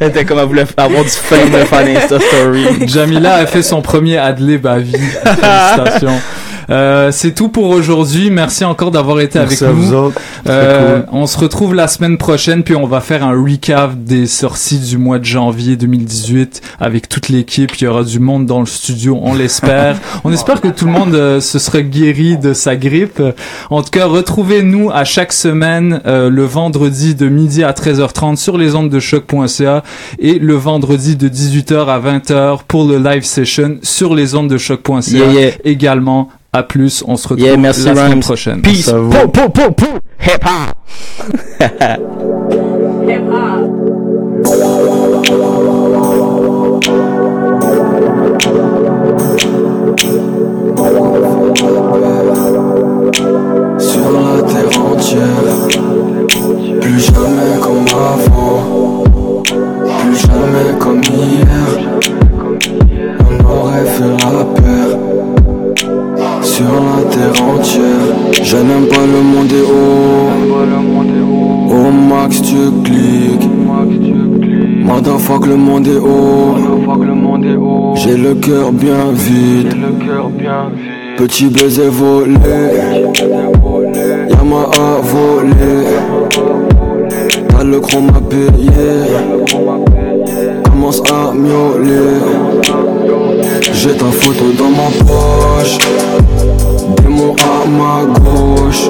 [0.00, 2.88] Elle était comme elle voulait avoir du fame de faire Insta Story.
[2.88, 4.92] Jamila a fait son premier adlib à vie.
[4.92, 6.18] Félicitations.
[6.72, 8.30] Euh, c'est tout pour aujourd'hui.
[8.30, 10.12] Merci encore d'avoir été Merci avec nous.
[10.48, 11.08] Euh, cool.
[11.12, 14.96] On se retrouve la semaine prochaine, puis on va faire un recap des sorties du
[14.96, 17.74] mois de janvier 2018 avec toute l'équipe.
[17.76, 19.98] Il y aura du monde dans le studio, on l'espère.
[20.24, 23.22] on espère que tout le monde euh, se sera guéri de sa grippe.
[23.70, 28.56] En tout cas, retrouvez-nous à chaque semaine euh, le vendredi de midi à 13h30 sur
[28.56, 29.82] les ondes de choc.ca
[30.18, 34.58] et le vendredi de 18h à 20h pour le live session sur les ondes de
[34.58, 35.50] choc.ca Yeah, yeah.
[35.64, 36.30] également.
[36.54, 38.60] À plus, on se retrouve Yeah, merci, la semaine prochaine.
[38.60, 38.92] Peace.
[38.92, 39.86] Pou, pou, pou, pou.
[40.20, 40.76] Hip hop.
[53.78, 55.56] Sur la terre entière,
[56.82, 59.02] plus jamais comme avant,
[60.02, 61.51] plus jamais comme hier.
[78.32, 79.74] Le cœur bien vide.
[81.16, 82.34] Petit baiser volé.
[84.30, 85.74] Yamaha volé.
[87.48, 89.18] T'as le chrome à payer.
[90.64, 92.20] Commence à miauler.
[93.72, 95.78] J'ai ta photo dans ma poche.
[97.02, 98.88] Démon à ma gauche.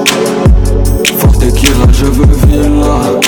[1.18, 3.20] Fort tequila, je veux villa.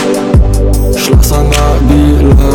[1.36, 2.54] Un Nabila.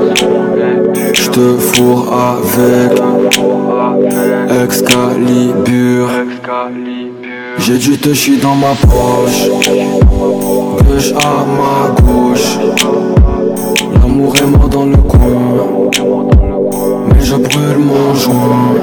[1.41, 3.01] Je te fourre avec
[4.63, 6.09] Excalibur.
[7.57, 9.49] J'ai du touchy dans ma poche.
[10.87, 12.59] Gauche à ma gauche.
[13.93, 15.89] L'amour est mort dans le coin.
[17.07, 18.75] Mais je brûle mon joint.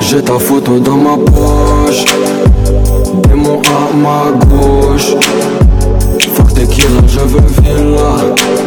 [0.00, 2.04] J'ai ta photo dans ma poche.
[3.28, 5.14] Démon à ma gauche.
[6.34, 8.63] Fuck tequila, je veux villa.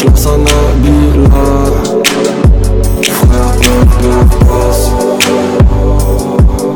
[0.00, 1.28] Şlok sana bile
[3.02, 4.90] Flare pöf pöf bas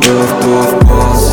[0.00, 1.24] Pöf pöf bas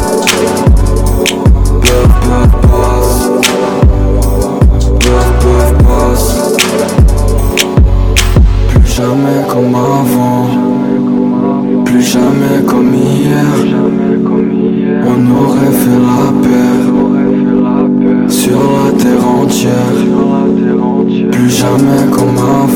[21.78, 22.67] Come on.